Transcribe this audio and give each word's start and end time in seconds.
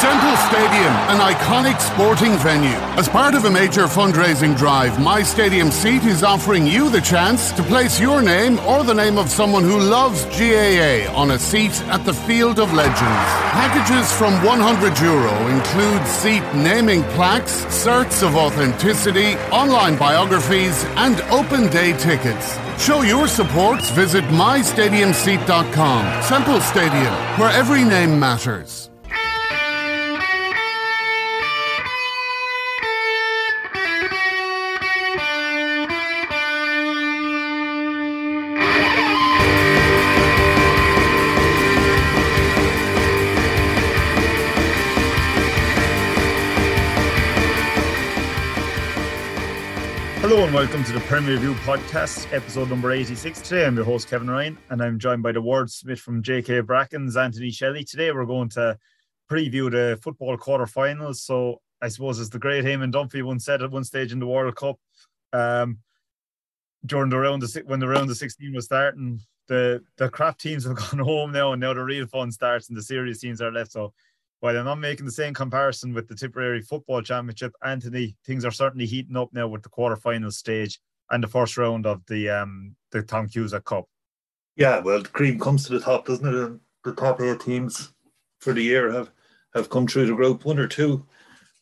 Semple 0.00 0.36
Stadium, 0.36 0.94
an 1.10 1.18
iconic 1.18 1.80
sporting 1.80 2.36
venue. 2.38 2.78
As 2.96 3.08
part 3.08 3.34
of 3.34 3.46
a 3.46 3.50
major 3.50 3.86
fundraising 3.86 4.56
drive, 4.56 5.00
My 5.00 5.24
Stadium 5.24 5.72
Seat 5.72 6.04
is 6.04 6.22
offering 6.22 6.68
you 6.68 6.88
the 6.88 7.00
chance 7.00 7.50
to 7.54 7.64
place 7.64 7.98
your 7.98 8.22
name 8.22 8.60
or 8.60 8.84
the 8.84 8.94
name 8.94 9.18
of 9.18 9.28
someone 9.28 9.64
who 9.64 9.80
loves 9.80 10.24
GAA 10.26 11.12
on 11.12 11.32
a 11.32 11.38
seat 11.38 11.82
at 11.86 12.04
the 12.04 12.14
Field 12.14 12.60
of 12.60 12.72
Legends. 12.72 13.28
Packages 13.58 14.12
from 14.12 14.34
100 14.44 15.00
euro 15.00 15.34
include 15.48 16.06
seat 16.06 16.44
naming 16.54 17.02
plaques, 17.14 17.64
certs 17.64 18.22
of 18.24 18.36
authenticity, 18.36 19.34
online 19.50 19.98
biographies, 19.98 20.84
and 20.94 21.20
open 21.22 21.68
day 21.70 21.92
tickets. 21.94 22.56
Show 22.78 23.02
your 23.02 23.26
support. 23.26 23.82
Visit 23.96 24.22
mystadiumseat.com. 24.26 26.22
Semple 26.22 26.60
Stadium, 26.60 27.14
where 27.40 27.50
every 27.50 27.82
name 27.82 28.20
matters. 28.20 28.90
Hello 50.28 50.44
and 50.44 50.52
welcome 50.52 50.84
to 50.84 50.92
the 50.92 51.00
Premier 51.00 51.38
View 51.38 51.54
podcast, 51.54 52.30
episode 52.34 52.68
number 52.68 52.92
86. 52.92 53.40
Today 53.40 53.64
I'm 53.64 53.76
your 53.76 53.86
host, 53.86 54.10
Kevin 54.10 54.28
Ryan, 54.28 54.58
and 54.68 54.82
I'm 54.82 54.98
joined 54.98 55.22
by 55.22 55.32
the 55.32 55.40
wordsmith 55.40 56.00
from 56.00 56.22
JK 56.22 56.66
Brackens, 56.66 57.16
Anthony 57.16 57.50
Shelley. 57.50 57.82
Today 57.82 58.12
we're 58.12 58.26
going 58.26 58.50
to 58.50 58.76
preview 59.32 59.70
the 59.70 59.98
football 60.02 60.36
quarterfinals. 60.36 61.16
So 61.16 61.62
I 61.80 61.88
suppose 61.88 62.20
as 62.20 62.28
the 62.28 62.38
great 62.38 62.66
Eamon 62.66 62.92
Dunphy 62.92 63.22
once 63.22 63.46
said 63.46 63.62
at 63.62 63.70
one 63.70 63.84
stage 63.84 64.12
in 64.12 64.18
the 64.18 64.26
World 64.26 64.54
Cup, 64.54 64.78
um, 65.32 65.78
during 66.84 67.08
the 67.08 67.16
round 67.16 67.42
of, 67.42 67.50
when 67.64 67.80
the 67.80 67.88
round 67.88 68.10
of 68.10 68.18
16 68.18 68.52
was 68.52 68.66
starting, 68.66 69.22
the, 69.46 69.82
the 69.96 70.10
crap 70.10 70.36
teams 70.36 70.66
have 70.66 70.76
gone 70.90 71.00
home 71.00 71.32
now, 71.32 71.52
and 71.52 71.60
now 71.62 71.72
the 71.72 71.82
real 71.82 72.06
fun 72.06 72.30
starts 72.32 72.68
and 72.68 72.76
the 72.76 72.82
serious 72.82 73.20
teams 73.20 73.40
are 73.40 73.50
left. 73.50 73.72
So 73.72 73.94
while 74.40 74.56
I'm 74.56 74.64
not 74.64 74.78
making 74.78 75.06
the 75.06 75.12
same 75.12 75.34
comparison 75.34 75.92
with 75.92 76.08
the 76.08 76.14
Tipperary 76.14 76.62
Football 76.62 77.02
Championship, 77.02 77.52
Anthony, 77.64 78.16
things 78.24 78.44
are 78.44 78.50
certainly 78.50 78.86
heating 78.86 79.16
up 79.16 79.30
now 79.32 79.48
with 79.48 79.62
the 79.62 79.68
quarterfinal 79.68 80.32
stage 80.32 80.80
and 81.10 81.22
the 81.22 81.28
first 81.28 81.56
round 81.56 81.86
of 81.86 82.04
the 82.06 82.28
um 82.30 82.76
the 82.92 83.02
Tom 83.02 83.28
Cusack 83.28 83.64
Cup. 83.64 83.86
Yeah, 84.56 84.80
well, 84.80 85.02
the 85.02 85.08
cream 85.08 85.38
comes 85.38 85.66
to 85.66 85.72
the 85.72 85.80
top, 85.80 86.06
doesn't 86.06 86.26
it? 86.26 86.60
The 86.84 86.94
top 86.94 87.20
eight 87.20 87.40
teams 87.40 87.92
for 88.40 88.52
the 88.52 88.62
year 88.62 88.92
have 88.92 89.10
have 89.54 89.70
come 89.70 89.86
through 89.86 90.06
the 90.06 90.14
group. 90.14 90.44
One 90.44 90.58
or 90.58 90.68
two, 90.68 91.04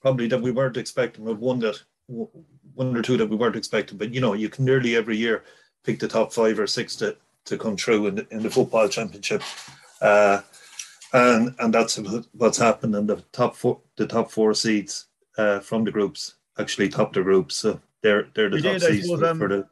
probably 0.03 0.29
that 0.29 0.43
we 0.43 0.51
weren't 0.51 0.77
expecting, 0.77 1.25
but 1.25 1.39
one 1.39 1.61
that 1.61 1.83
one 2.07 2.97
or 2.97 3.03
two 3.03 3.17
that 3.17 3.29
we 3.29 3.37
weren't 3.37 3.57
expecting. 3.57 3.99
But 3.99 4.13
you 4.13 4.21
know, 4.21 4.35
you 4.35 4.49
can 4.49 4.65
nearly 4.65 4.97
every 4.97 5.17
year 5.17 5.45
pick 5.85 5.99
the 5.99 6.09
top 6.09 6.33
five 6.33 6.59
or 6.59 6.67
six 6.67 6.97
to 6.97 7.17
to 7.47 7.57
come 7.57 7.77
through 7.77 8.09
in 8.09 8.15
the, 8.17 8.27
in 8.31 8.43
the 8.43 8.51
football 8.51 8.89
championship. 8.89 9.43
Uh, 10.01 10.41
and 11.13 11.55
and 11.59 11.73
that's 11.73 11.99
what's 12.33 12.59
happened. 12.59 12.95
In 12.95 13.07
the 13.07 13.17
top 13.33 13.57
four 13.57 13.81
the 13.97 14.07
top 14.07 14.31
four 14.31 14.55
seeds 14.55 15.07
uh, 15.39 15.61
from 15.61 15.85
the 15.85 15.93
groups 15.93 16.37
actually 16.59 16.89
top 16.89 17.13
the 17.13 17.23
groups. 17.23 17.57
So 17.57 17.81
they're 18.03 18.29
they're 18.35 18.51
the 18.51 18.57
we 18.57 18.63
top 18.63 18.73
did, 18.73 18.83
seeds 18.83 19.07
suppose, 19.07 19.21
for, 19.21 19.27
um, 19.27 19.39
for, 19.39 19.49
the 19.49 19.69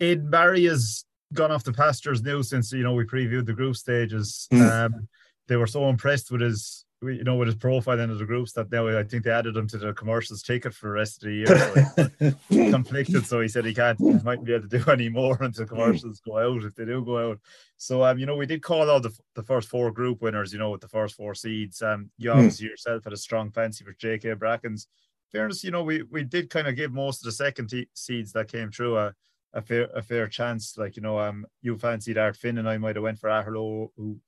Ed 0.00 0.30
Barry 0.30 0.64
has 0.64 1.04
gone 1.32 1.52
off 1.52 1.64
the 1.64 1.72
pastures 1.72 2.22
now 2.22 2.42
since 2.42 2.72
you 2.72 2.82
know 2.82 2.94
we 2.94 3.04
previewed 3.04 3.46
the 3.46 3.52
group 3.52 3.76
stages. 3.76 4.48
Mm. 4.52 4.70
um, 4.70 5.08
they 5.48 5.56
were 5.56 5.66
so 5.66 5.88
impressed 5.88 6.30
with 6.30 6.40
his 6.40 6.84
you 7.02 7.24
know, 7.24 7.36
with 7.36 7.48
his 7.48 7.54
profile 7.54 7.98
into 7.98 8.14
the 8.14 8.26
groups 8.26 8.52
that 8.52 8.70
now 8.70 8.86
I 8.86 9.02
think 9.02 9.24
they 9.24 9.30
added 9.30 9.56
him 9.56 9.66
to 9.68 9.78
the 9.78 9.94
commercials 9.94 10.42
ticket 10.42 10.74
for 10.74 10.88
the 10.88 10.92
rest 10.92 11.22
of 11.22 11.28
the 11.28 11.34
year. 11.34 12.34
So 12.50 12.70
conflicted, 12.70 13.24
so 13.24 13.40
he 13.40 13.48
said 13.48 13.64
he 13.64 13.72
can't, 13.72 13.98
he 13.98 14.12
might 14.22 14.44
be 14.44 14.52
able 14.52 14.68
to 14.68 14.78
do 14.78 14.90
any 14.90 15.08
more 15.08 15.38
until 15.42 15.66
commercials 15.66 16.20
go 16.20 16.38
out 16.38 16.62
if 16.62 16.74
they 16.74 16.84
do 16.84 17.02
go 17.02 17.30
out. 17.30 17.40
So, 17.78 18.04
um, 18.04 18.18
you 18.18 18.26
know, 18.26 18.36
we 18.36 18.44
did 18.44 18.62
call 18.62 18.90
out 18.90 19.02
the, 19.02 19.18
the 19.34 19.42
first 19.42 19.68
four 19.68 19.90
group 19.90 20.20
winners, 20.20 20.52
you 20.52 20.58
know, 20.58 20.70
with 20.70 20.82
the 20.82 20.88
first 20.88 21.14
four 21.14 21.34
seeds. 21.34 21.80
Um, 21.80 22.10
you 22.18 22.30
hmm. 22.30 22.36
obviously 22.36 22.66
mm. 22.66 22.70
yourself 22.70 23.04
had 23.04 23.14
a 23.14 23.18
strong 23.18 23.50
fancy 23.50 23.84
for 23.84 23.94
JK 23.94 24.36
Brackens. 24.36 24.86
Fairness, 25.32 25.64
you 25.64 25.70
know, 25.70 25.84
we 25.84 26.02
we 26.02 26.24
did 26.24 26.50
kind 26.50 26.66
of 26.66 26.76
give 26.76 26.92
most 26.92 27.20
of 27.20 27.24
the 27.26 27.32
second 27.32 27.72
seeds 27.94 28.32
that 28.32 28.50
came 28.50 28.70
through 28.70 28.98
a, 28.98 29.14
a 29.54 29.62
fair 29.62 29.88
a 29.94 30.02
fair 30.02 30.26
chance. 30.26 30.76
Like 30.76 30.96
you 30.96 31.02
know, 31.02 31.20
um, 31.20 31.46
you 31.62 31.78
fancied 31.78 32.18
Art 32.18 32.36
Finn 32.36 32.58
and 32.58 32.68
I 32.68 32.78
might 32.78 32.96
have 32.96 33.04
went 33.04 33.20
for 33.20 33.30
Aherlow, 33.30 33.90
who 33.96 34.18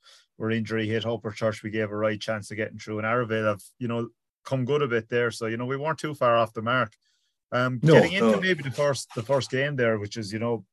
were 0.42 0.50
injury 0.50 0.88
hit 0.88 1.06
Upper 1.06 1.30
Church, 1.30 1.62
we 1.62 1.70
gave 1.70 1.90
a 1.90 1.96
right 1.96 2.20
chance 2.20 2.50
of 2.50 2.56
getting 2.56 2.78
through. 2.78 2.98
And 2.98 3.06
Arravale 3.06 3.46
have, 3.46 3.62
you 3.78 3.86
know, 3.86 4.08
come 4.44 4.64
good 4.64 4.82
a 4.82 4.88
bit 4.88 5.08
there. 5.08 5.30
So, 5.30 5.46
you 5.46 5.56
know, 5.56 5.66
we 5.66 5.76
weren't 5.76 5.98
too 5.98 6.14
far 6.14 6.36
off 6.36 6.52
the 6.52 6.62
mark. 6.62 6.92
Um, 7.52 7.78
no, 7.82 7.94
getting 7.94 8.12
into 8.14 8.32
no. 8.32 8.40
maybe 8.40 8.62
the 8.62 8.70
first 8.70 9.08
the 9.14 9.22
first 9.22 9.50
game 9.50 9.76
there, 9.76 9.98
which 9.98 10.16
is, 10.16 10.32
you 10.32 10.40
know, 10.40 10.64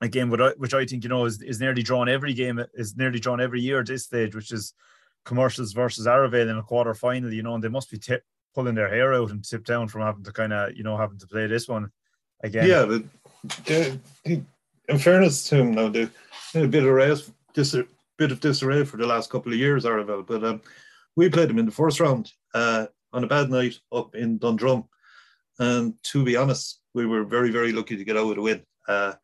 a 0.00 0.08
game 0.08 0.30
which 0.30 0.40
I, 0.40 0.50
which 0.56 0.74
I 0.74 0.86
think, 0.86 1.02
you 1.02 1.10
know, 1.10 1.24
is, 1.24 1.42
is 1.42 1.60
nearly 1.60 1.82
drawn 1.82 2.08
every 2.08 2.34
game, 2.34 2.62
is 2.74 2.96
nearly 2.96 3.18
drawn 3.18 3.40
every 3.40 3.60
year 3.60 3.80
at 3.80 3.86
this 3.86 4.04
stage, 4.04 4.34
which 4.34 4.52
is 4.52 4.74
commercials 5.24 5.72
versus 5.72 6.06
Arravale 6.06 6.48
in 6.48 6.56
a 6.56 6.62
quarter 6.62 6.94
final, 6.94 7.32
you 7.32 7.42
know, 7.42 7.54
and 7.54 7.64
they 7.64 7.68
must 7.68 7.90
be 7.90 7.98
tip, 7.98 8.22
pulling 8.54 8.74
their 8.74 8.88
hair 8.88 9.12
out 9.12 9.30
and 9.30 9.44
tip 9.44 9.64
down 9.64 9.88
from 9.88 10.02
having 10.02 10.22
to 10.22 10.32
kind 10.32 10.52
of, 10.52 10.76
you 10.76 10.84
know, 10.84 10.96
having 10.96 11.18
to 11.18 11.26
play 11.26 11.46
this 11.46 11.68
one 11.68 11.90
again. 12.44 12.68
Yeah, 12.68 12.84
but 12.86 13.02
in 14.88 14.98
fairness 14.98 15.48
to 15.48 15.56
him, 15.56 15.72
now, 15.72 15.88
they, 15.88 16.08
a 16.54 16.66
bit 16.68 16.84
of 16.84 16.90
race, 16.90 17.30
just 17.54 17.74
bit 18.20 18.30
of 18.30 18.40
disarray 18.40 18.84
for 18.84 18.98
the 18.98 19.06
last 19.06 19.30
couple 19.30 19.50
of 19.50 19.58
years, 19.58 19.86
Arravale. 19.86 20.26
But 20.26 20.44
um, 20.44 20.60
we 21.16 21.30
played 21.30 21.48
them 21.48 21.58
in 21.58 21.64
the 21.64 21.72
first 21.72 22.00
round 22.00 22.30
uh, 22.52 22.86
on 23.14 23.24
a 23.24 23.26
bad 23.26 23.48
night 23.48 23.76
up 23.90 24.14
in 24.14 24.36
Dundrum. 24.36 24.84
And 25.58 25.94
to 26.04 26.22
be 26.22 26.36
honest, 26.36 26.82
we 26.92 27.06
were 27.06 27.24
very, 27.24 27.50
very 27.50 27.72
lucky 27.72 27.96
to 27.96 28.04
get 28.04 28.18
out 28.18 28.28
with 28.28 28.36
a 28.36 28.42
win. 28.42 28.62
Uh, 28.86 29.14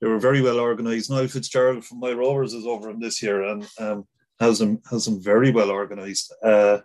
they 0.00 0.06
were 0.06 0.20
very 0.20 0.40
well 0.40 0.60
organised. 0.60 1.10
Niall 1.10 1.26
Fitzgerald 1.26 1.84
from 1.84 1.98
Moyle 1.98 2.14
Rovers 2.14 2.54
is 2.54 2.64
over 2.64 2.88
them 2.88 3.00
this 3.00 3.20
year 3.22 3.42
and 3.42 3.68
um, 3.80 4.06
has 4.38 4.60
them 4.60 4.80
has 4.88 5.04
them 5.04 5.20
very 5.20 5.50
well 5.50 5.70
organised. 5.70 6.32
Uh, 6.44 6.78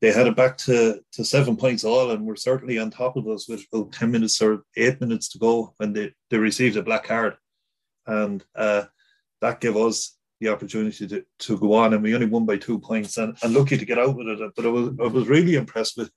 they 0.00 0.12
had 0.12 0.26
it 0.26 0.36
back 0.36 0.58
to, 0.58 1.00
to 1.12 1.24
seven 1.24 1.56
points 1.56 1.84
all 1.84 2.10
and 2.10 2.26
were 2.26 2.36
certainly 2.36 2.78
on 2.78 2.90
top 2.90 3.16
of 3.16 3.28
us 3.28 3.48
with 3.48 3.64
about 3.72 3.92
10 3.92 4.10
minutes 4.10 4.42
or 4.42 4.64
eight 4.76 5.00
minutes 5.00 5.28
to 5.28 5.38
go 5.38 5.72
when 5.76 5.92
they, 5.92 6.12
they 6.30 6.36
received 6.36 6.76
a 6.76 6.82
black 6.82 7.04
card. 7.04 7.36
And 8.06 8.44
uh, 8.56 8.84
that 9.40 9.60
gave 9.60 9.76
us 9.76 10.13
the 10.40 10.48
opportunity 10.48 11.06
to, 11.06 11.24
to 11.38 11.58
go 11.58 11.74
on 11.74 11.94
and 11.94 12.02
we 12.02 12.14
only 12.14 12.26
won 12.26 12.44
by 12.44 12.56
two 12.56 12.78
points 12.78 13.16
and, 13.16 13.36
and 13.42 13.54
lucky 13.54 13.76
to 13.76 13.84
get 13.84 13.98
out 13.98 14.16
with 14.16 14.28
it. 14.28 14.52
But 14.56 14.66
I 14.66 14.68
was, 14.68 14.90
I 15.00 15.06
was 15.06 15.28
really 15.28 15.54
impressed 15.54 15.96
with 15.96 16.10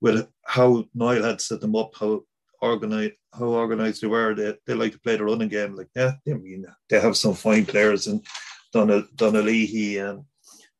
with 0.00 0.28
how 0.44 0.84
Niall 0.94 1.22
had 1.22 1.40
set 1.40 1.60
them 1.60 1.74
up, 1.74 1.92
how 1.98 2.22
organized 2.60 3.14
how 3.32 3.46
organized 3.46 4.02
they 4.02 4.06
were. 4.06 4.34
They, 4.34 4.54
they 4.66 4.74
like 4.74 4.92
to 4.92 5.00
play 5.00 5.16
the 5.16 5.24
running 5.24 5.48
game. 5.48 5.74
Like, 5.74 5.88
yeah, 5.94 6.12
I 6.28 6.34
mean, 6.34 6.66
they 6.88 7.00
have 7.00 7.16
some 7.16 7.34
fine 7.34 7.66
players 7.66 8.06
and 8.06 8.24
Donna 8.72 9.04
Leahy 9.18 9.98
and 9.98 10.24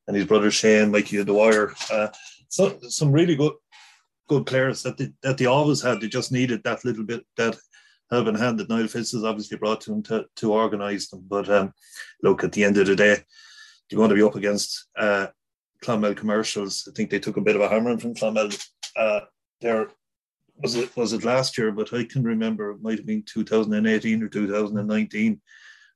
and 0.07 0.17
his 0.17 0.27
brother 0.27 0.51
Shane, 0.51 0.91
Mikey 0.91 1.25
Dwyer. 1.25 1.75
Uh, 1.91 2.09
so 2.49 2.79
some 2.89 3.13
really 3.13 3.37
good 3.37 3.53
good 4.29 4.47
players 4.47 4.83
that 4.83 4.99
they, 4.99 5.13
that 5.23 5.39
they 5.39 5.47
always 5.47 5.83
had. 5.83 6.01
They 6.01 6.09
just 6.09 6.33
needed 6.33 6.63
that 6.65 6.85
little 6.85 7.05
bit 7.05 7.25
that 7.37 7.57
helping 8.11 8.37
hand 8.37 8.59
that 8.59 8.69
Niall 8.69 8.87
Fitz 8.87 9.13
has 9.13 9.25
obviously 9.25 9.59
brought 9.59 9.81
to 9.83 9.91
them 9.91 10.03
to, 10.05 10.27
to 10.37 10.53
organise 10.53 11.09
them. 11.09 11.25
But 11.29 11.49
um, 11.51 11.73
look, 12.23 12.45
at 12.45 12.53
the 12.53 12.65
end 12.65 12.79
of 12.79 12.87
the 12.87 12.97
day, 12.97 13.19
you're 13.91 13.99
going 13.99 14.11
to 14.11 14.17
be 14.17 14.23
up 14.23 14.37
against 14.37 14.87
uh, 14.97 15.29
Clonmel 15.83 16.17
commercials. 16.17 16.89
I 16.89 16.95
think 16.95 17.11
they 17.11 17.19
took 17.19 17.37
a 17.37 17.43
bit 17.43 17.57
of 17.57 17.63
a 17.63 17.69
hammering 17.69 17.99
from 17.99 18.15
Clonmel. 18.15 18.51
Uh, 18.97 19.21
there 19.61 19.89
was 20.63 20.75
it 20.75 20.97
was 20.97 21.13
it 21.13 21.25
last 21.25 21.59
year, 21.59 21.73
but 21.73 21.93
I 21.93 22.05
can 22.05 22.23
remember 22.23 22.71
it 22.71 22.83
might 22.83 22.99
have 22.99 23.07
been 23.07 23.23
2018 23.25 24.23
or 24.23 24.29
2019, 24.29 25.41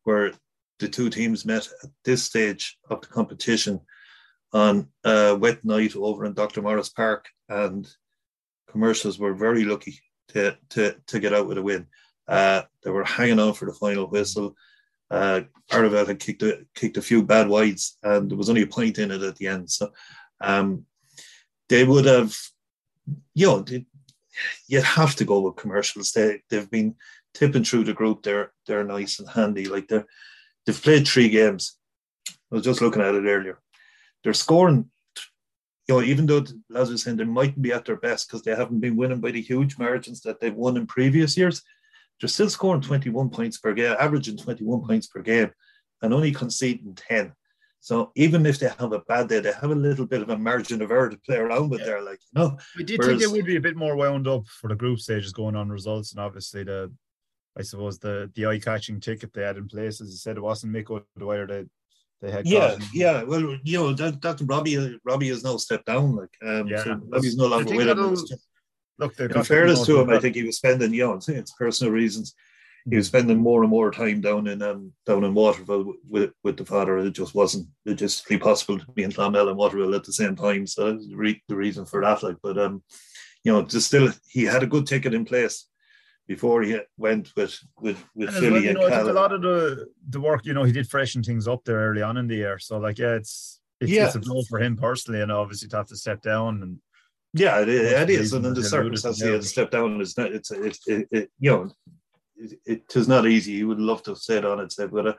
where 0.04 0.32
the 0.78 0.88
two 0.88 1.10
teams 1.10 1.44
met 1.44 1.68
at 1.82 1.90
this 2.04 2.24
stage 2.24 2.78
of 2.88 3.00
the 3.00 3.06
competition 3.06 3.80
on 4.52 4.88
a 5.04 5.36
wet 5.36 5.64
night 5.64 5.94
over 5.94 6.24
in 6.24 6.34
Dr. 6.34 6.62
Morris 6.62 6.88
Park, 6.88 7.28
and 7.48 7.88
commercials 8.68 9.18
were 9.18 9.34
very 9.34 9.64
lucky 9.64 10.00
to 10.32 10.56
to 10.70 10.96
to 11.06 11.20
get 11.20 11.34
out 11.34 11.46
with 11.46 11.58
a 11.58 11.62
win. 11.62 11.86
Uh, 12.26 12.62
they 12.82 12.90
were 12.90 13.04
hanging 13.04 13.40
on 13.40 13.54
for 13.54 13.66
the 13.66 13.72
final 13.72 14.06
whistle. 14.06 14.54
Uh, 15.10 15.40
Arravale 15.70 16.06
had 16.06 16.20
kicked 16.20 16.42
a, 16.42 16.64
kicked 16.74 16.96
a 16.96 17.02
few 17.02 17.22
bad 17.22 17.48
wides, 17.48 17.98
and 18.02 18.30
there 18.30 18.38
was 18.38 18.48
only 18.48 18.62
a 18.62 18.66
point 18.66 18.98
in 18.98 19.10
it 19.10 19.22
at 19.22 19.36
the 19.36 19.48
end. 19.48 19.68
So 19.70 19.90
um, 20.40 20.86
they 21.68 21.84
would 21.84 22.04
have, 22.04 22.36
you 23.34 23.46
know, 23.46 23.60
they, 23.60 23.86
you'd 24.68 24.84
have 24.84 25.16
to 25.16 25.24
go 25.24 25.40
with 25.40 25.56
commercials. 25.56 26.12
They 26.12 26.42
they've 26.48 26.70
been 26.70 26.94
tipping 27.34 27.64
through 27.64 27.84
the 27.84 27.92
group. 27.92 28.22
They're 28.22 28.52
they're 28.66 28.84
nice 28.84 29.18
and 29.18 29.28
handy. 29.28 29.66
Like 29.66 29.88
they're 29.88 30.06
they've 30.64 30.82
played 30.82 31.06
three 31.06 31.28
games. 31.28 31.76
I 32.28 32.56
was 32.56 32.64
just 32.64 32.80
looking 32.80 33.02
at 33.02 33.14
it 33.14 33.24
earlier. 33.24 33.58
They're 34.22 34.34
scoring. 34.34 34.90
You 35.90 35.96
know, 35.96 36.02
even 36.02 36.26
though 36.26 36.44
as 36.76 36.88
I 36.88 36.92
was 36.92 37.02
saying, 37.02 37.16
they 37.16 37.24
mightn't 37.24 37.62
be 37.62 37.72
at 37.72 37.84
their 37.84 37.96
best 37.96 38.28
because 38.28 38.42
they 38.42 38.54
haven't 38.54 38.78
been 38.78 38.96
winning 38.96 39.18
by 39.18 39.32
the 39.32 39.42
huge 39.42 39.76
margins 39.76 40.20
that 40.20 40.38
they've 40.38 40.54
won 40.54 40.76
in 40.76 40.86
previous 40.86 41.36
years. 41.36 41.62
They're 42.20 42.28
still 42.28 42.48
scoring 42.48 42.80
21 42.80 43.30
points 43.30 43.58
per 43.58 43.74
game, 43.74 43.96
averaging 43.98 44.36
21 44.36 44.86
points 44.86 45.08
per 45.08 45.20
game, 45.20 45.50
and 46.00 46.14
only 46.14 46.30
conceding 46.30 46.94
10. 46.94 47.32
So 47.80 48.12
even 48.14 48.46
if 48.46 48.60
they 48.60 48.68
have 48.68 48.92
a 48.92 49.00
bad 49.00 49.30
day, 49.30 49.40
they 49.40 49.52
have 49.52 49.72
a 49.72 49.74
little 49.74 50.06
bit 50.06 50.22
of 50.22 50.28
a 50.28 50.38
margin 50.38 50.80
of 50.80 50.92
error 50.92 51.10
to 51.10 51.18
play 51.26 51.38
around 51.38 51.70
with 51.70 51.80
yeah. 51.80 51.86
there. 51.86 52.02
Like, 52.02 52.20
you 52.20 52.40
know, 52.40 52.56
I 52.78 52.82
did 52.84 53.00
Whereas, 53.00 53.18
think 53.18 53.22
it 53.22 53.34
would 53.34 53.46
be 53.46 53.56
a 53.56 53.60
bit 53.60 53.76
more 53.76 53.96
wound 53.96 54.28
up 54.28 54.46
for 54.46 54.68
the 54.68 54.76
group 54.76 55.00
stages 55.00 55.32
going 55.32 55.56
on 55.56 55.70
results, 55.70 56.12
and 56.12 56.20
obviously 56.20 56.62
the, 56.62 56.92
I 57.58 57.62
suppose 57.62 57.98
the 57.98 58.30
the 58.36 58.46
eye 58.46 58.60
catching 58.60 59.00
ticket 59.00 59.32
they 59.32 59.42
had 59.42 59.56
in 59.56 59.66
place, 59.66 60.00
as 60.00 60.10
you 60.10 60.18
said, 60.18 60.36
it 60.36 60.42
wasn't 60.42 60.72
Mick 60.72 60.88
O'Dwyer 60.88 61.48
they 61.48 61.64
they 62.20 62.30
had. 62.30 62.46
Yeah, 62.46 62.76
yeah. 62.92 63.22
Well, 63.22 63.56
you 63.64 63.78
know, 63.78 63.92
that, 63.94 64.20
that 64.22 64.40
Robbie 64.42 64.98
Robbie 65.04 65.28
has 65.28 65.44
now 65.44 65.56
stepped 65.56 65.86
down. 65.86 66.16
Like, 66.16 66.36
um, 66.46 66.68
yeah, 66.68 66.84
so 66.84 67.00
Robbie's 67.08 67.36
no 67.36 67.46
longer 67.46 67.74
with 67.74 67.88
him. 67.88 68.16
Look, 68.98 69.18
in 69.18 69.42
fairness 69.44 69.86
to 69.86 70.00
him, 70.00 70.10
I 70.10 70.18
think 70.18 70.36
he 70.36 70.42
was 70.42 70.56
spending, 70.56 70.92
you 70.92 71.06
know, 71.06 71.18
it's 71.26 71.52
personal 71.52 71.92
reasons 71.92 72.34
he 72.88 72.96
was 72.96 73.06
spending 73.06 73.38
more 73.38 73.62
and 73.62 73.70
more 73.70 73.90
time 73.90 74.20
down 74.20 74.46
in 74.46 74.62
um, 74.62 74.92
down 75.04 75.24
in 75.24 75.34
Waterville 75.34 75.94
with 76.08 76.32
with 76.42 76.56
the 76.56 76.64
father. 76.64 76.98
It 76.98 77.12
just 77.12 77.34
wasn't 77.34 77.68
logistically 77.86 78.40
possible 78.40 78.78
to 78.78 78.92
be 78.92 79.02
in 79.02 79.12
Clonmel 79.12 79.48
and 79.48 79.56
Waterville 79.56 79.94
at 79.94 80.04
the 80.04 80.12
same 80.12 80.34
time. 80.34 80.66
So 80.66 80.92
that's 80.92 81.06
the, 81.06 81.36
the 81.48 81.56
reason 81.56 81.84
for 81.84 82.02
that. 82.02 82.22
Like, 82.22 82.36
but 82.42 82.58
um, 82.58 82.82
you 83.44 83.52
know, 83.52 83.62
just 83.62 83.88
still 83.88 84.10
he 84.28 84.44
had 84.44 84.62
a 84.62 84.66
good 84.66 84.86
ticket 84.86 85.14
in 85.14 85.24
place 85.24 85.66
before 86.30 86.62
he 86.62 86.78
went 86.96 87.32
with 87.34 87.58
with 87.80 87.98
with 88.14 88.28
and 88.28 88.38
Philly 88.38 88.52
well, 88.52 88.62
you 88.62 88.74
know, 88.74 88.86
and 88.86 89.08
a 89.08 89.12
lot 89.12 89.32
of 89.32 89.42
the 89.42 89.88
the 90.10 90.20
work. 90.20 90.46
You 90.46 90.54
know, 90.54 90.62
he 90.62 90.70
did 90.70 90.88
freshen 90.88 91.24
things 91.24 91.48
up 91.48 91.64
there 91.64 91.80
early 91.88 92.02
on 92.02 92.16
in 92.16 92.28
the 92.28 92.36
year. 92.36 92.56
So 92.60 92.78
like, 92.78 92.98
yeah, 92.98 93.16
it's 93.16 93.60
it's, 93.80 93.90
yeah. 93.90 94.06
it's 94.06 94.14
a 94.14 94.20
blow 94.20 94.42
for 94.48 94.60
him 94.60 94.76
personally, 94.76 95.22
and 95.22 95.32
obviously 95.32 95.68
to 95.70 95.76
have 95.78 95.88
to 95.88 95.96
step 95.96 96.22
down 96.22 96.62
and. 96.62 96.78
Yeah, 97.32 97.60
it, 97.60 97.68
it 97.68 98.10
is, 98.10 98.32
and 98.32 98.44
in 98.44 98.54
the 98.54 98.62
circumstances 98.62 99.22
he 99.22 99.30
had 99.30 99.42
to 99.42 99.46
step 99.46 99.70
down, 99.70 100.00
it's 100.00 100.18
not. 100.18 100.32
It's 100.32 100.50
it, 100.50 100.78
it, 100.86 101.08
it 101.12 101.30
you 101.38 101.50
know 101.50 101.70
it, 102.36 102.58
it 102.66 102.96
is 102.96 103.06
not 103.06 103.26
easy. 103.26 103.54
He 103.56 103.64
would 103.64 103.78
love 103.78 104.02
to 104.04 104.12
have 104.12 104.18
stayed 104.18 104.44
on 104.44 104.58
it, 104.58 104.72
said, 104.72 104.90
but 104.90 105.06
uh, 105.06 105.14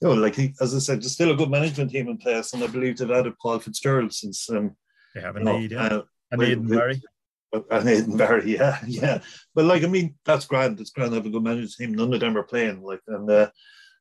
you 0.00 0.08
know, 0.08 0.14
like 0.14 0.34
he, 0.34 0.54
as 0.60 0.74
I 0.74 0.78
said, 0.78 1.00
there's 1.00 1.12
still 1.12 1.30
a 1.30 1.36
good 1.36 1.50
management 1.50 1.90
team 1.90 2.08
in 2.08 2.18
place, 2.18 2.52
and 2.52 2.62
I 2.62 2.66
believe 2.66 2.98
they've 2.98 3.10
added 3.10 3.38
Paul 3.40 3.60
Fitzgerald 3.60 4.12
since 4.12 4.50
um, 4.50 4.76
they 5.14 5.22
have 5.22 5.36
a 5.36 5.40
need, 5.40 5.72
yeah. 5.72 5.86
Uh, 5.86 6.02
and 6.30 6.42
Aidan 6.42 6.68
Barry. 6.68 7.02
And 7.70 8.18
Barry, 8.18 8.56
yeah, 8.56 8.78
yeah. 8.86 9.20
But 9.54 9.64
like, 9.64 9.82
I 9.82 9.86
mean, 9.86 10.14
that's 10.24 10.46
grand. 10.46 10.80
It's 10.80 10.90
grand 10.90 11.12
to 11.12 11.16
have 11.16 11.26
a 11.26 11.30
good 11.30 11.42
management 11.42 11.72
team. 11.72 11.94
None 11.94 12.12
of 12.12 12.20
them 12.20 12.36
are 12.36 12.42
playing, 12.42 12.82
like, 12.82 13.00
and 13.06 13.30
uh, 13.30 13.50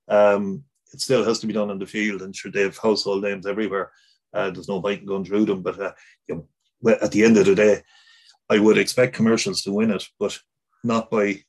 um, 0.07 0.63
it 0.93 1.01
still 1.01 1.23
has 1.23 1.39
to 1.39 1.47
be 1.47 1.53
done 1.53 1.69
on 1.69 1.79
the 1.79 1.85
field. 1.85 2.21
And 2.21 2.35
sure, 2.35 2.51
they 2.51 2.63
have 2.63 2.77
household 2.77 3.23
names 3.23 3.45
everywhere. 3.45 3.91
Uh, 4.33 4.49
there's 4.49 4.67
no 4.67 4.81
point 4.81 5.01
in 5.01 5.05
going 5.05 5.25
through 5.25 5.45
them, 5.45 5.61
but 5.61 5.79
uh, 5.79 5.93
you 6.27 6.47
know, 6.83 6.91
at 7.01 7.11
the 7.11 7.23
end 7.23 7.37
of 7.37 7.45
the 7.45 7.55
day, 7.55 7.81
I 8.49 8.59
would 8.59 8.77
expect 8.77 9.15
commercials 9.15 9.61
to 9.63 9.71
win 9.71 9.91
it, 9.91 10.05
but 10.19 10.37
not 10.83 11.09
by 11.09 11.43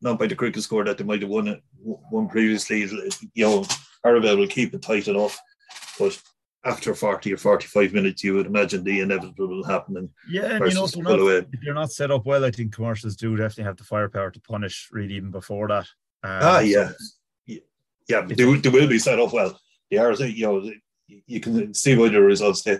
not 0.00 0.18
by 0.18 0.26
the 0.26 0.36
cricket 0.36 0.62
score 0.62 0.84
that 0.84 0.98
they 0.98 1.04
might 1.04 1.22
have 1.22 1.30
won 1.30 1.48
it 1.48 1.62
won 1.82 2.28
previously. 2.28 2.80
You 3.34 3.44
know, 3.44 3.64
Arravale 4.04 4.38
will 4.38 4.46
keep 4.46 4.74
it 4.74 4.82
tight 4.82 5.08
enough, 5.08 5.38
but 5.98 6.20
after 6.64 6.94
40 6.94 7.32
or 7.32 7.36
45 7.36 7.92
minutes, 7.92 8.24
you 8.24 8.34
would 8.34 8.46
imagine 8.46 8.82
the 8.82 9.00
inevitable 9.00 9.48
will 9.48 9.64
happen. 9.64 9.96
And 9.96 10.10
yeah, 10.28 10.56
and 10.56 10.66
you 10.66 10.74
know, 10.74 10.84
if 10.84 10.92
they're, 10.92 11.02
not, 11.02 11.20
if 11.20 11.60
they're, 11.62 11.74
not, 11.74 11.92
set 11.92 12.10
up 12.10 12.26
well, 12.26 12.44
I 12.44 12.50
think 12.50 12.74
commercials 12.74 13.16
do 13.16 13.36
definitely 13.36 13.64
have 13.64 13.76
the 13.76 13.84
firepower 13.84 14.30
to 14.30 14.40
punish 14.40 14.88
really 14.90 15.14
even 15.14 15.30
before 15.30 15.68
that. 15.68 15.86
Um, 16.24 16.40
ah, 16.42 16.58
yeah. 16.60 16.88
So 16.88 17.56
yeah, 18.08 18.22
they, 18.22 18.34
they 18.34 18.68
will 18.68 18.88
be 18.88 18.98
set 18.98 19.18
up 19.18 19.32
well. 19.32 19.58
They 19.90 19.98
are, 19.98 20.12
you 20.12 20.46
know, 20.46 20.70
you 21.08 21.40
can 21.40 21.74
see 21.74 21.94
by 21.94 22.08
the 22.08 22.20
results. 22.20 22.62
They, 22.62 22.78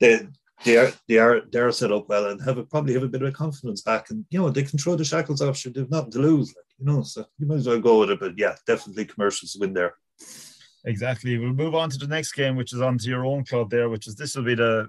they, 0.00 0.26
they 0.64 0.76
are 0.76 0.92
they 1.08 1.18
are 1.18 1.40
they 1.50 1.58
are 1.58 1.72
set 1.72 1.92
up 1.92 2.08
well 2.08 2.26
and 2.26 2.40
have 2.42 2.58
a, 2.58 2.62
probably 2.64 2.94
have 2.94 3.02
a 3.02 3.08
bit 3.08 3.22
of 3.22 3.28
a 3.28 3.32
confidence 3.32 3.82
back 3.82 4.10
and 4.10 4.24
you 4.30 4.38
know 4.38 4.48
they 4.48 4.62
can 4.62 4.78
throw 4.78 4.94
the 4.94 5.04
shackles 5.04 5.42
off 5.42 5.56
sure 5.56 5.72
they've 5.72 5.90
nothing 5.90 6.12
to 6.12 6.20
lose 6.20 6.54
like 6.54 6.64
you 6.78 6.84
know 6.84 7.02
so 7.02 7.24
you 7.38 7.46
might 7.46 7.56
as 7.56 7.66
well 7.66 7.80
go 7.80 7.98
with 7.98 8.10
it 8.10 8.20
but 8.20 8.38
yeah 8.38 8.54
definitely 8.64 9.04
commercials 9.04 9.56
win 9.58 9.72
there 9.72 9.94
exactly 10.84 11.38
we'll 11.38 11.52
move 11.52 11.74
on 11.74 11.90
to 11.90 11.98
the 11.98 12.06
next 12.06 12.32
game 12.32 12.56
which 12.56 12.72
is 12.72 12.80
on 12.80 12.98
to 12.98 13.08
your 13.08 13.24
own 13.24 13.44
club 13.44 13.70
there 13.70 13.88
which 13.88 14.06
is 14.06 14.14
this 14.14 14.34
will 14.34 14.44
be 14.44 14.54
the 14.54 14.88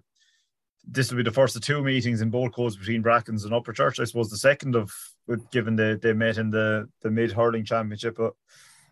this 0.85 1.09
will 1.09 1.17
be 1.17 1.23
the 1.23 1.31
first 1.31 1.55
of 1.55 1.62
two 1.62 1.81
meetings 1.81 2.21
in 2.21 2.29
both 2.29 2.51
codes 2.51 2.75
between 2.75 3.01
Brackens 3.01 3.45
and 3.45 3.53
Upperchurch 3.53 4.00
I 4.00 4.03
suppose 4.03 4.29
the 4.29 4.38
second 4.38 4.75
of 4.75 4.91
given 5.51 5.75
they, 5.75 5.95
they 5.95 6.13
met 6.13 6.38
in 6.38 6.50
the 6.50 6.89
the 7.01 7.12
mid 7.12 7.31
hurling 7.31 7.63
championship 7.63 8.17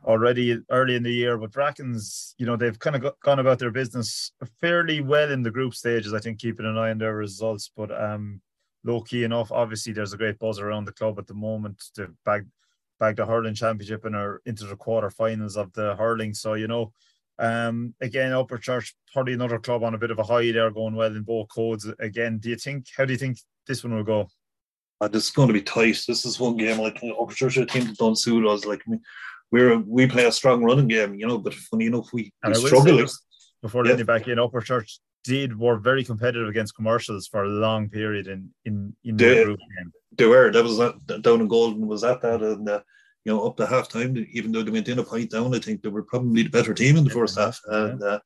already 0.05 0.59
early 0.69 0.95
in 0.95 1.03
the 1.03 1.13
year. 1.13 1.37
But 1.37 1.51
Brackens, 1.51 2.33
you 2.37 2.45
know, 2.45 2.55
they've 2.55 2.77
kind 2.77 2.95
of 2.95 3.13
gone 3.21 3.39
about 3.39 3.59
their 3.59 3.71
business 3.71 4.31
fairly 4.59 5.01
well 5.01 5.31
in 5.31 5.43
the 5.43 5.51
group 5.51 5.73
stages. 5.73 6.13
I 6.13 6.19
think 6.19 6.39
keeping 6.39 6.65
an 6.65 6.77
eye 6.77 6.91
on 6.91 6.97
their 6.97 7.15
results, 7.15 7.71
but 7.75 7.91
um, 7.91 8.41
low 8.83 9.01
key 9.01 9.23
enough. 9.23 9.51
Obviously, 9.51 9.93
there's 9.93 10.13
a 10.13 10.17
great 10.17 10.39
buzz 10.39 10.59
around 10.59 10.85
the 10.85 10.93
club 10.93 11.19
at 11.19 11.27
the 11.27 11.33
moment 11.33 11.83
to 11.95 12.09
bag 12.25 12.45
bag 13.01 13.17
the 13.17 13.25
hurling 13.25 13.55
championship 13.55 14.05
and 14.05 14.15
are 14.15 14.41
into 14.45 14.65
the 14.65 14.77
quarterfinals 14.77 15.57
of 15.57 15.73
the 15.73 15.95
hurling. 15.95 16.33
So 16.33 16.53
you 16.53 16.67
know. 16.67 16.93
Um, 17.39 17.95
again, 18.01 18.33
Upperchurch, 18.33 18.93
probably 19.11 19.33
another 19.33 19.57
club 19.57 19.83
on 19.83 19.95
a 19.95 19.97
bit 19.97 20.11
of 20.11 20.19
a 20.19 20.23
high 20.23 20.51
there, 20.51 20.69
going 20.69 20.93
well 20.93 21.15
in 21.15 21.23
both 21.23 21.47
codes. 21.49 21.91
Again, 21.97 22.37
do 22.37 22.49
you 22.51 22.55
think? 22.55 22.85
How 22.95 23.03
do 23.03 23.13
you 23.13 23.17
think 23.17 23.39
this 23.67 23.83
one 23.83 23.95
will 23.95 24.03
go? 24.03 24.27
Uh, 24.99 25.07
this 25.07 25.25
is 25.25 25.31
going 25.31 25.47
to 25.47 25.53
be 25.53 25.61
tight. 25.63 25.99
This 26.07 26.23
is 26.23 26.39
one 26.39 26.55
game 26.55 26.77
like 26.77 27.01
Upperchurch, 27.01 27.59
a 27.59 27.65
team 27.65 27.85
that 27.85 27.97
don't 27.97 28.15
suit 28.15 28.45
us. 28.47 28.65
Like 28.65 28.83
I 28.85 28.91
mean, 28.91 29.01
we're 29.51 29.79
we 29.79 30.05
play 30.05 30.25
a 30.25 30.31
strong 30.31 30.63
running 30.63 30.87
game, 30.87 31.15
you 31.15 31.25
know. 31.25 31.39
But 31.39 31.55
funny 31.55 31.87
enough, 31.87 32.13
we, 32.13 32.31
we 32.45 32.53
struggle. 32.53 33.07
Before 33.63 33.83
letting 33.83 33.99
yeah. 33.99 34.13
back 34.13 34.27
in, 34.27 34.37
Upperchurch 34.37 34.99
did 35.23 35.57
were 35.57 35.77
very 35.77 36.03
competitive 36.03 36.47
against 36.47 36.75
commercials 36.75 37.27
for 37.27 37.43
a 37.43 37.49
long 37.49 37.89
period 37.89 38.27
in 38.27 38.49
in 38.65 38.95
in 39.03 39.17
they, 39.17 39.39
the 39.39 39.45
group 39.45 39.59
game. 39.59 39.91
They 40.17 40.25
were. 40.25 40.51
That 40.51 40.63
was 40.63 40.77
that 40.77 41.21
down 41.21 41.41
in 41.41 41.47
Golden 41.47 41.87
was 41.87 42.03
at 42.03 42.21
that, 42.21 42.41
and 42.41 42.67
uh, 42.67 42.81
you 43.25 43.31
know 43.31 43.45
up 43.45 43.57
to 43.57 43.65
half 43.65 43.89
time, 43.89 44.25
even 44.31 44.51
though 44.51 44.63
they 44.63 44.71
went 44.71 44.87
in 44.87 44.99
a 44.99 45.03
point 45.03 45.31
down, 45.31 45.53
I 45.55 45.59
think 45.59 45.81
they 45.81 45.89
were 45.89 46.03
probably 46.03 46.43
the 46.43 46.49
better 46.49 46.73
team 46.73 46.97
in 46.97 47.03
the 47.03 47.09
first 47.09 47.37
half. 47.37 47.59
And 47.67 48.01
uh, 48.01 48.19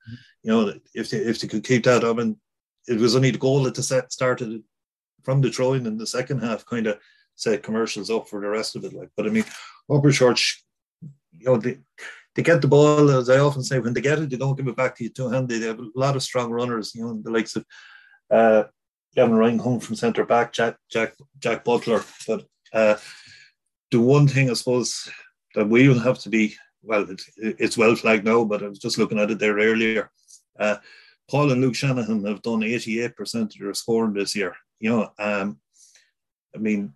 you 0.43 0.51
know 0.51 0.73
if 0.93 1.09
they 1.09 1.17
if 1.17 1.39
they 1.39 1.47
could 1.47 1.63
keep 1.63 1.83
that 1.83 2.03
up, 2.03 2.17
and 2.17 2.35
it 2.87 2.99
was 2.99 3.15
only 3.15 3.31
the 3.31 3.37
goal 3.37 3.63
that 3.63 3.75
the 3.75 3.83
set 3.83 4.11
started 4.11 4.63
from 5.23 5.41
the 5.41 5.51
throwing 5.51 5.85
in 5.85 5.97
the 5.97 6.07
second 6.07 6.39
half, 6.39 6.65
kind 6.65 6.87
of 6.87 6.99
set 7.35 7.63
commercials 7.63 8.09
up 8.09 8.27
for 8.29 8.39
the 8.39 8.47
rest 8.47 8.75
of 8.75 8.83
it. 8.85 8.93
Like, 8.93 9.09
but 9.17 9.25
I 9.25 9.29
mean, 9.29 9.43
Upperchurch 9.89 10.61
you 11.39 11.45
know, 11.45 11.57
they, 11.57 11.77
they 12.35 12.43
get 12.43 12.61
the 12.61 12.67
ball, 12.67 13.09
as 13.11 13.29
I 13.29 13.39
often 13.39 13.63
say, 13.63 13.79
when 13.79 13.93
they 13.93 14.01
get 14.01 14.19
it, 14.19 14.29
they 14.29 14.37
don't 14.37 14.55
give 14.55 14.67
it 14.67 14.75
back 14.75 14.95
to 14.95 15.03
you 15.03 15.09
two 15.09 15.29
handed. 15.29 15.61
They 15.61 15.67
have 15.67 15.79
a 15.79 15.89
lot 15.95 16.15
of 16.15 16.23
strong 16.23 16.51
runners, 16.51 16.93
you 16.93 17.03
know, 17.03 17.19
the 17.21 17.31
likes 17.31 17.55
of 17.55 17.65
Uh, 18.29 18.63
Gavin 19.15 19.35
Ryan 19.35 19.59
coming 19.59 19.79
from 19.79 19.95
centre 19.95 20.25
back, 20.25 20.51
Jack 20.51 20.75
Jack 20.89 21.13
Jack 21.39 21.63
Butler. 21.63 22.03
But 22.27 22.45
uh, 22.73 22.97
the 23.91 24.01
one 24.01 24.27
thing 24.27 24.49
I 24.49 24.53
suppose 24.53 25.09
that 25.53 25.69
we 25.69 25.87
will 25.87 25.99
have 25.99 26.19
to 26.19 26.29
be 26.29 26.55
well, 26.85 27.09
it, 27.09 27.21
it's 27.37 27.77
well 27.77 27.95
flagged 27.95 28.25
now, 28.25 28.43
but 28.43 28.63
I 28.63 28.67
was 28.67 28.79
just 28.79 28.97
looking 28.97 29.19
at 29.19 29.31
it 29.31 29.39
there 29.39 29.55
earlier. 29.55 30.11
Uh, 30.59 30.77
Paul 31.29 31.51
and 31.51 31.61
Luke 31.61 31.75
Shanahan 31.75 32.23
have 32.25 32.41
done 32.41 32.59
88% 32.59 33.41
of 33.41 33.51
their 33.59 33.73
scoring 33.73 34.13
this 34.13 34.35
year. 34.35 34.55
You 34.79 34.89
know, 34.91 35.11
um, 35.17 35.59
I 36.55 36.59
mean, 36.59 36.93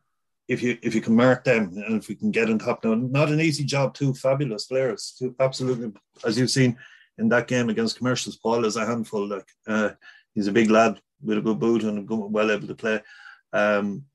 if 0.50 0.63
you 0.63 0.77
if 0.82 0.96
you 0.96 1.00
can 1.00 1.15
mark 1.15 1.44
them 1.44 1.72
and 1.86 2.01
if 2.01 2.10
we 2.10 2.15
can 2.15 2.32
get 2.32 2.50
on 2.50 2.58
top 2.58 2.84
now, 2.84 2.96
not 2.96 3.29
an 3.29 3.39
easy 3.39 3.63
job. 3.63 3.94
Two 3.94 4.13
fabulous 4.15 4.65
players, 4.65 5.15
two 5.18 5.36
absolutely, 5.39 5.94
as 6.25 6.38
you've 6.38 6.50
seen 6.50 6.75
in 7.20 7.29
that 7.29 7.48
game 7.48 7.70
against 7.70 7.98
Commercials. 7.98 8.36
Paul 8.36 8.65
is 8.65 8.75
a 8.75 8.86
handful. 8.86 9.27
Like 9.27 9.48
uh, 9.68 9.91
he's 10.34 10.48
a 10.48 10.51
big 10.51 10.72
lad 10.72 11.00
with 11.24 11.38
a 11.38 11.41
good 11.41 11.60
boot 11.60 11.84
and 11.84 12.10
well 12.10 12.51
able 12.51 12.68
to 12.68 12.74
play. 12.74 13.00
Um, 13.53 14.06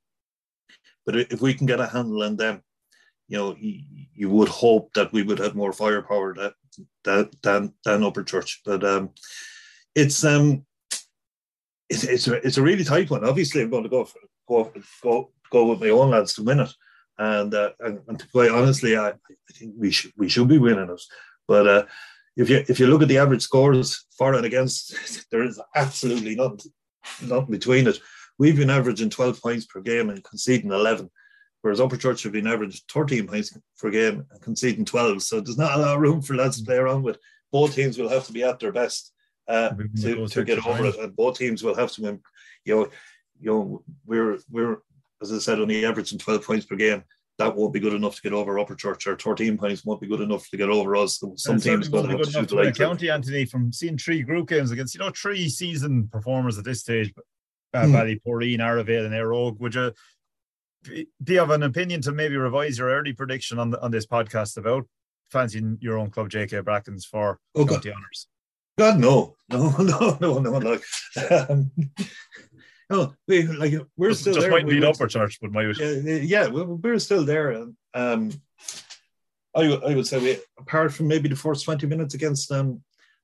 but 1.06 1.16
if 1.16 1.40
we 1.40 1.54
can 1.54 1.66
get 1.66 1.80
a 1.80 1.86
handle 1.86 2.24
on 2.24 2.36
them, 2.36 2.62
you 3.28 3.38
know, 3.38 3.56
you, 3.58 4.28
would 4.28 4.48
hope 4.48 4.92
that 4.94 5.12
we 5.12 5.22
would 5.22 5.38
have 5.38 5.54
more 5.54 5.72
firepower 5.72 6.34
that, 6.34 6.54
than 7.42 7.72
than 7.84 8.00
Upperchurch. 8.00 8.58
But 8.64 8.82
um, 8.82 9.10
it's 9.94 10.24
um, 10.24 10.66
it's 11.88 12.02
it's 12.02 12.26
a, 12.26 12.34
it's 12.44 12.56
a 12.56 12.62
really 12.62 12.84
tight 12.84 13.08
one. 13.08 13.24
Obviously, 13.24 13.62
I'm 13.62 13.70
going 13.70 13.84
to 13.84 13.88
go 13.88 14.04
for, 14.04 14.18
go 14.48 14.72
go 15.02 15.33
go 15.54 15.66
with 15.66 15.80
my 15.80 15.90
own 15.90 16.10
lads 16.10 16.34
to 16.34 16.42
win 16.42 16.60
it. 16.60 16.72
And 17.18 17.54
uh, 17.54 17.70
and, 17.80 18.00
and 18.08 18.18
to 18.18 18.28
quite 18.28 18.50
honestly, 18.50 18.96
I, 18.96 19.10
I 19.10 19.52
think 19.52 19.74
we 19.78 19.90
should 19.90 20.12
we 20.16 20.28
should 20.28 20.48
be 20.48 20.58
winning 20.58 20.90
it. 20.90 21.02
But 21.46 21.66
uh, 21.66 21.84
if 22.36 22.50
you 22.50 22.64
if 22.68 22.80
you 22.80 22.86
look 22.88 23.02
at 23.02 23.08
the 23.08 23.18
average 23.18 23.42
scores 23.42 24.06
for 24.18 24.34
and 24.34 24.46
against, 24.46 24.94
there 25.30 25.44
is 25.44 25.60
absolutely 25.74 26.34
nothing 26.34 26.72
nothing 27.22 27.52
between 27.58 27.86
it. 27.86 27.98
We've 28.36 28.56
been 28.56 28.70
averaging 28.70 29.10
12 29.10 29.40
points 29.40 29.66
per 29.66 29.80
game 29.80 30.10
and 30.10 30.24
conceding 30.24 30.72
11 30.72 31.08
whereas 31.64 31.80
Upperchurch 31.80 32.22
have 32.22 32.32
been 32.32 32.46
averaging 32.46 32.82
13 32.92 33.26
points 33.26 33.56
per 33.78 33.88
game 33.88 34.26
and 34.30 34.40
conceding 34.42 34.84
12. 34.84 35.22
So 35.22 35.40
there's 35.40 35.56
not 35.56 35.74
a 35.74 35.78
lot 35.78 35.94
of 35.94 36.00
room 36.02 36.20
for 36.20 36.36
lads 36.36 36.58
to 36.58 36.64
play 36.64 36.76
around 36.76 37.02
with. 37.02 37.16
Both 37.50 37.74
teams 37.74 37.96
will 37.96 38.10
have 38.10 38.26
to 38.26 38.34
be 38.34 38.44
at 38.44 38.58
their 38.58 38.70
best 38.70 39.14
uh, 39.48 39.70
to, 40.02 40.26
to 40.26 40.44
get 40.44 40.66
over 40.66 40.84
it, 40.84 40.98
and 40.98 41.16
both 41.16 41.38
teams 41.38 41.62
will 41.62 41.74
have 41.74 41.90
to, 41.92 42.20
you 42.66 42.74
know, 42.74 42.88
you 43.40 43.50
know, 43.50 43.82
we're 44.04 44.38
we're 44.50 44.78
as 45.30 45.32
I 45.32 45.38
said, 45.38 45.60
only 45.60 45.84
averaging 45.84 46.18
12 46.18 46.44
points 46.44 46.66
per 46.66 46.76
game. 46.76 47.02
That 47.38 47.56
won't 47.56 47.72
be 47.72 47.80
good 47.80 47.94
enough 47.94 48.14
to 48.16 48.22
get 48.22 48.32
over 48.32 48.54
Upperchurch, 48.54 49.08
or 49.08 49.16
13 49.16 49.58
points 49.58 49.84
won't 49.84 50.00
be 50.00 50.06
good 50.06 50.20
enough 50.20 50.48
to 50.50 50.56
get 50.56 50.68
over 50.68 50.94
us. 50.94 51.20
Some 51.36 51.58
teams 51.58 51.88
going 51.88 52.08
to 52.08 52.16
have 52.16 52.26
to 52.26 52.46
do 52.46 52.64
the 52.64 52.72
county, 52.72 53.10
Anthony, 53.10 53.44
from 53.44 53.72
seeing 53.72 53.98
three 53.98 54.22
group 54.22 54.48
games 54.48 54.70
against, 54.70 54.94
you 54.94 55.00
know, 55.00 55.10
three 55.10 55.48
season 55.48 56.08
performers 56.12 56.58
at 56.58 56.64
this 56.64 56.80
stage, 56.80 57.12
uh, 57.72 57.86
hmm. 57.86 57.94
Ballyporeen, 57.94 58.58
Arravale, 58.58 59.06
and 59.06 59.14
Éire 59.14 59.34
Óg. 59.34 59.58
Would 59.58 59.74
you 59.74 59.92
be 61.24 61.34
have 61.34 61.50
an 61.50 61.64
opinion 61.64 62.00
to 62.02 62.12
maybe 62.12 62.36
revise 62.36 62.78
your 62.78 62.90
early 62.90 63.12
prediction 63.12 63.58
on 63.58 63.70
the, 63.70 63.80
on 63.82 63.90
this 63.90 64.06
podcast 64.06 64.56
about 64.56 64.86
fancying 65.30 65.78
your 65.80 65.98
own 65.98 66.10
club, 66.10 66.30
JK 66.30 66.62
Brackens, 66.62 67.04
for 67.04 67.40
oh, 67.56 67.66
county 67.66 67.92
honours? 67.92 68.28
God, 68.78 68.98
no, 69.00 69.36
no, 69.50 69.70
no, 69.70 70.18
no, 70.20 70.38
no. 70.38 70.58
Like, 70.58 70.84
um, 71.50 71.70
no, 72.90 73.14
we 73.26 73.46
like 73.46 73.74
we're 73.96 74.10
just, 74.10 74.22
still 74.22 74.34
just 74.34 74.44
there. 74.44 74.50
might 74.50 74.66
be 74.66 74.80
Upperchurch, 74.80 75.38
but 75.40 75.52
my 75.52 75.62
yeah, 75.62 76.16
yeah, 76.16 76.48
we're 76.48 76.98
still 76.98 77.24
there. 77.24 77.50
And 77.52 77.76
um, 77.94 78.32
I, 79.54 79.62
I 79.72 79.94
would 79.94 80.06
say 80.06 80.18
we, 80.18 80.38
apart 80.58 80.92
from 80.92 81.08
maybe 81.08 81.28
the 81.28 81.36
first 81.36 81.64
twenty 81.64 81.86
minutes 81.86 82.14
against 82.14 82.50
um, 82.52 82.82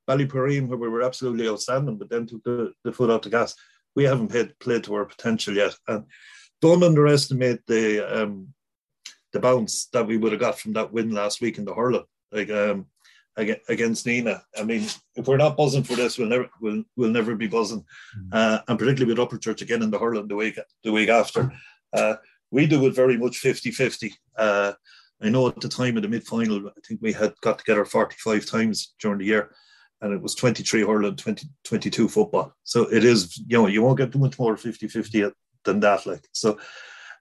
Ballyporeen, 0.08 0.68
where 0.68 0.78
we 0.78 0.88
were 0.88 1.02
absolutely 1.02 1.48
outstanding, 1.48 1.98
but 1.98 2.08
then 2.10 2.26
took 2.26 2.42
the, 2.44 2.72
the 2.84 2.92
foot 2.92 3.10
off 3.10 3.22
the 3.22 3.30
gas, 3.30 3.54
we 3.94 4.04
haven't 4.04 4.28
played, 4.28 4.58
played 4.58 4.84
to 4.84 4.94
our 4.94 5.04
potential 5.04 5.54
yet. 5.54 5.74
And 5.86 6.04
don't 6.60 6.82
underestimate 6.82 7.66
the 7.66 8.22
um, 8.22 8.54
the 9.32 9.40
bounce 9.40 9.86
that 9.92 10.06
we 10.06 10.16
would 10.16 10.32
have 10.32 10.40
got 10.40 10.58
from 10.58 10.72
that 10.72 10.92
win 10.92 11.10
last 11.10 11.40
week 11.40 11.58
in 11.58 11.64
the 11.64 11.74
hurling, 11.74 12.04
like 12.32 12.50
um, 12.50 12.86
against 13.40 14.06
Nenagh. 14.06 14.42
I 14.58 14.62
mean, 14.62 14.86
if 15.16 15.26
we're 15.26 15.36
not 15.36 15.56
buzzing 15.56 15.82
for 15.82 15.96
this, 15.96 16.18
we'll 16.18 16.28
never 16.28 16.48
we'll, 16.60 16.82
we'll 16.96 17.10
never 17.10 17.34
be 17.34 17.46
buzzing, 17.46 17.84
mm. 18.18 18.28
uh, 18.32 18.60
and 18.68 18.78
particularly 18.78 19.12
with 19.12 19.18
Upperchurch 19.18 19.62
again 19.62 19.82
in 19.82 19.90
the 19.90 19.98
hurling 19.98 20.28
the 20.28 20.36
week 20.36 20.58
the 20.84 20.92
week 20.92 21.08
after. 21.08 21.52
Uh, 21.92 22.14
we 22.50 22.66
do 22.66 22.84
it 22.86 22.94
very 22.94 23.16
much 23.16 23.40
50-50. 23.40 24.12
Uh, 24.36 24.72
I 25.22 25.28
know 25.28 25.48
at 25.48 25.60
the 25.60 25.68
time 25.68 25.96
of 25.96 26.02
the 26.02 26.08
mid-final, 26.08 26.68
I 26.68 26.72
think 26.86 27.00
we 27.00 27.12
had 27.12 27.32
got 27.42 27.58
together 27.58 27.84
45 27.84 28.46
times 28.46 28.94
during 28.98 29.18
the 29.18 29.26
year 29.26 29.50
and 30.00 30.12
it 30.12 30.20
was 30.20 30.34
23 30.34 30.82
hurling, 30.82 31.16
20, 31.16 31.46
22 31.64 32.08
football. 32.08 32.54
So 32.64 32.82
it 32.92 33.04
is, 33.04 33.38
you 33.46 33.58
know, 33.58 33.66
you 33.66 33.82
won't 33.82 33.98
get 33.98 34.12
too 34.12 34.18
much 34.18 34.38
more 34.38 34.56
50-50 34.56 35.32
than 35.64 35.80
that. 35.80 36.06
Like 36.06 36.26
so, 36.32 36.58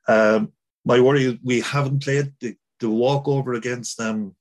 um, 0.07 0.53
my 0.85 0.99
worry 0.99 1.25
is 1.25 1.35
we 1.43 1.59
haven't 1.61 2.03
played 2.03 2.33
the, 2.39 2.55
the 2.79 2.89
walkover 2.89 3.53
against 3.53 3.97
them 3.97 4.15
um, 4.15 4.35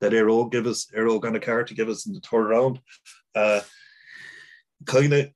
that 0.00 0.12
Óg 0.12 0.52
give 0.52 0.66
us, 0.66 0.86
Éire 0.96 1.08
Óg 1.08 1.24
on 1.24 1.36
a 1.36 1.40
card 1.40 1.66
to 1.68 1.74
give 1.74 1.88
us 1.88 2.06
in 2.06 2.12
the 2.12 2.20
third 2.20 2.48
round. 2.48 2.80
Uh, 3.34 3.60
kind 4.86 5.12
of 5.12 5.30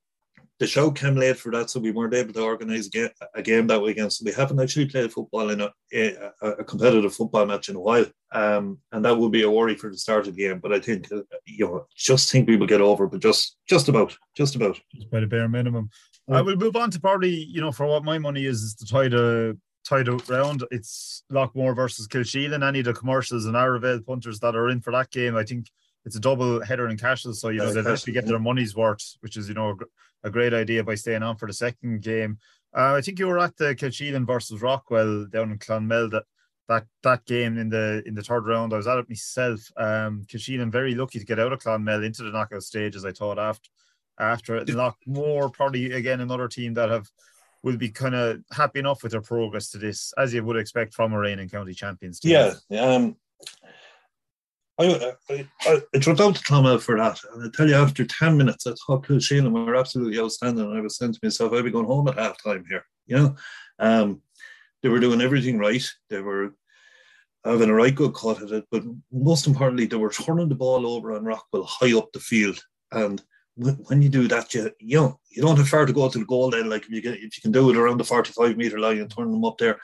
the 0.59 0.66
show 0.69 0.92
came 0.92 1.16
late 1.16 1.37
for 1.37 1.50
that, 1.50 1.71
so 1.71 1.81
we 1.81 1.90
weren't 1.90 2.14
able 2.14 2.33
to 2.33 2.40
organise 2.40 2.87
a 2.87 2.90
game, 2.90 3.09
a 3.35 3.42
game 3.42 3.66
that 3.66 3.83
weekend. 3.83 4.12
So 4.12 4.25
we 4.25 4.33
haven't 4.33 4.61
actually 4.61 4.87
played 4.87 5.12
football 5.12 5.50
in 5.50 5.61
a, 5.61 5.73
a, 5.92 6.31
a 6.42 6.64
competitive 6.64 7.12
football 7.12 7.47
match 7.47 7.69
in 7.69 7.75
a 7.75 7.81
while, 7.81 8.07
um, 8.31 8.78
and 8.92 9.04
that 9.04 9.16
would 9.16 9.33
be 9.33 9.42
a 9.42 9.50
worry 9.50 9.75
for 9.75 9.90
the 9.90 9.97
start 9.97 10.28
of 10.28 10.37
the 10.37 10.42
game. 10.42 10.61
But 10.61 10.73
I 10.73 10.78
think 10.78 11.11
uh, 11.11 11.23
you 11.45 11.66
know, 11.66 11.87
just 11.97 12.31
think 12.31 12.49
we 12.49 12.57
will 12.57 12.69
get 12.69 12.81
over, 12.81 13.09
but 13.09 13.21
just 13.21 13.57
just 13.69 13.88
about, 13.88 14.16
just 14.37 14.54
about, 14.54 14.81
just 14.95 15.11
by 15.11 15.21
the 15.21 15.26
bare 15.26 15.49
minimum. 15.49 15.90
I 16.31 16.40
will 16.40 16.54
move 16.54 16.76
on 16.76 16.90
to 16.92 17.00
probably, 17.00 17.31
you 17.35 17.61
know, 17.61 17.73
for 17.73 17.87
what 17.87 18.04
my 18.04 18.19
money 18.19 18.47
is, 18.47 18.62
is 18.62 18.75
to 18.76 18.87
try 18.87 19.09
to 19.09 19.59
tie 19.85 20.03
the 20.03 20.17
round. 20.29 20.65
It's 20.71 21.25
Loughmore 21.31 21.75
versus 21.75 22.09
Kilsheelan. 22.09 22.67
Any 22.67 22.81
of 22.81 22.85
the 22.87 22.95
commercials 22.95 23.47
and 23.47 23.55
Arravale 23.55 24.05
punters 24.05 24.41
that 24.41 24.57
are 24.57 24.69
in 24.69 24.81
for 24.81 24.93
that 24.93 25.11
game, 25.11 25.37
I 25.37 25.45
think 25.45 25.69
it's 26.05 26.17
a 26.17 26.21
double 26.21 26.65
header 26.65 26.89
in 26.89 26.97
Cashel. 26.97 27.35
So, 27.35 27.49
you 27.49 27.59
know, 27.59 27.73
they'll 27.73 27.89
actually 27.89 28.12
get 28.12 28.27
their 28.27 28.39
money's 28.39 28.75
worth, 28.75 29.17
which 29.21 29.37
is, 29.37 29.49
you 29.49 29.55
know, 29.55 29.77
a 30.25 30.31
great 30.31 30.55
idea 30.55 30.85
by 30.85 30.95
staying 30.95 31.23
on 31.23 31.37
for 31.37 31.47
the 31.47 31.53
second 31.53 32.03
game. 32.03 32.39
Uh, 32.75 32.95
I 32.95 33.01
think 33.01 33.19
you 33.19 33.27
were 33.27 33.39
at 33.39 33.57
the 33.57 33.75
Kilsheelan 33.75 34.27
versus 34.27 34.62
Rockwell 34.62 35.27
down 35.27 35.51
in 35.51 35.59
Clonmel 35.59 36.11
that 36.11 36.25
that 36.69 36.87
that 37.03 37.25
game 37.27 37.59
in 37.59 37.69
the 37.69 38.03
in 38.07 38.15
the 38.15 38.23
third 38.23 38.47
round. 38.47 38.73
I 38.73 38.77
was 38.77 38.87
at 38.87 38.99
it 38.99 39.09
myself. 39.09 39.61
Um 39.77 40.25
Kilsheelan 40.27 40.71
very 40.71 40.95
lucky 40.95 41.19
to 41.19 41.25
get 41.25 41.41
out 41.41 41.53
of 41.53 41.59
Clonmel 41.59 42.05
into 42.05 42.23
the 42.23 42.31
knockout 42.31 42.62
stage 42.62 42.97
as 42.97 43.05
I 43.05 43.12
thought 43.12 43.39
after 43.39 43.69
after 44.19 44.57
it. 44.57 44.71
more 45.07 45.51
probably 45.51 45.93
again 45.93 46.21
another 46.21 46.49
team 46.49 46.75
that 46.75 46.89
have 46.89 47.11
will 47.62 47.76
be 47.76 47.90
kind 47.90 48.14
of 48.14 48.40
happy 48.52 48.81
enough 48.81 49.02
with 49.02 49.12
their 49.12 49.21
progress 49.21 49.71
to 49.71 49.78
this, 49.78 50.12
as 50.19 50.35
you 50.35 50.45
would 50.45 50.57
expect 50.57 50.95
from 50.95 51.12
a 51.12 51.19
reigning 51.19 51.49
county 51.49 51.75
champions. 51.75 52.21
Team. 52.21 52.33
Yeah, 52.33 52.81
um, 52.81 53.16
I, 54.78 55.12
I, 55.31 55.47
I, 55.95 55.99
dropped 55.99 56.21
out 56.21 56.35
to 56.37 56.42
Clonmel 56.42 56.81
for 56.81 56.97
that, 56.97 57.21
and 57.33 57.45
I 57.45 57.49
tell 57.54 57.69
you, 57.69 57.75
after 57.75 58.04
ten 58.04 58.37
minutes, 58.37 58.66
I 58.66 58.73
thought 58.87 59.07
Kilsheelan 59.07 59.52
were 59.52 59.76
absolutely 59.76 60.19
outstanding. 60.19 60.64
And 60.64 60.76
I 60.76 60.81
was 60.81 60.97
saying 60.97 61.12
to 61.12 61.21
myself, 61.23 61.52
I'd 61.52 61.64
be 61.64 61.71
going 61.71 61.87
home 61.87 62.09
at 62.09 62.19
half 62.19 62.42
time 62.42 62.64
here. 62.69 62.85
You 63.07 63.16
know, 63.16 63.37
um, 63.78 64.23
they 64.83 64.88
were 64.88 65.00
doing 65.00 65.21
everything 65.21 65.59
right. 65.59 65.87
They 66.11 66.21
were 66.21 66.54
having 67.45 67.71
a 67.71 67.75
right 67.75 67.95
good 67.95 68.14
cut 68.14 68.42
at 68.42 68.50
it, 68.50 68.64
but 68.71 68.83
most 69.12 69.47
importantly, 69.47 69.87
they 69.87 69.97
were 69.97 70.11
turning 70.11 70.49
the 70.49 70.54
ball 70.54 70.87
over 70.87 71.12
on 71.12 71.25
Rockwell 71.25 71.64
high 71.64 71.97
up 71.97 72.12
the 72.12 72.21
field, 72.21 72.61
and 72.90 73.23
when 73.62 74.02
you 74.02 74.09
do 74.09 74.28
that, 74.28 74.52
you 74.54 74.71
you 74.78 74.97
know 74.99 75.21
you 75.31 75.42
don't 75.42 75.57
have 75.57 75.69
far 75.69 75.87
to 75.87 75.92
go 75.92 76.09
to 76.09 76.19
the 76.19 76.25
goal. 76.25 76.50
Then, 76.50 76.69
like 76.69 76.83
if 76.83 76.90
you 76.90 77.00
get, 77.00 77.14
if 77.14 77.37
you 77.37 77.42
can 77.42 77.52
do 77.52 77.71
it 77.71 77.76
around 77.76 77.99
the 77.99 78.04
forty-five 78.04 78.57
meter 78.57 78.78
line 78.78 78.99
and 78.99 79.11
turn 79.11 79.31
them 79.31 79.45
up 79.45 79.59
there, 79.59 79.76
I 79.76 79.78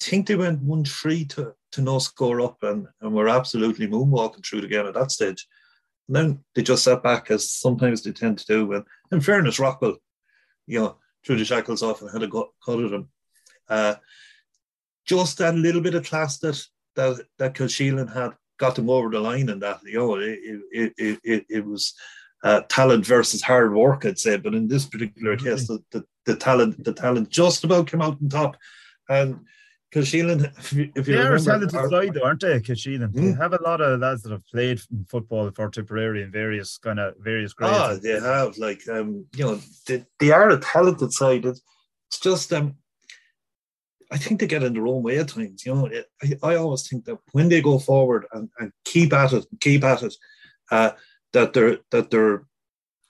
think 0.00 0.26
they 0.26 0.36
went 0.36 0.62
one 0.62 0.84
three 0.84 1.24
to 1.26 1.54
to 1.72 1.82
no 1.82 1.98
score 1.98 2.40
up, 2.40 2.62
and 2.62 2.86
and 3.00 3.12
were 3.12 3.28
absolutely 3.28 3.86
moonwalking 3.86 4.44
through 4.44 4.62
the 4.62 4.68
game 4.68 4.86
at 4.86 4.94
that 4.94 5.10
stage. 5.10 5.46
And 6.08 6.16
then 6.16 6.44
they 6.54 6.62
just 6.62 6.84
sat 6.84 7.02
back 7.02 7.30
as 7.30 7.50
sometimes 7.50 8.02
they 8.02 8.12
tend 8.12 8.38
to 8.38 8.46
do. 8.46 8.72
And 8.72 8.84
in 9.10 9.20
fairness, 9.20 9.58
Rockwell, 9.58 9.96
you 10.66 10.80
know, 10.80 10.98
threw 11.24 11.36
the 11.36 11.44
shackles 11.44 11.82
off 11.82 12.02
and 12.02 12.10
had 12.10 12.22
a 12.22 12.28
cut 12.28 12.80
at 12.80 12.90
them. 12.90 13.08
Uh, 13.68 13.94
just 15.06 15.38
that 15.38 15.54
little 15.54 15.80
bit 15.80 15.94
of 15.94 16.04
class 16.04 16.38
that 16.38 16.62
that 16.96 17.20
that 17.38 17.54
Kilsheelan 17.54 18.12
had 18.12 18.32
got 18.58 18.76
them 18.76 18.90
over 18.90 19.10
the 19.10 19.20
line, 19.20 19.48
and 19.48 19.62
that 19.62 19.80
you 19.84 19.98
know 19.98 20.16
it 20.16 20.38
it 20.72 20.92
it, 20.96 21.20
it, 21.24 21.46
it 21.48 21.66
was 21.66 21.94
uh, 22.44 22.60
talent 22.68 23.06
versus 23.06 23.42
hard 23.42 23.74
work, 23.74 24.04
I'd 24.04 24.18
say. 24.18 24.36
But 24.36 24.54
in 24.54 24.68
this 24.68 24.84
particular 24.84 25.36
mm-hmm. 25.36 25.46
case, 25.46 25.66
the, 25.66 25.82
the, 25.90 26.04
the, 26.26 26.36
talent 26.36 26.84
the 26.84 26.92
talent 26.92 27.30
just 27.30 27.64
about 27.64 27.90
came 27.90 28.02
out 28.02 28.18
on 28.22 28.28
top. 28.28 28.56
And 29.08 29.40
Kilsheelan, 29.92 30.52
if 30.58 30.72
you, 30.72 30.92
if 30.94 31.08
you 31.08 31.16
they 31.16 31.22
are 31.22 31.34
a 31.34 31.40
talented 31.40 31.70
side, 31.70 32.18
aren't 32.22 32.40
they? 32.40 32.60
Kilsheelan. 32.60 33.08
Mm. 33.08 33.14
They 33.14 33.32
hmm? 33.32 33.40
have 33.40 33.54
a 33.54 33.62
lot 33.62 33.80
of 33.80 33.98
lads 33.98 34.22
that 34.22 34.32
have 34.32 34.46
played 34.46 34.80
football 35.08 35.50
for 35.52 35.70
Tipperary 35.70 36.22
in 36.22 36.30
various 36.30 36.76
kind 36.78 37.00
of 37.00 37.14
various 37.18 37.54
grades. 37.54 37.74
Ah, 37.74 37.96
they 38.00 38.20
have. 38.20 38.58
Like, 38.58 38.86
um, 38.88 39.26
you 39.34 39.44
know, 39.44 39.60
they, 39.86 40.04
they 40.20 40.30
are 40.30 40.50
a 40.50 40.60
talented 40.60 41.12
side. 41.12 41.46
It's 41.46 41.62
just 42.20 42.52
um, 42.52 42.76
I 44.12 44.18
think 44.18 44.38
they 44.38 44.46
get 44.46 44.62
in 44.62 44.74
their 44.74 44.86
own 44.86 45.02
way 45.02 45.18
at 45.18 45.28
times. 45.28 45.64
You 45.64 45.74
know, 45.74 45.90
I, 46.22 46.34
I 46.42 46.56
always 46.56 46.86
think 46.86 47.06
that 47.06 47.18
when 47.32 47.48
they 47.48 47.62
go 47.62 47.78
forward 47.78 48.26
and, 48.32 48.50
and 48.58 48.70
keep 48.84 49.12
at 49.14 49.32
it, 49.32 49.46
keep 49.60 49.82
at 49.82 50.02
it, 50.02 50.14
uh, 50.70 50.90
that 51.34 51.52
they're 51.52 51.78
that 51.90 52.10
they're 52.10 52.46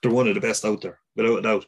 they're 0.01 0.11
one 0.11 0.27
of 0.27 0.35
the 0.35 0.41
best 0.41 0.65
out 0.65 0.81
there 0.81 0.99
without 1.15 1.39
a 1.39 1.41
doubt. 1.41 1.65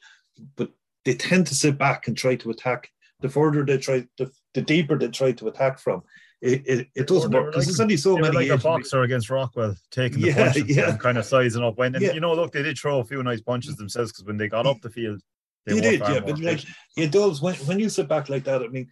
but 0.56 0.72
they 1.06 1.16
tend 1.16 1.48
to 1.48 1.56
sit 1.56 1.78
back 1.78 2.08
and 2.08 2.18
try 2.18 2.36
to 2.36 2.50
attack. 2.50 2.90
The 3.22 3.30
further 3.30 3.66
they 3.66 3.78
try, 3.78 4.06
the, 4.18 4.30
the 4.54 4.62
deeper 4.62 5.00
they 5.00 5.08
try 5.08 5.32
to 5.32 5.48
attack 5.48 5.80
from, 5.80 6.04
it, 6.42 6.62
it, 6.68 6.88
it 6.94 7.08
doesn't 7.08 7.32
work 7.32 7.48
because 7.48 7.56
like, 7.56 7.66
there's 7.66 7.80
only 7.80 7.98
so 7.98 8.18
many. 8.18 8.36
Like 8.36 8.50
a 8.50 8.58
boxer 8.62 9.02
against 9.02 9.30
Rockwell 9.30 9.76
taking 9.90 10.22
the 10.22 10.28
yeah, 10.36 10.52
punches 10.52 10.78
yeah. 10.78 10.90
and 10.90 11.00
kind 11.00 11.18
of 11.18 11.26
sizing 11.26 11.64
up. 11.64 11.78
When 11.78 11.96
and, 11.96 12.04
yeah. 12.04 12.12
you 12.12 12.20
know, 12.20 12.34
look, 12.34 12.52
they 12.52 12.62
did 12.62 12.78
throw 12.78 13.00
a 13.00 13.06
few 13.06 13.24
nice 13.24 13.42
punches 13.42 13.76
themselves 13.76 14.12
because 14.12 14.26
when 14.26 14.38
they 14.38 14.48
got 14.48 14.68
up 14.68 14.82
the 14.82 14.90
field, 14.90 15.22
they, 15.66 15.76
they 15.76 15.82
did. 15.82 16.00
Yeah, 16.02 16.20
but 16.20 16.40
like 16.40 16.64
it 16.96 17.12
does 17.12 17.42
when 17.42 17.56
when 17.56 17.80
you 17.80 17.90
sit 17.90 18.08
back 18.08 18.30
like 18.30 18.44
that. 18.44 18.62
I 18.62 18.68
mean, 18.68 18.88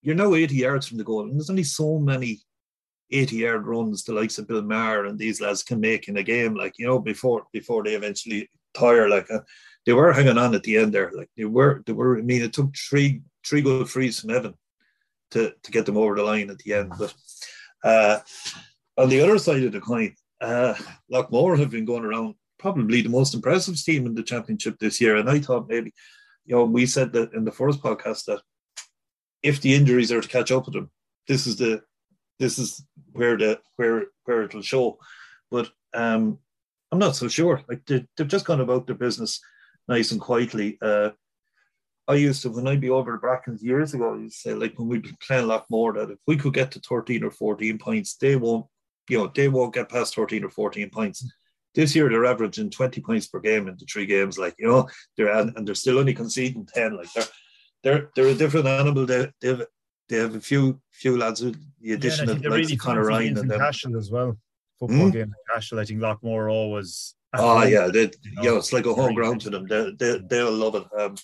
you're 0.00 0.14
now 0.14 0.34
80 0.34 0.54
yards 0.54 0.86
from 0.86 0.96
the 0.96 1.04
goal, 1.04 1.22
and 1.22 1.34
there's 1.34 1.50
only 1.50 1.64
so 1.64 1.98
many 1.98 2.40
80 3.12 3.36
yard 3.36 3.66
runs 3.66 4.04
the 4.04 4.12
likes 4.12 4.38
of 4.38 4.46
Bill 4.46 4.62
Maher 4.62 5.06
and 5.06 5.18
these 5.18 5.40
lads 5.40 5.62
can 5.62 5.80
make 5.80 6.08
in 6.08 6.16
a 6.16 6.22
game. 6.22 6.54
Like 6.54 6.74
you 6.78 6.86
know, 6.86 6.98
before 6.98 7.44
before 7.52 7.82
they 7.82 7.94
eventually 7.94 8.48
tire, 8.74 9.08
like 9.08 9.30
uh, 9.30 9.40
they 9.86 9.92
were 9.92 10.12
hanging 10.12 10.38
on 10.38 10.54
at 10.54 10.62
the 10.62 10.76
end 10.76 10.92
there. 10.92 11.10
Like 11.14 11.30
they 11.36 11.44
were, 11.44 11.82
they 11.86 11.92
were. 11.92 12.18
I 12.18 12.22
mean, 12.22 12.42
it 12.42 12.52
took 12.52 12.74
three 12.76 13.22
three 13.46 13.62
good 13.62 13.88
frees 13.88 14.20
from 14.20 14.30
Evan 14.30 14.54
to 15.32 15.52
to 15.62 15.70
get 15.70 15.86
them 15.86 15.96
over 15.96 16.14
the 16.14 16.22
line 16.22 16.50
at 16.50 16.58
the 16.58 16.74
end. 16.74 16.92
But 16.98 17.14
uh, 17.82 18.20
on 18.96 19.08
the 19.08 19.20
other 19.20 19.38
side 19.38 19.64
of 19.64 19.72
the 19.72 19.80
coin, 19.80 20.14
uh, 20.40 20.74
Loughmore 21.12 21.58
have 21.58 21.70
been 21.70 21.84
going 21.84 22.04
around 22.04 22.34
probably 22.58 23.00
the 23.00 23.08
most 23.08 23.34
impressive 23.34 23.82
team 23.82 24.06
in 24.06 24.14
the 24.14 24.22
championship 24.22 24.78
this 24.78 25.00
year. 25.00 25.16
And 25.16 25.30
I 25.30 25.40
thought 25.40 25.68
maybe, 25.68 25.92
you 26.44 26.54
know, 26.54 26.64
we 26.64 26.86
said 26.86 27.12
that 27.14 27.32
in 27.32 27.44
the 27.44 27.52
first 27.52 27.82
podcast 27.82 28.26
that 28.26 28.42
if 29.42 29.60
the 29.60 29.74
injuries 29.74 30.12
are 30.12 30.20
to 30.20 30.28
catch 30.28 30.52
up 30.52 30.66
with 30.66 30.74
them, 30.74 30.90
this 31.26 31.46
is 31.46 31.56
the 31.56 31.82
this 32.40 32.58
is 32.58 32.84
where 33.12 33.36
the 33.36 33.60
where 33.76 34.06
where 34.24 34.42
it'll 34.42 34.62
show. 34.62 34.98
But 35.50 35.70
um, 35.94 36.38
I'm 36.90 36.98
not 36.98 37.14
so 37.14 37.28
sure. 37.28 37.62
Like 37.68 37.84
they, 37.86 38.04
have 38.18 38.28
just 38.28 38.46
gone 38.46 38.60
about 38.60 38.86
their 38.86 38.96
business 38.96 39.40
nice 39.86 40.10
and 40.10 40.20
quietly. 40.20 40.78
Uh, 40.82 41.10
I 42.08 42.14
used 42.14 42.42
to 42.42 42.50
when 42.50 42.66
I'd 42.66 42.80
be 42.80 42.90
over 42.90 43.12
the 43.12 43.18
Brackens 43.18 43.62
years 43.62 43.94
ago. 43.94 44.14
I 44.14 44.18
used 44.18 44.42
to 44.42 44.50
say 44.50 44.54
like 44.54 44.76
when 44.76 44.88
we'd 44.88 45.02
be 45.02 45.14
playing 45.24 45.46
Loughmore 45.46 45.94
that 45.94 46.10
if 46.10 46.18
we 46.26 46.36
could 46.36 46.54
get 46.54 46.72
to 46.72 46.80
13 46.80 47.22
or 47.22 47.30
14 47.30 47.78
points, 47.78 48.16
they 48.16 48.34
won't. 48.34 48.66
You 49.08 49.18
know, 49.18 49.32
they 49.34 49.48
won't 49.48 49.74
get 49.74 49.88
past 49.88 50.14
13 50.14 50.44
or 50.44 50.50
14 50.50 50.88
points. 50.90 51.28
This 51.74 51.94
year 51.94 52.08
they're 52.08 52.26
averaging 52.26 52.70
20 52.70 53.00
points 53.00 53.26
per 53.26 53.40
game 53.40 53.68
in 53.68 53.76
the 53.76 53.84
three 53.84 54.06
games. 54.06 54.38
Like 54.38 54.54
you 54.58 54.66
know, 54.66 54.88
they're 55.16 55.30
and 55.30 55.66
they're 55.66 55.74
still 55.74 55.98
only 55.98 56.14
conceding 56.14 56.66
10. 56.66 56.96
Like 56.96 57.12
they're 57.12 57.24
they're 57.82 58.10
they're 58.16 58.28
a 58.28 58.34
different 58.34 58.66
animal. 58.66 59.04
They 59.04 59.30
they've 59.40 59.62
they 60.10 60.16
have 60.16 60.34
a 60.34 60.40
few 60.40 60.80
few 60.90 61.16
lads 61.16 61.42
with 61.42 61.56
the 61.80 61.92
addition 61.92 62.28
yeah, 62.28 62.34
of 62.34 62.42
like 62.42 62.52
really 62.52 62.76
Conor 62.76 63.06
Ryan 63.06 63.38
and 63.38 63.50
them. 63.50 63.60
Cashel 63.60 63.96
as 63.96 64.10
well. 64.10 64.36
Football 64.78 65.08
mm. 65.08 65.12
game 65.12 65.34
Cashel. 65.48 65.78
I 65.78 65.84
think 65.84 66.00
Loughmore 66.00 66.52
always. 66.52 67.14
Oh 67.32 67.62
yeah, 67.62 67.86
they, 67.92 68.02
you 68.02 68.32
know, 68.34 68.42
yeah, 68.42 68.58
it's 68.58 68.72
like 68.72 68.86
a 68.86 68.92
home 68.92 69.14
ground 69.14 69.40
to 69.42 69.50
them. 69.50 69.66
They 69.66 69.92
they 69.98 70.18
they'll 70.28 70.52
love 70.52 70.74
it. 70.74 70.84
Um, 70.98 71.14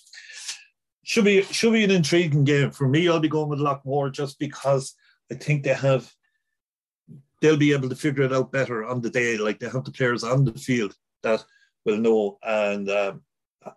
should 1.03 1.25
be 1.25 1.43
should 1.43 1.73
be 1.73 1.83
an 1.83 1.91
intriguing 1.91 2.45
game 2.45 2.71
for 2.71 2.87
me. 2.87 3.07
I'll 3.07 3.19
be 3.19 3.27
going 3.27 3.49
with 3.49 3.59
Loughmore 3.59 4.11
just 4.11 4.39
because 4.39 4.95
I 5.31 5.35
think 5.35 5.63
they 5.63 5.73
have 5.73 6.11
they'll 7.41 7.57
be 7.57 7.73
able 7.73 7.89
to 7.89 7.95
figure 7.95 8.23
it 8.23 8.33
out 8.33 8.51
better 8.51 8.85
on 8.85 9.01
the 9.01 9.09
day. 9.09 9.37
Like 9.37 9.59
they 9.59 9.69
have 9.69 9.83
the 9.83 9.91
players 9.91 10.23
on 10.23 10.45
the 10.45 10.53
field 10.53 10.95
that 11.23 11.43
will 11.85 11.97
know 11.97 12.37
and 12.41 12.89
um, 12.89 13.21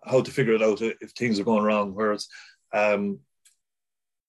how 0.03 0.21
to 0.21 0.31
figure 0.31 0.53
it 0.53 0.63
out 0.63 0.81
if 0.81 1.11
things 1.11 1.39
are 1.39 1.43
going 1.43 1.63
wrong. 1.63 1.93
Whereas 1.93 2.27
um, 2.73 3.19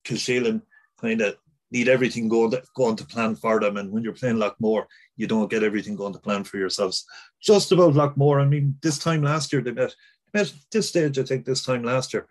Kilsheelan 0.04 0.62
kind 1.02 1.21
of 1.21 1.37
need 1.71 1.88
everything 1.88 2.28
going 2.28 2.50
to, 2.50 2.62
going 2.76 2.97
to 2.97 3.06
plan 3.06 3.35
for 3.35 3.59
them. 3.59 3.76
And 3.78 3.90
when 3.90 4.04
you're 4.04 4.12
playing 4.12 4.37
Loughmore, 4.37 4.85
you 5.16 5.26
don't 5.26 5.50
get 5.50 5.62
everything 5.62 5.97
going 5.97 6.12
to 6.12 6.18
plan 6.18 6.44
for 6.44 6.59
yourselves. 6.59 7.04
Just 7.42 7.73
about 7.73 7.94
Loughmore. 7.94 8.40
I 8.40 8.47
mean, 8.47 8.76
this 8.82 8.99
time 8.99 9.23
last 9.23 9.52
year 9.52 9.62
they 9.62 9.73
met, 9.73 9.94
met 10.35 10.52
this 10.71 10.88
stage, 10.90 11.18
I 11.18 11.23
think, 11.23 11.44
this 11.44 11.64
time 11.64 11.82
last 11.82 12.12
year. 12.12 12.26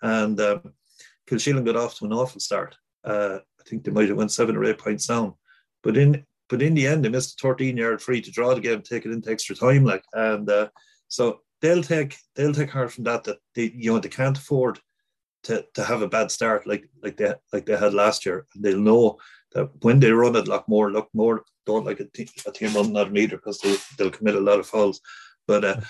And 0.00 0.40
um, 0.40 0.72
Kilsheelan 1.28 1.66
got 1.66 1.76
off 1.76 1.98
to 1.98 2.06
an 2.06 2.12
awful 2.12 2.40
start. 2.40 2.76
Uh, 3.04 3.38
I 3.60 3.68
think 3.68 3.84
they 3.84 3.90
might 3.90 4.08
have 4.08 4.16
went 4.16 4.32
seven 4.32 4.56
or 4.56 4.64
eight 4.64 4.78
points 4.78 5.06
down. 5.06 5.34
But 5.82 5.96
in 5.96 6.24
but 6.48 6.62
in 6.62 6.72
the 6.72 6.86
end, 6.86 7.04
they 7.04 7.10
missed 7.10 7.38
a 7.38 7.46
13 7.46 7.76
yard 7.76 8.00
free 8.00 8.22
to 8.22 8.30
draw 8.30 8.54
the 8.54 8.60
game, 8.60 8.80
take 8.80 9.04
it 9.04 9.12
into 9.12 9.30
extra 9.30 9.54
time. 9.54 9.84
Like 9.84 10.02
and 10.14 10.48
uh, 10.48 10.68
so 11.08 11.40
they'll 11.60 11.82
take 11.82 12.16
they'll 12.34 12.54
take 12.54 12.70
heart 12.70 12.92
from 12.92 13.04
that 13.04 13.24
that 13.24 13.38
they 13.54 13.70
you 13.74 13.92
know 13.92 13.98
they 13.98 14.08
can't 14.08 14.38
afford 14.38 14.80
to, 15.44 15.64
to 15.74 15.84
have 15.84 16.02
a 16.02 16.08
bad 16.08 16.30
start 16.30 16.66
like 16.66 16.88
like 17.02 17.16
they 17.16 17.32
like 17.52 17.66
they 17.66 17.76
had 17.76 17.94
last 17.94 18.26
year. 18.26 18.46
And 18.54 18.64
they'll 18.64 18.78
know 18.78 19.18
that 19.52 19.70
when 19.82 20.00
they 20.00 20.12
run 20.12 20.36
it 20.36 20.46
Loughmore, 20.46 20.92
look 20.92 21.08
more 21.12 21.44
don't 21.66 21.84
like 21.84 22.00
a, 22.00 22.04
team, 22.06 22.26
a 22.46 22.50
team 22.50 22.72
running 22.74 22.96
out 22.96 23.08
of 23.08 23.12
meter 23.12 23.36
because 23.36 23.58
they, 23.58 23.76
they'll 23.96 24.10
commit 24.10 24.34
a 24.34 24.40
lot 24.40 24.58
of 24.58 24.66
fouls. 24.66 25.00
But 25.46 25.64
uh, 25.64 25.80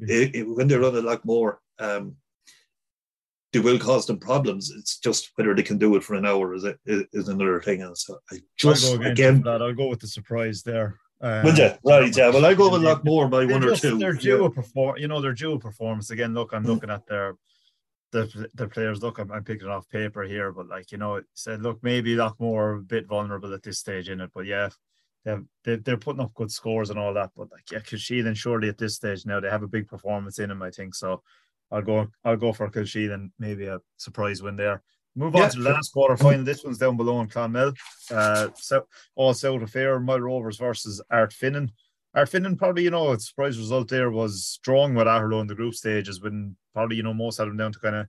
it, 0.00 0.34
it, 0.34 0.42
when 0.42 0.68
they 0.68 0.76
run 0.76 0.96
it 0.96 1.04
Loughmore, 1.04 1.56
um, 1.78 2.16
they 3.52 3.60
will 3.60 3.78
cause 3.78 4.06
them 4.06 4.18
problems. 4.18 4.70
It's 4.70 4.98
just 4.98 5.30
whether 5.36 5.54
they 5.54 5.62
can 5.62 5.78
do 5.78 5.96
it 5.96 6.04
for 6.04 6.14
an 6.14 6.26
hour 6.26 6.54
is 6.54 6.64
is 6.86 7.28
another 7.28 7.60
thing. 7.60 7.82
And 7.82 7.96
so 7.96 8.18
I 8.30 8.40
just 8.56 8.92
I'll 8.92 9.02
again 9.02 9.42
that 9.42 9.62
I'll 9.62 9.74
go 9.74 9.88
with 9.88 10.00
the 10.00 10.06
surprise 10.06 10.62
there. 10.62 10.98
Um, 11.20 11.44
Would 11.44 11.58
you? 11.58 11.70
Right, 11.82 12.16
yeah. 12.16 12.28
Well, 12.28 12.44
I 12.44 12.54
go 12.54 12.70
with 12.70 12.82
Loughmore 12.82 13.30
by 13.30 13.44
one 13.44 13.62
just, 13.62 13.84
or 13.84 13.90
two. 13.90 13.98
They're 13.98 14.12
due 14.12 14.40
yeah. 14.40 14.46
a 14.46 14.50
perform. 14.50 14.98
You 14.98 15.08
know, 15.08 15.20
they're 15.20 15.32
due 15.32 15.54
a 15.54 15.58
performance. 15.58 16.10
Again, 16.10 16.34
look, 16.34 16.52
I'm 16.52 16.64
looking 16.64 16.90
at 16.90 17.06
their 17.06 17.34
the 18.12 18.48
the 18.54 18.68
players. 18.68 19.02
Look, 19.02 19.18
I'm, 19.18 19.30
I'm 19.30 19.44
picking 19.44 19.68
off 19.68 19.88
paper 19.88 20.22
here, 20.22 20.52
but 20.52 20.68
like 20.68 20.92
you 20.92 20.98
know, 20.98 21.16
it 21.16 21.24
said, 21.34 21.62
look, 21.62 21.78
maybe 21.82 22.16
Loughmore 22.16 22.78
a 22.78 22.82
bit 22.82 23.06
vulnerable 23.06 23.52
at 23.54 23.62
this 23.62 23.78
stage 23.78 24.08
in 24.08 24.20
it, 24.20 24.30
but 24.34 24.46
yeah, 24.46 24.68
they're 25.24 25.44
they're 25.64 25.96
putting 25.96 26.20
up 26.22 26.34
good 26.34 26.50
scores 26.50 26.90
and 26.90 26.98
all 26.98 27.14
that. 27.14 27.30
But 27.36 27.50
like, 27.50 27.70
yeah, 27.70 27.80
Kilsheelan 27.80 28.36
surely 28.36 28.68
at 28.68 28.78
this 28.78 28.96
stage 28.96 29.26
now 29.26 29.40
they 29.40 29.50
have 29.50 29.62
a 29.62 29.68
big 29.68 29.88
performance 29.88 30.38
in 30.38 30.48
them. 30.48 30.62
I 30.62 30.70
think 30.70 30.94
so. 30.94 31.22
I'll 31.70 31.82
go 31.82 32.06
I'll 32.24 32.36
go 32.36 32.52
for 32.52 32.70
Kilsheelan, 32.70 33.30
maybe 33.38 33.66
a 33.66 33.80
surprise 33.96 34.42
win 34.42 34.56
there. 34.56 34.82
Move 35.14 35.34
on 35.34 35.42
yeah. 35.42 35.48
to 35.48 35.58
the 35.58 35.70
last 35.70 35.92
quarter 35.92 36.16
final. 36.16 36.44
This 36.44 36.62
one's 36.62 36.78
down 36.78 36.96
below 36.96 37.20
in 37.20 37.28
Clonmel. 37.28 37.72
Uh, 38.10 38.48
so 38.54 38.86
all 39.16 39.34
South 39.34 39.62
Affair, 39.62 39.98
Moyle 39.98 40.20
Rovers 40.20 40.58
versus 40.58 41.02
Ardfinnan 41.12 41.70
probably, 42.26 42.84
you 42.84 42.90
know, 42.90 43.12
a 43.12 43.20
surprise 43.20 43.58
result 43.58 43.88
there 43.88 44.10
was 44.10 44.44
strong 44.44 44.94
with 44.94 45.06
Aherlow 45.06 45.40
in 45.40 45.46
the 45.46 45.54
group 45.54 45.74
stages 45.74 46.20
when 46.20 46.56
probably, 46.74 46.96
you 46.96 47.02
know, 47.02 47.14
most 47.14 47.38
had 47.38 47.48
them 47.48 47.56
down 47.56 47.72
to 47.72 47.78
kind 47.78 47.96
of 47.96 48.06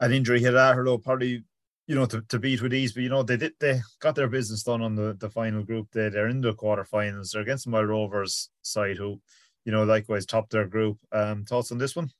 an 0.00 0.12
injury 0.12 0.40
hit 0.40 0.54
Aherlow, 0.54 1.02
probably, 1.02 1.44
you 1.86 1.94
know, 1.94 2.06
to, 2.06 2.22
to 2.22 2.38
beat 2.38 2.62
with 2.62 2.74
ease. 2.74 2.92
But 2.92 3.02
you 3.02 3.08
know, 3.08 3.22
they 3.22 3.36
did 3.36 3.52
they 3.60 3.80
got 4.00 4.14
their 4.14 4.28
business 4.28 4.62
done 4.62 4.82
on 4.82 4.94
the, 4.94 5.16
the 5.18 5.30
final 5.30 5.62
group 5.62 5.90
day. 5.90 6.08
They're 6.08 6.28
in 6.28 6.40
the 6.40 6.54
quarterfinals. 6.54 7.32
They're 7.32 7.42
against 7.42 7.66
Moyle 7.66 7.84
Rovers 7.84 8.50
side 8.62 8.96
who, 8.96 9.20
you 9.64 9.72
know, 9.72 9.84
likewise 9.84 10.26
topped 10.26 10.50
their 10.50 10.66
group. 10.66 10.98
Um, 11.12 11.44
thoughts 11.44 11.72
on 11.72 11.78
this 11.78 11.96
one? 11.96 12.10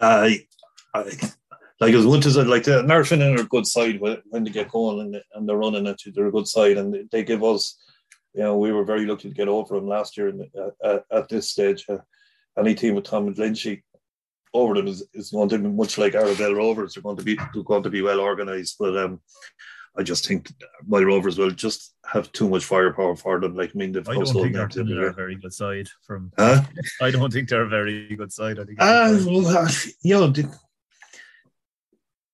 I, 0.00 0.46
I 0.92 1.12
like 1.80 1.94
as 1.94 2.06
much 2.06 2.26
as 2.26 2.38
I'd 2.38 2.46
like 2.46 2.62
to, 2.64 2.82
Nerfin 2.82 3.36
are 3.36 3.42
a 3.42 3.46
good 3.46 3.66
side 3.66 4.00
when, 4.00 4.18
when 4.30 4.44
they 4.44 4.50
get 4.50 4.70
going 4.70 5.00
and, 5.00 5.22
and 5.34 5.48
they're 5.48 5.56
running 5.56 5.86
it, 5.86 6.00
they're 6.14 6.26
a 6.26 6.32
good 6.32 6.48
side 6.48 6.76
and 6.76 7.08
they 7.10 7.24
give 7.24 7.42
us, 7.42 7.78
you 8.34 8.42
know, 8.42 8.56
we 8.56 8.72
were 8.72 8.84
very 8.84 9.06
lucky 9.06 9.28
to 9.28 9.34
get 9.34 9.48
over 9.48 9.76
them 9.76 9.86
last 9.86 10.16
year 10.16 10.28
in, 10.28 10.50
uh, 10.84 10.98
at 11.10 11.28
this 11.28 11.50
stage. 11.50 11.84
Uh, 11.88 11.98
any 12.58 12.74
team 12.74 12.94
with 12.94 13.04
Tom 13.04 13.26
and 13.26 13.36
Lynchy 13.36 13.82
over 14.52 14.74
them 14.74 14.86
is, 14.86 15.06
is 15.14 15.30
going 15.30 15.48
to 15.48 15.58
be 15.58 15.68
much 15.68 15.98
like 15.98 16.12
Arravale 16.12 16.56
Rovers. 16.56 16.94
They're 16.94 17.02
going 17.02 17.16
to 17.16 17.24
be 17.24 17.36
they're 17.52 17.62
going 17.62 17.82
to 17.82 17.90
be 17.90 18.02
well 18.02 18.20
organised, 18.20 18.76
but 18.78 18.96
um, 18.96 19.20
I 19.96 20.02
just 20.02 20.26
think 20.26 20.52
Moyle 20.86 21.04
Rovers 21.04 21.38
will 21.38 21.50
just 21.50 21.94
have 22.04 22.30
too 22.32 22.48
much 22.48 22.64
firepower 22.64 23.14
for 23.16 23.40
them. 23.40 23.54
Like 23.54 23.70
I 23.74 23.78
mean, 23.78 23.92
they've 23.92 24.08
I 24.08 24.14
don't 24.14 24.26
think 24.26 24.52
they're, 24.52 25.08
a 25.08 25.12
very 25.12 25.36
good 25.36 25.52
side. 25.52 25.88
From 26.06 26.32
huh? 26.36 26.62
I 27.00 27.10
don't 27.10 27.32
think 27.32 27.48
they're 27.48 27.62
a 27.62 27.68
very 27.68 28.14
good 28.16 28.32
side. 28.32 28.58
I 28.58 28.64
think. 28.64 28.78
Uh, 28.80 29.18
well, 29.26 29.68
you 30.02 30.14
know, 30.14 30.32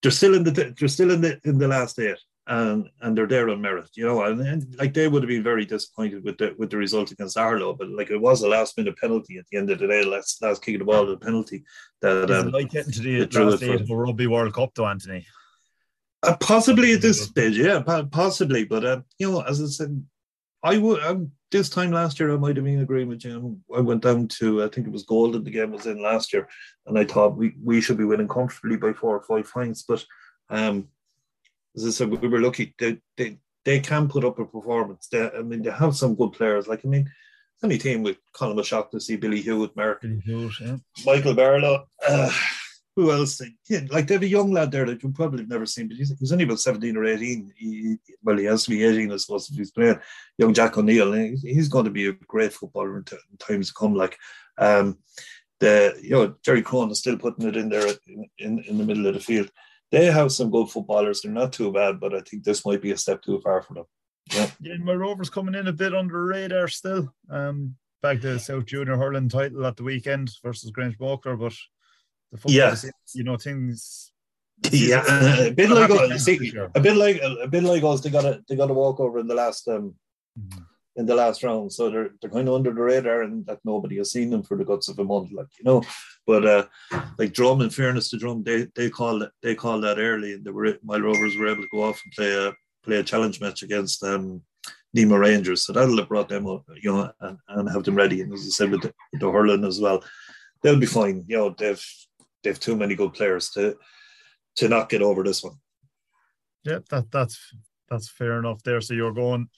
they're 0.02 0.10
still 0.10 0.34
in 0.34 0.44
the 0.44 0.74
they're 0.78 0.88
still 0.88 1.10
in 1.10 1.20
the 1.20 1.40
in 1.44 1.58
the 1.58 1.68
last 1.68 1.98
eight, 1.98 2.18
and 2.50 2.90
and 3.00 3.16
they're 3.16 3.28
there 3.28 3.48
on 3.48 3.60
merit. 3.60 3.88
You 3.94 4.06
know, 4.06 4.24
and, 4.24 4.40
and 4.40 4.74
like 4.76 4.92
they 4.92 5.08
would 5.08 5.22
have 5.22 5.28
been 5.28 5.42
very 5.42 5.64
disappointed 5.64 6.24
with 6.24 6.36
the 6.36 6.54
with 6.58 6.70
the 6.70 6.76
result 6.76 7.12
against 7.12 7.36
Aherlow, 7.36 7.78
but 7.78 7.88
like 7.88 8.10
it 8.10 8.20
was 8.20 8.42
a 8.42 8.48
last 8.48 8.76
minute 8.76 8.98
penalty 8.98 9.38
at 9.38 9.46
the 9.50 9.56
end 9.56 9.70
of 9.70 9.78
the 9.78 9.86
day, 9.86 10.04
last 10.04 10.42
last 10.42 10.62
kick 10.62 10.74
of 10.74 10.80
the 10.80 10.84
ball, 10.84 11.10
at 11.10 11.20
the 11.20 11.24
penalty 11.24 11.64
that 12.02 12.30
um, 12.30 12.50
like 12.50 12.70
getting 12.70 12.92
to 12.92 13.00
the 13.00 13.20
last 13.40 13.62
eight 13.62 13.80
of 13.80 13.86
the 13.86 13.94
Rugby 13.94 14.26
World 14.26 14.52
Cup, 14.52 14.74
though, 14.74 14.86
Anthony. 14.86 15.24
Uh, 16.22 16.36
possibly 16.36 16.92
at 16.92 17.00
this 17.00 17.22
stage, 17.22 17.56
yeah, 17.56 17.80
possibly. 18.10 18.64
But 18.64 18.84
uh, 18.84 19.00
you 19.18 19.30
know, 19.30 19.40
as 19.42 19.62
I 19.62 19.66
said, 19.66 20.04
I 20.64 20.76
would 20.76 21.02
um, 21.04 21.30
this 21.52 21.70
time 21.70 21.92
last 21.92 22.18
year 22.18 22.34
I 22.34 22.36
might 22.36 22.56
have 22.56 22.64
been 22.64 22.80
agreeing 22.80 23.08
with 23.08 23.24
you. 23.24 23.60
I 23.74 23.80
went 23.80 24.02
down 24.02 24.26
to 24.38 24.64
I 24.64 24.68
think 24.68 24.88
it 24.88 24.92
was 24.92 25.04
Golden 25.04 25.44
the 25.44 25.50
game 25.50 25.70
was 25.70 25.86
in 25.86 26.02
last 26.02 26.32
year, 26.32 26.48
and 26.86 26.98
I 26.98 27.04
thought 27.04 27.36
we, 27.36 27.54
we 27.62 27.80
should 27.80 27.96
be 27.96 28.04
winning 28.04 28.28
comfortably 28.28 28.76
by 28.76 28.92
four 28.92 29.16
or 29.16 29.22
five 29.22 29.50
points. 29.50 29.84
But 29.86 30.04
um, 30.50 30.88
as 31.76 31.86
I 31.86 31.90
said, 31.90 32.10
we 32.10 32.28
were 32.28 32.40
lucky. 32.40 32.74
They 32.78 32.98
they, 33.16 33.38
they 33.64 33.80
can 33.80 34.08
put 34.08 34.24
up 34.24 34.38
a 34.38 34.44
performance. 34.44 35.08
They, 35.08 35.30
I 35.30 35.42
mean, 35.42 35.62
they 35.62 35.70
have 35.70 35.96
some 35.96 36.14
good 36.14 36.32
players. 36.32 36.68
Like 36.68 36.84
I 36.84 36.88
mean, 36.88 37.10
any 37.62 37.78
team 37.78 38.02
with 38.02 38.18
Colin 38.32 38.62
see 39.00 39.16
Billy 39.16 39.40
Hewitt, 39.40 39.76
Mark, 39.76 40.02
Billy 40.02 40.20
Hewitt, 40.24 40.52
yeah. 40.60 40.76
Michael 41.04 41.34
Barlow. 41.34 41.86
Uh, 42.06 42.30
who 42.96 43.12
else? 43.12 43.40
Yeah, 43.68 43.80
like 43.90 44.06
they 44.06 44.14
have 44.14 44.22
a 44.22 44.28
young 44.28 44.50
lad 44.50 44.72
there 44.72 44.84
that 44.86 45.02
you 45.02 45.12
probably 45.12 45.40
have 45.40 45.48
never 45.48 45.66
seen, 45.66 45.88
but 45.88 45.96
he's, 45.96 46.12
he's 46.18 46.32
only 46.32 46.44
about 46.44 46.60
17 46.60 46.96
or 46.96 47.04
18. 47.04 47.52
He, 47.56 47.96
well, 48.22 48.36
he 48.36 48.44
has 48.44 48.64
to 48.64 48.70
be 48.70 48.84
18, 48.84 49.12
I 49.12 49.16
suppose, 49.16 49.48
if 49.48 49.56
he's 49.56 49.70
playing. 49.70 49.98
Young 50.38 50.52
Jack 50.52 50.76
O'Neill, 50.76 51.12
he's, 51.12 51.42
he's 51.42 51.68
going 51.68 51.84
to 51.84 51.90
be 51.90 52.08
a 52.08 52.12
great 52.12 52.52
footballer 52.52 52.98
in, 52.98 53.04
t- 53.04 53.16
in 53.30 53.36
times 53.38 53.68
to 53.68 53.74
come. 53.74 53.94
Like, 53.94 54.18
um, 54.58 54.98
the 55.60 55.96
you 56.02 56.10
know 56.10 56.34
Jerry 56.42 56.62
Crone 56.62 56.90
is 56.90 56.98
still 56.98 57.18
putting 57.18 57.46
it 57.46 57.56
in 57.56 57.68
there 57.68 57.86
in, 58.06 58.26
in, 58.38 58.58
in 58.60 58.78
the 58.78 58.84
middle 58.84 59.06
of 59.06 59.14
the 59.14 59.20
field. 59.20 59.50
They 59.90 60.06
have 60.06 60.32
some 60.32 60.50
good 60.50 60.68
footballers. 60.68 61.20
They're 61.20 61.32
not 61.32 61.52
too 61.52 61.72
bad, 61.72 61.98
but 61.98 62.14
I 62.14 62.20
think 62.20 62.44
this 62.44 62.64
might 62.64 62.80
be 62.80 62.92
a 62.92 62.96
step 62.96 63.22
too 63.22 63.40
far 63.40 63.62
for 63.62 63.74
them. 63.74 63.84
Yeah, 64.32 64.50
yeah 64.60 64.76
Moyle 64.78 64.96
Rovers 64.96 65.30
coming 65.30 65.54
in 65.54 65.66
a 65.66 65.72
bit 65.72 65.94
under 65.94 66.14
the 66.14 66.20
radar 66.20 66.68
still. 66.68 67.12
Um, 67.28 67.76
back 68.02 68.20
to 68.20 68.38
South 68.38 68.66
Junior 68.66 68.96
hurling 68.96 69.28
title 69.28 69.66
at 69.66 69.76
the 69.76 69.82
weekend 69.82 70.30
versus 70.42 70.70
Grangemockler, 70.70 71.38
but 71.38 71.54
the 72.30 72.38
football, 72.38 72.52
yeah. 72.52 72.74
you 73.14 73.24
know, 73.24 73.36
things. 73.36 74.12
Yeah, 74.70 75.02
a 75.46 75.50
bit 75.50 75.70
like 75.70 75.90
see, 76.20 76.52
a 76.74 76.80
bit 76.80 76.94
like 76.94 77.18
a, 77.22 77.48
bit 77.48 77.62
like 77.62 77.82
us. 77.82 78.02
They 78.02 78.10
got 78.10 78.26
a 78.26 78.42
they 78.46 78.56
got 78.56 78.70
a 78.70 78.74
walkover 78.74 79.18
in 79.18 79.26
the 79.26 79.34
last 79.34 79.66
um 79.68 79.94
mm-hmm. 80.38 80.60
In 81.00 81.06
the 81.06 81.14
last 81.14 81.42
round, 81.42 81.72
so 81.72 81.88
they're 81.88 82.10
they're 82.20 82.36
kind 82.36 82.48
of 82.48 82.54
under 82.54 82.72
the 82.74 82.82
radar, 82.82 83.22
and 83.22 83.46
that 83.46 83.60
nobody 83.64 83.96
has 83.96 84.12
seen 84.12 84.28
them 84.28 84.42
for 84.42 84.56
the 84.58 84.66
guts 84.70 84.88
of 84.88 84.98
a 84.98 85.04
month, 85.04 85.30
like 85.32 85.46
you 85.58 85.64
know. 85.64 85.82
But 86.26 86.42
uh, 86.54 86.64
like 87.18 87.32
Drum, 87.32 87.62
in 87.62 87.70
fairness 87.70 88.10
to 88.10 88.18
Drum, 88.18 88.42
they 88.42 88.68
they 88.74 88.90
called 88.90 89.22
they 89.42 89.54
called 89.54 89.82
that 89.84 89.98
early, 89.98 90.34
and 90.34 90.44
they 90.44 90.50
were 90.50 90.76
Moyle 90.82 91.00
Rovers 91.00 91.36
were 91.36 91.48
able 91.48 91.62
to 91.62 91.68
go 91.72 91.84
off 91.84 92.02
and 92.04 92.12
play 92.12 92.32
a 92.32 92.52
play 92.84 92.98
a 92.98 93.02
challenge 93.02 93.40
match 93.40 93.62
against 93.62 94.04
um 94.04 94.42
Nemo 94.92 95.16
Rangers. 95.16 95.64
So 95.64 95.72
that'll 95.72 95.96
have 95.98 96.08
brought 96.08 96.28
them 96.28 96.46
up, 96.46 96.64
you 96.82 96.92
know, 96.92 97.10
and, 97.20 97.38
and 97.48 97.70
have 97.70 97.84
them 97.84 97.94
ready. 97.94 98.20
And 98.20 98.32
as 98.34 98.40
I 98.40 98.50
said, 98.50 98.70
with 98.70 98.82
the, 98.82 98.92
with 99.12 99.20
the 99.22 99.30
hurling 99.30 99.64
as 99.64 99.80
well, 99.80 100.04
they'll 100.62 100.78
be 100.78 100.86
fine. 100.86 101.24
You 101.28 101.36
know, 101.36 101.54
they've 101.56 101.84
they've 102.42 102.60
too 102.60 102.76
many 102.76 102.94
good 102.94 103.14
players 103.14 103.50
to 103.50 103.76
to 104.56 104.68
not 104.68 104.90
get 104.90 105.02
over 105.02 105.22
this 105.22 105.42
one. 105.42 105.54
Yeah, 106.64 106.80
that 106.90 107.10
that's 107.10 107.38
that's 107.88 108.10
fair 108.10 108.38
enough 108.38 108.62
there. 108.62 108.80
So 108.80 108.94
you're 108.94 109.14
going 109.14 109.48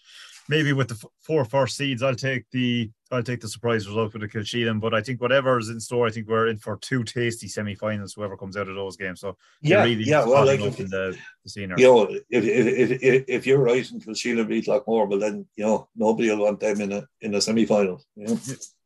maybe 0.48 0.72
with 0.72 0.88
the 0.88 1.07
four 1.20 1.44
first 1.44 1.76
seeds. 1.76 2.02
I'll 2.02 2.14
take 2.14 2.44
the 2.50 2.90
I'll 3.11 3.22
take 3.22 3.40
the 3.40 3.48
surprise 3.48 3.87
result 3.87 4.14
with 4.14 4.22
the 4.22 4.28
Kilsheelan, 4.28 4.81
but 4.81 4.94
I 4.94 5.02
think 5.02 5.20
whatever 5.20 5.59
is 5.59 5.68
in 5.68 5.78
store, 5.78 6.07
I 6.07 6.11
think 6.11 6.28
we're 6.28 6.48
in 6.48 6.57
for 6.57 6.78
two 6.78 7.05
tasty 7.05 7.46
semi-finals. 7.46 8.14
Whoever 8.14 8.38
comes 8.38 8.57
out 8.57 8.68
of 8.68 8.74
those 8.74 8.96
games, 8.96 9.20
so 9.20 9.37
yeah, 9.61 9.83
really 9.83 10.05
yeah. 10.05 10.24
Well, 10.24 10.46
like 10.46 10.61
if, 10.61 10.81
in 10.81 10.88
the, 10.88 11.16
the 11.44 11.61
you 11.61 11.66
know, 11.66 12.05
if, 12.05 12.22
if 12.31 13.02
if 13.02 13.24
if 13.28 13.46
you're 13.46 13.59
right 13.59 13.88
and 13.90 14.05
Kilsheelan 14.05 14.48
beat 14.48 14.66
Loughmore, 14.66 15.09
well 15.09 15.18
then 15.18 15.46
you 15.57 15.64
know 15.64 15.88
nobody 15.94 16.31
will 16.31 16.44
want 16.44 16.61
them 16.61 16.81
in 16.81 16.92
a 16.92 17.07
in 17.20 17.35
a 17.35 17.40
semi-final. 17.40 18.02
You 18.16 18.28
know? 18.28 18.38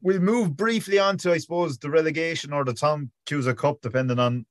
We'll 0.02 0.20
move 0.20 0.56
briefly 0.56 0.98
on 0.98 1.18
to 1.18 1.32
I 1.32 1.38
suppose 1.38 1.78
the 1.78 1.90
relegation 1.90 2.52
or 2.52 2.64
the 2.64 2.74
Tom 2.74 3.10
Cusack 3.26 3.58
Cup, 3.58 3.80
depending 3.80 4.18
on 4.18 4.44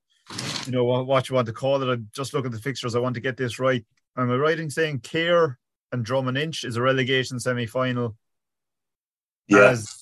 you 0.65 0.71
know 0.71 0.83
what 0.83 1.29
you 1.29 1.35
want 1.35 1.47
to 1.47 1.53
call 1.53 1.83
it. 1.83 1.93
I 1.93 2.01
just 2.13 2.33
look 2.33 2.45
at 2.45 2.51
the 2.51 2.59
fixtures. 2.59 2.95
I 2.95 2.99
want 2.99 3.15
to 3.15 3.21
get 3.21 3.37
this 3.37 3.59
right. 3.59 3.85
Am 4.17 4.31
I 4.31 4.35
right 4.35 4.59
in 4.59 4.69
saying 4.69 5.01
Cahir 5.01 5.57
and 5.91 6.03
Drom 6.03 6.35
Inch 6.35 6.63
is 6.63 6.75
a 6.75 6.81
relegation 6.81 7.39
semi-final? 7.39 8.15
yeah. 9.47 9.69
as 9.69 9.93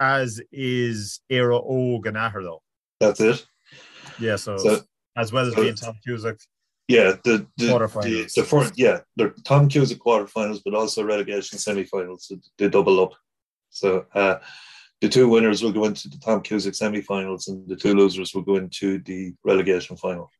as 0.00 0.40
is 0.52 1.20
Óg 1.30 2.06
and 2.06 2.16
Aherlow. 2.16 2.60
That's 3.00 3.20
it. 3.20 3.44
Yeah, 4.18 4.36
so, 4.36 4.56
so 4.56 4.80
as 5.16 5.32
well 5.32 5.46
as 5.46 5.54
so, 5.54 5.62
being 5.62 5.74
Tom 5.74 5.94
Cusack. 6.04 6.38
Yeah, 6.88 7.16
the 7.24 7.46
the 7.56 7.66
quarterfinals. 7.66 8.34
The, 8.34 8.40
the 8.40 8.46
fourth, 8.46 8.72
yeah, 8.76 9.00
the 9.16 9.34
Tom 9.44 9.68
Cusack 9.68 9.98
quarterfinals, 9.98 10.60
but 10.64 10.74
also 10.74 11.04
relegation 11.04 11.58
semifinals. 11.58 12.22
So 12.22 12.36
they 12.56 12.68
double 12.68 13.00
up. 13.00 13.12
So 13.70 14.06
uh, 14.14 14.36
the 15.00 15.08
two 15.08 15.28
winners 15.28 15.62
will 15.62 15.72
go 15.72 15.84
into 15.84 16.08
the 16.08 16.18
Tom 16.18 16.40
Cusack 16.40 16.74
semifinals, 16.74 17.48
and 17.48 17.68
the 17.68 17.76
two 17.76 17.94
losers 17.94 18.34
will 18.34 18.42
go 18.42 18.56
into 18.56 18.98
the 19.00 19.34
relegation 19.44 19.96
final. 19.96 20.30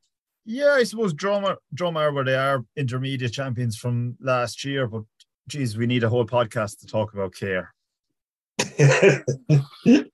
Yeah, 0.50 0.70
I 0.70 0.84
suppose 0.84 1.12
Drummer 1.12 1.58
Drummer 1.74 2.10
where 2.10 2.24
they 2.24 2.34
are 2.34 2.64
intermediate 2.74 3.34
champions 3.34 3.76
from 3.76 4.16
last 4.18 4.64
year, 4.64 4.86
but 4.86 5.02
geez, 5.46 5.76
we 5.76 5.86
need 5.86 6.04
a 6.04 6.08
whole 6.08 6.24
podcast 6.24 6.80
to 6.80 6.86
talk 6.86 7.12
about 7.12 7.34
Cahir. 7.34 7.68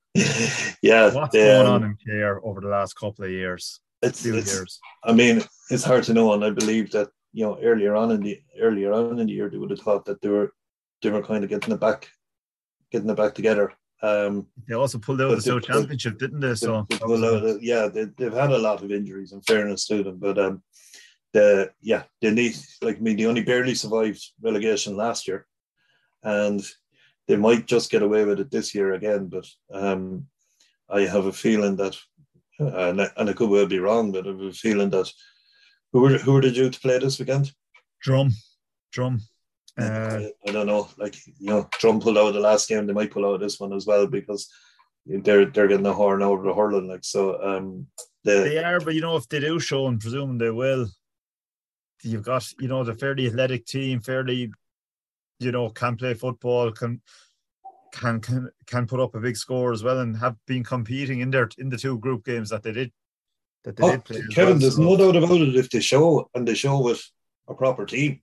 yeah, 0.82 1.14
what's 1.14 1.36
going 1.36 1.66
um, 1.66 1.72
on 1.72 1.84
in 1.84 1.96
Cahir 2.04 2.40
over 2.42 2.60
the 2.60 2.66
last 2.66 2.94
couple 2.94 3.24
of 3.24 3.30
years? 3.30 3.78
It's, 4.02 4.26
it's 4.26 4.52
years. 4.52 4.80
I 5.04 5.12
mean, 5.12 5.40
it's 5.70 5.84
hard 5.84 6.02
to 6.04 6.12
know, 6.12 6.32
and 6.32 6.44
I 6.44 6.50
believe 6.50 6.90
that 6.90 7.10
you 7.32 7.44
know 7.44 7.56
earlier 7.62 7.94
on 7.94 8.10
in 8.10 8.20
the 8.20 8.40
earlier 8.60 8.92
on 8.92 9.20
in 9.20 9.28
the 9.28 9.32
year 9.32 9.48
they 9.48 9.56
would 9.56 9.70
have 9.70 9.82
thought 9.82 10.04
that 10.06 10.20
they 10.20 10.30
were 10.30 10.52
they 11.00 11.10
were 11.10 11.22
kind 11.22 11.44
of 11.44 11.50
getting 11.50 11.72
it 11.72 11.78
back, 11.78 12.10
getting 12.90 13.08
it 13.08 13.16
back 13.16 13.36
together. 13.36 13.72
Um, 14.04 14.46
they 14.68 14.74
also 14.74 14.98
pulled 14.98 15.22
out 15.22 15.30
of 15.30 15.36
the 15.36 15.42
South 15.42 15.62
Championship, 15.62 16.18
didn't 16.18 16.40
they? 16.40 16.54
So 16.54 16.86
they, 16.90 17.06
they 17.06 17.58
yeah, 17.62 17.88
they, 17.88 18.24
have 18.24 18.34
had 18.34 18.52
a 18.52 18.58
lot 18.58 18.82
of 18.82 18.90
injuries. 18.90 19.32
In 19.32 19.40
fairness 19.40 19.86
to 19.86 20.02
them, 20.02 20.18
but 20.18 20.38
um, 20.38 20.62
the 21.32 21.70
yeah, 21.80 22.02
they 22.20 22.30
need 22.30 22.54
like 22.82 22.98
I 22.98 23.00
mean, 23.00 23.16
they 23.16 23.24
only 23.24 23.42
barely 23.42 23.74
survived 23.74 24.22
relegation 24.42 24.94
last 24.94 25.26
year, 25.26 25.46
and 26.22 26.62
they 27.28 27.36
might 27.36 27.66
just 27.66 27.90
get 27.90 28.02
away 28.02 28.26
with 28.26 28.40
it 28.40 28.50
this 28.50 28.74
year 28.74 28.92
again. 28.92 29.28
But 29.28 29.46
um, 29.72 30.26
I 30.90 31.02
have 31.02 31.24
a 31.24 31.32
feeling 31.32 31.76
that, 31.76 31.96
and 32.58 33.00
I, 33.00 33.08
and 33.16 33.30
I 33.30 33.32
could 33.32 33.48
well 33.48 33.66
be 33.66 33.78
wrong, 33.78 34.12
but 34.12 34.26
I 34.26 34.32
have 34.32 34.40
a 34.40 34.52
feeling 34.52 34.90
that 34.90 35.10
who 35.94 36.02
were 36.02 36.18
who 36.18 36.34
were 36.34 36.42
they 36.42 36.52
due 36.52 36.68
to 36.68 36.80
play 36.80 36.98
this 36.98 37.18
weekend? 37.18 37.52
Drum, 38.02 38.32
Drum. 38.92 39.22
Uh, 39.76 40.28
I, 40.46 40.52
don't 40.52 40.66
know. 40.66 40.88
Like 40.98 41.16
you 41.26 41.48
know, 41.48 41.68
Drum 41.80 42.00
pulled 42.00 42.18
out 42.18 42.32
the 42.32 42.40
last 42.40 42.68
game. 42.68 42.86
They 42.86 42.92
might 42.92 43.10
pull 43.10 43.26
out 43.26 43.40
this 43.40 43.58
one 43.58 43.72
as 43.72 43.86
well 43.86 44.06
because 44.06 44.48
they're 45.06 45.46
they're 45.46 45.68
getting 45.68 45.82
the 45.82 45.92
horn 45.92 46.22
over 46.22 46.44
the 46.44 46.54
hurling. 46.54 46.88
Like 46.88 47.04
so, 47.04 47.42
um, 47.42 47.86
they, 48.24 48.48
they 48.50 48.64
are. 48.64 48.80
But 48.80 48.94
you 48.94 49.00
know, 49.00 49.16
if 49.16 49.28
they 49.28 49.40
do 49.40 49.58
show, 49.58 49.88
and 49.88 50.00
presuming 50.00 50.38
they 50.38 50.50
will, 50.50 50.86
you've 52.02 52.22
got 52.22 52.48
you 52.60 52.68
know 52.68 52.84
the 52.84 52.94
fairly 52.94 53.26
athletic 53.26 53.66
team, 53.66 54.00
fairly 54.00 54.52
you 55.40 55.52
know, 55.52 55.68
can 55.70 55.96
play 55.96 56.14
football, 56.14 56.72
can 56.72 57.00
can 57.92 58.20
can 58.20 58.50
can 58.66 58.86
put 58.86 59.00
up 59.00 59.14
a 59.14 59.20
big 59.20 59.36
score 59.36 59.72
as 59.72 59.82
well, 59.82 60.00
and 60.00 60.16
have 60.16 60.36
been 60.46 60.64
competing 60.64 61.20
in 61.20 61.30
their 61.30 61.48
in 61.58 61.68
the 61.68 61.76
two 61.76 61.98
group 61.98 62.24
games 62.24 62.50
that 62.50 62.62
they 62.62 62.72
did. 62.72 62.92
That 63.64 63.76
they 63.76 63.84
oh, 63.84 63.90
did 63.92 64.04
play 64.04 64.22
Kevin, 64.32 64.54
well, 64.54 64.58
there's 64.58 64.76
so. 64.76 64.82
no 64.82 64.96
doubt 64.96 65.16
about 65.16 65.40
it. 65.40 65.56
If 65.56 65.70
they 65.70 65.80
show 65.80 66.28
and 66.34 66.46
they 66.46 66.54
show 66.54 66.80
with 66.80 67.02
a 67.48 67.54
proper 67.54 67.86
team, 67.86 68.20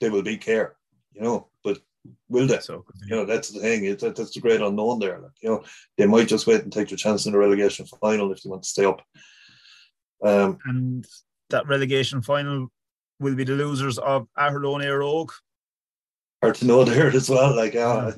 they 0.00 0.10
will 0.10 0.22
be 0.22 0.36
Cahir, 0.36 0.76
You 1.12 1.22
know, 1.22 1.48
but 1.64 1.78
will 2.28 2.46
they? 2.46 2.60
So, 2.60 2.84
you 3.06 3.16
know, 3.16 3.24
that's 3.24 3.50
the 3.50 3.60
thing. 3.60 3.84
It's, 3.84 4.02
that's 4.02 4.32
the 4.32 4.40
great 4.40 4.60
unknown 4.60 4.98
there. 4.98 5.18
Like, 5.18 5.32
you 5.42 5.50
know, 5.50 5.64
they 5.96 6.06
might 6.06 6.28
just 6.28 6.46
wait 6.46 6.62
and 6.62 6.72
take 6.72 6.88
their 6.88 6.96
chance 6.96 7.26
in 7.26 7.32
the 7.32 7.38
relegation 7.38 7.86
final 8.00 8.32
if 8.32 8.42
they 8.42 8.50
want 8.50 8.62
to 8.62 8.68
stay 8.68 8.84
up. 8.84 9.02
Um, 10.22 10.58
and 10.64 11.06
that 11.50 11.66
relegation 11.66 12.22
final 12.22 12.68
will 13.20 13.34
be 13.34 13.44
the 13.44 13.52
losers 13.52 13.98
of 13.98 14.26
Aherlow 14.38 14.76
and 14.76 14.84
Éire 14.84 15.02
Óg 15.02 15.30
hard 16.42 16.54
to 16.56 16.66
know 16.66 16.84
there 16.84 17.08
as 17.08 17.28
well. 17.28 17.54
Like, 17.54 17.74
uh, 17.74 18.12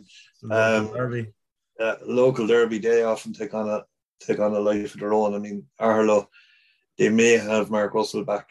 um, 0.50 0.92
derby. 0.92 1.32
Uh, 1.78 1.96
local 2.04 2.46
derby, 2.46 2.78
they 2.78 3.02
often 3.02 3.32
take 3.32 3.54
on 3.54 3.68
a 3.68 3.84
take 4.20 4.38
on 4.38 4.52
a 4.52 4.60
life 4.60 4.94
of 4.94 5.00
their 5.00 5.14
own. 5.14 5.34
I 5.34 5.38
mean, 5.38 5.64
Aherlow, 5.80 6.26
they 6.98 7.08
may 7.08 7.38
have 7.38 7.70
Mark 7.70 7.94
Russell 7.94 8.24
back 8.24 8.48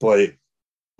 by 0.00 0.36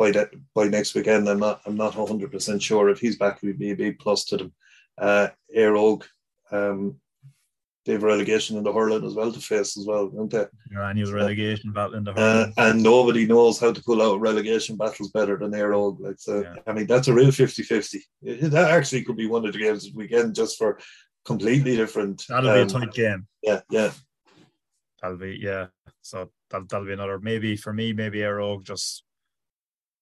by 0.03 0.11
that 0.11 0.31
by 0.55 0.65
next 0.65 0.95
weekend. 0.95 1.29
I'm 1.29 1.39
not 1.39 1.61
I'm 1.67 1.77
not 1.77 1.97
100 1.97 2.33
percent 2.33 2.63
sure 2.63 2.89
if 2.89 2.99
he's 2.99 3.17
back. 3.17 3.43
Would 3.43 3.59
be 3.59 3.71
a 3.71 3.77
big 3.77 3.99
plus 3.99 4.25
to 4.27 4.37
them. 4.37 4.53
Uh, 4.99 5.29
Óg, 5.57 6.03
um, 6.51 6.97
they 7.85 7.93
have 7.93 8.03
relegation 8.03 8.57
in 8.57 8.65
the 8.65 8.73
hurling 8.73 9.05
as 9.05 9.15
well 9.15 9.33
to 9.33 9.41
face 9.41 9.77
as 9.77 9.87
well, 9.87 10.09
don't 10.09 10.31
they? 10.31 10.47
Your 10.71 10.83
annual 10.83 11.13
relegation 11.13 11.73
battle 11.73 11.95
in 11.95 12.05
the 12.05 12.13
uh, 12.13 12.17
hurling. 12.17 12.55
Uh, 12.57 12.63
and 12.69 12.83
nobody 12.83 13.27
knows 13.27 13.61
how 13.61 13.73
to 13.73 13.83
pull 13.83 14.03
out 14.03 14.21
relegation 14.21 14.77
battles 14.77 15.11
better 15.11 15.37
than 15.37 15.53
Óg. 15.53 16.01
Like 16.01 16.19
so, 16.19 16.43
yeah. 16.43 16.57
I 16.67 16.73
mean, 16.73 16.87
that's 16.87 17.09
a 17.09 17.15
real 17.15 17.29
50-50. 17.29 18.01
That 18.51 18.71
actually 18.71 19.05
could 19.05 19.17
be 19.17 19.27
one 19.27 19.47
of 19.47 19.53
the 19.53 19.59
games 19.59 19.85
this 19.85 19.95
weekend 19.95 20.35
just 20.35 20.59
for 20.59 20.79
completely 21.25 21.77
different. 21.77 22.25
That'll 22.29 22.51
um, 22.51 22.57
be 22.57 22.61
a 22.61 22.63
um, 22.63 22.69
tight 22.69 22.93
game. 22.93 23.27
Yeah, 23.43 23.61
yeah. 23.71 23.93
That'll 25.01 25.17
be 25.17 25.39
yeah. 25.41 25.67
So 26.03 26.31
that'll, 26.51 26.67
that'll 26.67 26.87
be 26.87 26.93
another 26.93 27.21
maybe 27.21 27.57
for 27.57 27.73
me, 27.73 27.93
maybe 27.93 28.19
Óg 28.19 28.65
just. 28.65 29.05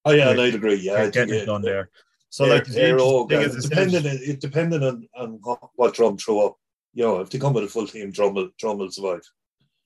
Oh 0.04 0.12
yeah, 0.12 0.28
like, 0.28 0.38
I'd 0.38 0.54
agree. 0.54 0.76
Yeah, 0.76 1.08
getting 1.10 1.34
it 1.34 1.46
done 1.46 1.62
there. 1.62 1.90
So 2.30 2.44
Air, 2.44 2.54
like, 2.54 2.64
Éire 2.66 2.98
Óg, 2.98 3.32
uh, 3.32 3.60
depending, 3.60 4.02
it 4.04 4.40
depending 4.40 4.82
on, 4.82 5.08
on 5.16 5.40
what 5.74 5.94
drum 5.94 6.16
throw 6.16 6.46
up 6.46 6.56
you 6.92 7.04
know, 7.04 7.20
if 7.20 7.30
they 7.30 7.38
come 7.38 7.52
with 7.52 7.64
a 7.64 7.68
full 7.68 7.86
team, 7.86 8.10
Drum 8.10 8.34
will, 8.34 8.50
Drum 8.58 8.78
will 8.78 8.90
survive. 8.90 9.22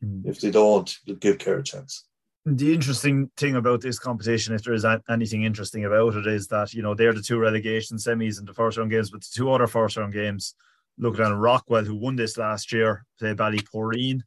Mm. 0.04 0.26
If 0.26 0.40
they 0.40 0.50
don't, 0.50 0.92
they'll 1.06 1.16
give 1.16 1.38
Cahir 1.38 1.58
a 1.58 1.62
chance. 1.62 2.04
The 2.46 2.74
interesting 2.74 3.30
thing 3.38 3.56
about 3.56 3.80
this 3.80 3.98
competition, 3.98 4.54
if 4.54 4.64
there 4.64 4.74
is 4.74 4.84
anything 5.08 5.44
interesting 5.44 5.86
about 5.86 6.14
it, 6.14 6.26
is 6.26 6.46
that 6.48 6.74
you 6.74 6.82
know 6.82 6.94
they're 6.94 7.14
the 7.14 7.22
two 7.22 7.38
relegation 7.38 7.96
semis 7.96 8.38
and 8.38 8.46
the 8.46 8.52
first 8.52 8.76
round 8.76 8.90
games, 8.90 9.10
but 9.10 9.22
the 9.22 9.30
two 9.32 9.50
other 9.50 9.66
first 9.66 9.96
round 9.96 10.12
games, 10.12 10.54
looking 10.98 11.24
at 11.24 11.34
Rockwell, 11.34 11.84
who 11.84 11.94
won 11.94 12.16
this 12.16 12.36
last 12.36 12.70
year, 12.70 13.06
say 13.18 13.34
Ballyporeen, 13.34 14.20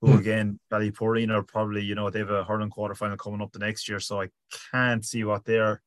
who 0.00 0.08
mm. 0.08 0.18
again 0.18 0.60
Ballyporeen 0.70 1.30
are 1.30 1.42
probably 1.42 1.82
you 1.82 1.94
know 1.94 2.10
they 2.10 2.20
have 2.20 2.30
a 2.30 2.44
hurling 2.44 2.70
quarter 2.70 2.94
final 2.94 3.16
coming 3.16 3.42
up 3.42 3.52
the 3.52 3.58
next 3.58 3.88
year, 3.88 4.00
so 4.00 4.20
I 4.20 4.28
can't 4.72 5.04
see 5.04 5.24
what 5.24 5.44
their 5.44 5.82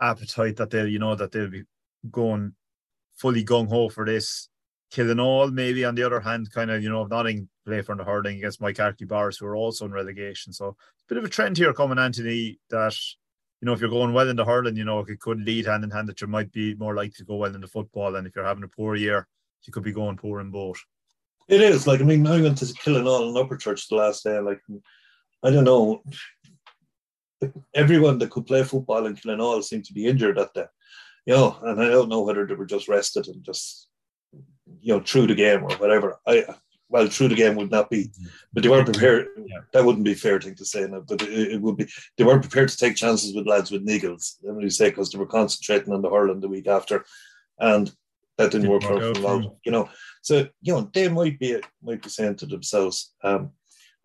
appetite 0.00 0.56
that 0.56 0.70
they'll 0.70 0.88
you 0.88 0.98
know 0.98 1.14
that 1.14 1.32
they'll 1.32 1.50
be 1.50 1.64
going 2.10 2.52
fully 3.14 3.44
gung 3.44 3.68
ho 3.68 3.88
for 3.88 4.04
this 4.04 4.48
Killenaule, 4.92 5.52
maybe 5.52 5.84
on 5.84 5.94
the 5.94 6.02
other 6.02 6.20
hand, 6.20 6.50
kind 6.52 6.70
of, 6.70 6.82
you 6.82 6.88
know, 6.88 7.04
nothing 7.04 7.48
play 7.64 7.82
for 7.82 7.96
the 7.96 8.04
hurling 8.04 8.38
against 8.38 8.60
Moycarkey 8.60 9.06
Borris, 9.06 9.38
who 9.40 9.46
are 9.46 9.56
also 9.56 9.84
in 9.84 9.92
relegation. 9.92 10.52
So 10.52 10.68
it's 10.68 11.04
a 11.04 11.08
bit 11.08 11.18
of 11.18 11.24
a 11.24 11.28
trend 11.28 11.56
here 11.56 11.72
coming, 11.72 11.98
Anthony, 11.98 12.58
that, 12.70 12.96
you 13.60 13.66
know, 13.66 13.72
if 13.72 13.80
you're 13.80 13.90
going 13.90 14.12
well 14.12 14.28
in 14.28 14.36
the 14.36 14.44
hurling, 14.44 14.76
you 14.76 14.84
know, 14.84 15.00
it 15.00 15.20
could 15.20 15.40
lead 15.40 15.66
hand 15.66 15.82
in 15.82 15.90
hand 15.90 16.08
that 16.08 16.20
you 16.20 16.28
might 16.28 16.52
be 16.52 16.74
more 16.76 16.94
likely 16.94 17.14
to 17.18 17.24
go 17.24 17.36
well 17.36 17.54
in 17.54 17.60
the 17.60 17.66
football. 17.66 18.14
And 18.14 18.26
if 18.26 18.36
you're 18.36 18.44
having 18.44 18.64
a 18.64 18.68
poor 18.68 18.94
year, 18.94 19.26
you 19.64 19.72
could 19.72 19.82
be 19.82 19.92
going 19.92 20.16
poor 20.16 20.40
in 20.40 20.50
both. 20.50 20.78
It 21.48 21.60
is 21.60 21.86
like 21.86 22.00
I 22.00 22.04
mean 22.04 22.26
I 22.26 22.40
went 22.40 22.58
to 22.58 22.64
Killenaule 22.64 23.28
and 23.28 23.36
Upperchurch 23.36 23.88
the 23.88 23.96
last 23.96 24.24
day. 24.24 24.38
Like 24.38 24.60
I 25.42 25.50
don't 25.50 25.64
know, 25.64 26.02
everyone 27.74 28.18
that 28.18 28.30
could 28.30 28.46
play 28.46 28.62
football 28.64 29.06
in 29.06 29.16
Killenaule 29.16 29.62
seemed 29.62 29.84
to 29.86 29.92
be 29.92 30.06
injured 30.06 30.38
at 30.38 30.54
that. 30.54 30.70
You 31.24 31.34
know, 31.34 31.58
and 31.62 31.80
I 31.80 31.88
don't 31.88 32.08
know 32.08 32.22
whether 32.22 32.46
they 32.46 32.54
were 32.54 32.66
just 32.66 32.88
rested 32.88 33.26
and 33.28 33.44
just 33.44 33.88
you 34.80 34.94
know 34.94 35.00
through 35.00 35.28
the 35.28 35.34
game 35.34 35.62
or 35.64 35.72
whatever. 35.76 36.18
I 36.26 36.44
well, 36.88 37.08
through 37.08 37.28
the 37.28 37.34
game 37.34 37.56
would 37.56 37.70
not 37.70 37.90
be, 37.90 38.10
but 38.52 38.62
they 38.62 38.68
weren't 38.68 38.86
prepared. 38.86 39.28
Yeah. 39.36 39.58
That 39.72 39.84
wouldn't 39.84 40.04
be 40.04 40.12
a 40.12 40.16
fair 40.16 40.40
thing 40.40 40.54
to 40.54 40.64
say, 40.64 40.86
no, 40.86 41.02
but 41.02 41.20
it, 41.22 41.52
it, 41.54 41.60
would 41.60 41.76
be. 41.76 41.88
They 42.16 42.24
weren't 42.24 42.42
prepared 42.42 42.68
to 42.68 42.76
take 42.76 42.94
chances 42.94 43.34
with 43.34 43.46
lads 43.46 43.70
with 43.70 43.86
niggles. 43.86 44.36
Let 44.42 44.54
me 44.54 44.70
say 44.70 44.90
because 44.90 45.10
they 45.10 45.18
were 45.18 45.26
concentrating 45.26 45.92
on 45.92 46.02
the 46.02 46.10
hurling 46.10 46.40
the 46.40 46.48
week 46.48 46.68
after, 46.68 47.04
and 47.58 47.88
that 48.38 48.52
didn't, 48.52 48.70
didn't 48.70 48.88
work 48.90 49.02
out 49.02 49.16
for 49.16 49.22
long. 49.22 49.56
You 49.64 49.72
know, 49.72 49.88
so 50.26 50.48
you 50.60 50.72
know 50.72 50.90
they 50.92 51.08
might 51.08 51.38
be 51.38 51.60
might 51.80 52.02
be 52.02 52.08
saying 52.08 52.34
to 52.36 52.46
themselves, 52.46 53.14
um, 53.22 53.52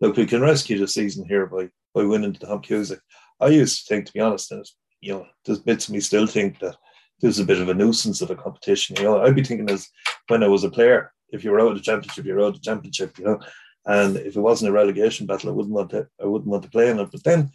"Look, 0.00 0.16
we 0.16 0.24
can 0.24 0.40
rescue 0.40 0.78
the 0.78 0.86
season 0.86 1.26
here 1.26 1.46
by 1.46 1.68
by 1.94 2.04
winning 2.04 2.32
the 2.32 2.46
Tom 2.46 2.60
Cusack." 2.60 3.00
I 3.40 3.48
used 3.48 3.80
to 3.80 3.88
think, 3.88 4.06
to 4.06 4.12
be 4.12 4.20
honest, 4.20 4.52
and 4.52 4.64
you 5.00 5.14
know, 5.14 5.26
there's 5.44 5.58
bits 5.58 5.88
of 5.88 5.94
me 5.94 5.98
still 5.98 6.28
think 6.28 6.60
that 6.60 6.76
there's 7.20 7.40
a 7.40 7.44
bit 7.44 7.60
of 7.60 7.68
a 7.68 7.74
nuisance 7.74 8.22
of 8.22 8.30
a 8.30 8.36
competition. 8.36 8.94
You 8.98 9.02
know, 9.02 9.20
I'd 9.20 9.34
be 9.34 9.42
thinking 9.42 9.68
as 9.68 9.88
when 10.28 10.44
I 10.44 10.46
was 10.46 10.62
a 10.62 10.70
player, 10.70 11.12
if 11.30 11.42
you 11.42 11.50
were 11.50 11.60
out 11.60 11.72
of 11.72 11.74
the 11.74 11.82
championship, 11.82 12.24
you're 12.24 12.40
out 12.40 12.54
of 12.54 12.54
the 12.54 12.60
championship, 12.60 13.18
you 13.18 13.24
know. 13.24 13.40
And 13.84 14.16
if 14.16 14.36
it 14.36 14.40
wasn't 14.40 14.68
a 14.68 14.72
relegation 14.72 15.26
battle, 15.26 15.50
I 15.50 15.54
wouldn't 15.54 15.74
want 15.74 15.90
to. 15.90 16.06
I 16.22 16.26
wouldn't 16.26 16.48
want 16.48 16.62
to 16.62 16.70
play 16.70 16.88
in 16.88 17.00
it. 17.00 17.10
But 17.10 17.24
then 17.24 17.50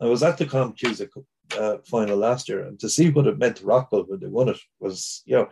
I 0.00 0.04
was 0.04 0.22
at 0.22 0.38
the 0.38 0.46
Tom 0.46 0.74
Cusack 0.74 1.10
uh, 1.58 1.78
final 1.84 2.16
last 2.16 2.48
year, 2.48 2.62
and 2.66 2.78
to 2.78 2.88
see 2.88 3.10
what 3.10 3.26
it 3.26 3.40
meant 3.40 3.56
to 3.56 3.66
Rockwell 3.66 4.04
when 4.04 4.20
they 4.20 4.28
won 4.28 4.48
it 4.48 4.60
was, 4.78 5.22
you 5.26 5.34
know, 5.34 5.48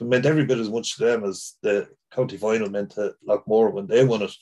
it 0.00 0.04
meant 0.04 0.26
every 0.26 0.44
bit 0.44 0.58
as 0.58 0.70
much 0.70 0.96
to 0.96 1.04
them 1.04 1.24
as 1.24 1.54
the 1.62 1.88
county 2.12 2.36
final 2.36 2.70
meant 2.70 2.90
to 2.92 3.14
Loughmore 3.26 3.72
when 3.72 3.86
they 3.86 4.04
won 4.04 4.22
it. 4.22 4.32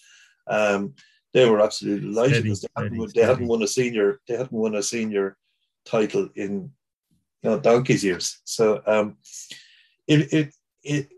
Um, 0.47 0.95
they 1.33 1.49
were 1.49 1.61
absolutely 1.61 2.09
delighted 2.09 2.43
because 2.43 2.61
they, 2.61 2.69
hadn't, 2.77 3.15
they 3.15 3.23
hadn't 3.23 3.47
won 3.47 3.63
a 3.63 3.67
senior. 3.67 4.21
They 4.29 4.35
hadn't 4.35 4.53
won 4.53 4.75
a 4.75 4.83
senior 4.83 5.37
title 5.85 6.29
in 6.37 6.71
you 7.43 7.51
know 7.51 7.59
donkey's 7.59 8.05
years. 8.05 8.41
So 8.45 8.83
um, 8.87 9.17
it 10.07 10.33
it 10.33 10.55
it 10.83 11.09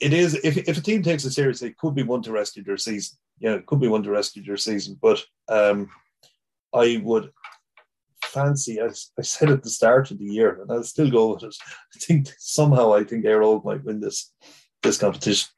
it 0.00 0.12
is 0.12 0.34
if, 0.44 0.56
if 0.56 0.78
a 0.78 0.82
team 0.82 1.02
takes 1.02 1.24
it 1.24 1.32
seriously, 1.32 1.68
it 1.68 1.78
could 1.78 1.94
be 1.94 2.02
one 2.02 2.22
to 2.22 2.32
rescue 2.32 2.62
their 2.62 2.76
season. 2.76 3.16
Yeah, 3.38 3.54
it 3.54 3.66
could 3.66 3.80
be 3.80 3.88
one 3.88 4.02
to 4.02 4.10
rescue 4.10 4.44
their 4.44 4.56
season. 4.56 4.98
But 5.00 5.22
um, 5.48 5.88
I 6.72 7.00
would 7.02 7.30
fancy, 8.34 8.80
as 8.80 9.10
I 9.18 9.22
said 9.22 9.50
at 9.50 9.62
the 9.62 9.70
start 9.70 10.10
of 10.10 10.18
the 10.18 10.24
year, 10.24 10.60
and 10.60 10.70
I'll 10.70 10.82
still 10.82 11.10
go 11.10 11.34
with 11.34 11.44
it. 11.44 11.56
I 11.94 11.98
think 11.98 12.28
somehow 12.38 12.92
I 12.92 13.04
think 13.04 13.24
Éire 13.24 13.64
might 13.64 13.84
win 13.84 14.00
this 14.00 14.32
this 14.82 14.98
competition. 14.98 15.48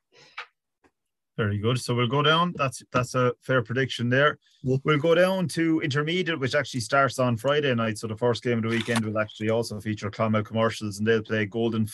Very 1.37 1.59
good. 1.59 1.79
So 1.79 1.95
we'll 1.95 2.07
go 2.07 2.23
down. 2.23 2.55
That's 2.57 2.83
that's 2.93 3.15
a 3.15 3.33
fair 3.43 3.63
prediction 3.63 4.09
there. 4.09 4.39
We'll 4.65 4.99
go 4.99 5.15
down 5.15 5.49
to 5.49 5.81
intermediate, 5.81 6.41
which 6.41 6.55
actually 6.55 6.81
starts 6.81 7.19
on 7.19 7.37
Friday 7.37 7.75
night. 7.75 7.99
So 7.99 8.07
the 8.07 8.17
first 8.17 8.43
game 8.43 8.59
of 8.59 8.65
the 8.65 8.71
weekend 8.71 9.05
will 9.05 9.19
actually 9.19 9.51
also 9.51 9.79
feature 9.81 10.11
Clonmel 10.11 10.45
commercials, 10.45 10.99
and 10.99 11.07
they'll 11.07 11.23
play 11.23 11.45
Golden 11.45 11.87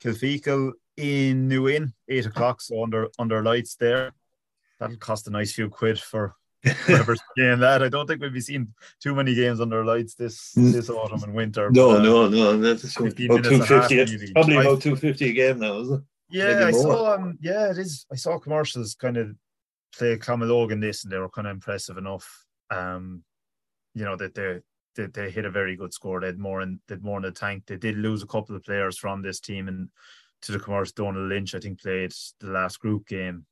Kilfeacle 0.00 0.72
in 0.96 1.48
New 1.48 1.68
Inn, 1.68 1.92
eight 2.08 2.26
o'clock. 2.26 2.62
So 2.62 2.82
under 2.82 3.08
under 3.18 3.42
lights 3.42 3.76
there. 3.76 4.12
That'll 4.80 4.96
cost 4.96 5.26
a 5.26 5.30
nice 5.30 5.52
few 5.52 5.68
quid 5.68 5.98
for 6.00 6.34
whoever's 6.62 7.20
playing 7.36 7.60
that. 7.60 7.82
I 7.82 7.88
don't 7.88 8.06
think 8.06 8.20
we'll 8.20 8.30
be 8.30 8.40
seeing 8.40 8.72
too 9.00 9.14
many 9.14 9.34
games 9.34 9.60
under 9.60 9.84
lights 9.84 10.14
this 10.14 10.54
mm. 10.54 10.72
this 10.72 10.90
autumn 10.90 11.22
and 11.22 11.34
winter. 11.34 11.70
No, 11.70 11.92
uh, 11.92 11.98
no, 11.98 12.28
no. 12.28 12.56
That's 12.56 12.96
about 12.96 13.16
two 13.16 13.62
fifty. 13.62 14.32
Probably 14.32 14.56
about 14.56 14.82
two 14.82 14.96
fifty 14.96 15.30
a 15.30 15.32
game 15.32 15.60
now, 15.60 15.78
is 15.78 15.90
it? 15.90 16.00
Yeah, 16.30 16.66
I 16.66 16.72
saw. 16.72 17.14
Um, 17.14 17.38
yeah, 17.40 17.70
it 17.70 17.78
is. 17.78 18.06
I 18.12 18.16
saw 18.16 18.38
commercials 18.38 18.94
kind 18.94 19.16
of 19.16 19.34
play 19.94 20.16
Clonmel 20.16 20.70
in 20.70 20.80
this, 20.80 21.04
and 21.04 21.12
they 21.12 21.18
were 21.18 21.30
kind 21.30 21.46
of 21.46 21.52
impressive 21.52 21.96
enough. 21.96 22.46
Um, 22.70 23.24
you 23.94 24.04
know 24.04 24.16
that 24.16 24.34
they 24.34 24.60
they, 24.94 25.06
they 25.06 25.30
hit 25.30 25.44
a 25.44 25.50
very 25.50 25.76
good 25.76 25.94
score. 25.94 26.20
They 26.20 26.26
had 26.26 26.38
more 26.38 26.60
in 26.60 26.80
they 26.88 26.96
had 26.96 27.04
more 27.04 27.16
in 27.16 27.22
the 27.22 27.30
tank. 27.30 27.64
They 27.66 27.76
did 27.76 27.96
lose 27.96 28.22
a 28.22 28.26
couple 28.26 28.56
of 28.56 28.64
players 28.64 28.98
from 28.98 29.22
this 29.22 29.40
team 29.40 29.68
and 29.68 29.88
to 30.42 30.52
the 30.52 30.58
commerce. 30.58 30.92
Donald 30.92 31.28
Lynch, 31.28 31.54
I 31.54 31.60
think, 31.60 31.80
played 31.80 32.12
the 32.40 32.48
last 32.48 32.78
group 32.78 33.06
game 33.06 33.46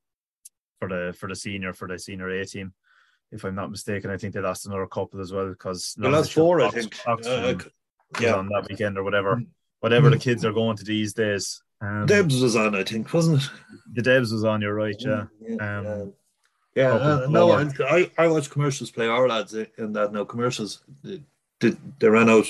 for 0.78 0.88
the 0.88 1.14
for 1.18 1.28
the 1.28 1.36
senior 1.36 1.72
for 1.72 1.88
the 1.88 1.98
senior 1.98 2.28
A 2.28 2.44
team. 2.44 2.74
If 3.32 3.44
I'm 3.44 3.54
not 3.54 3.70
mistaken, 3.70 4.10
I 4.10 4.16
think 4.16 4.34
they 4.34 4.40
lost 4.40 4.66
another 4.66 4.86
couple 4.86 5.20
as 5.20 5.32
well 5.32 5.48
because 5.48 5.94
the 5.96 6.08
last 6.08 6.32
four, 6.32 6.60
I 6.60 6.70
think, 6.70 6.96
uh, 7.06 7.54
yeah, 8.20 8.34
on 8.34 8.48
that 8.48 8.66
weekend 8.68 8.96
or 8.96 9.02
whatever. 9.02 9.36
Mm. 9.36 9.46
Whatever 9.80 10.10
the 10.10 10.18
kids 10.18 10.44
are 10.44 10.52
going 10.52 10.76
to 10.78 10.84
these 10.84 11.12
days, 11.12 11.62
um, 11.80 12.06
Debs 12.06 12.40
was 12.40 12.56
on, 12.56 12.74
I 12.74 12.82
think, 12.82 13.12
wasn't 13.12 13.42
it? 13.42 13.50
The 13.92 14.02
Debs 14.02 14.32
was 14.32 14.44
on. 14.44 14.62
You're 14.62 14.74
right. 14.74 14.96
Yeah. 14.98 15.24
Yeah. 15.40 15.80
Um, 15.80 16.12
yeah. 16.74 16.92
Uh, 16.92 17.26
no, 17.28 17.52
I, 17.52 18.10
I 18.16 18.28
watch 18.28 18.50
commercials 18.50 18.90
play 18.90 19.08
our 19.08 19.28
lads 19.28 19.54
in 19.54 19.92
that 19.92 20.12
now. 20.12 20.24
Commercials, 20.24 20.82
they, 21.04 21.20
they 21.60 22.08
ran 22.08 22.30
out 22.30 22.46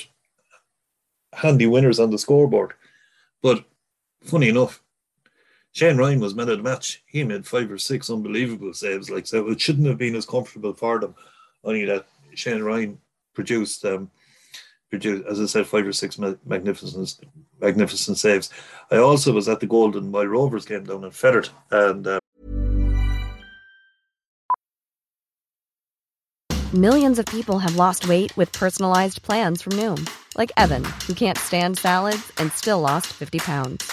handy 1.33 1.67
winners 1.67 1.99
on 1.99 2.11
the 2.11 2.19
scoreboard. 2.19 2.75
But 3.43 3.65
funny 4.25 4.49
enough, 4.49 4.83
Shane 5.77 5.99
Ryan 5.99 6.21
was 6.21 6.35
man 6.35 6.49
of 6.49 6.57
the 6.57 6.63
match. 6.63 7.03
He 7.05 7.23
made 7.23 7.47
five 7.47 7.71
or 7.71 7.77
six 7.77 8.09
unbelievable 8.09 8.73
saves. 8.73 9.11
Like 9.11 9.27
so, 9.27 9.47
it 9.51 9.61
shouldn't 9.61 9.87
have 9.89 9.99
been 9.99 10.17
as 10.17 10.25
comfortable 10.25 10.73
for 10.73 10.99
them. 10.99 11.15
Only 11.63 11.85
that 11.85 12.07
Shane 12.35 12.63
Ryan 12.63 12.99
produced 13.35 13.85
um, 13.85 14.11
produced, 14.89 15.27
as 15.27 15.39
I 15.39 15.45
said, 15.45 15.67
five 15.67 15.87
or 15.87 15.93
six 15.93 16.19
magnificent, 16.19 17.19
magnificent 17.61 18.17
saves. 18.17 18.49
I 18.91 18.97
also 18.97 19.35
was 19.35 19.51
at 19.51 19.61
the 19.61 19.67
Golden 19.67 20.11
Moyle 20.11 20.29
Rovers 20.29 20.65
game 20.65 20.85
down 20.85 21.05
in 21.05 21.11
Fethard, 21.11 21.51
and. 21.71 22.07
Uh, 22.07 22.21
Millions 26.73 27.19
of 27.19 27.27
people 27.27 27.59
have 27.59 27.77
lost 27.77 28.09
weight 28.09 28.35
with 28.35 28.51
personalized 28.53 29.23
plans 29.23 29.61
from 29.61 29.75
Noom, 29.75 30.09
like 30.39 30.53
Evan, 30.57 30.85
who 31.07 31.13
can't 31.13 31.37
stand 31.37 31.77
salads 31.77 32.33
and 32.39 32.51
still 32.53 32.81
lost 32.81 33.09
50 33.09 33.41
pounds. 33.41 33.93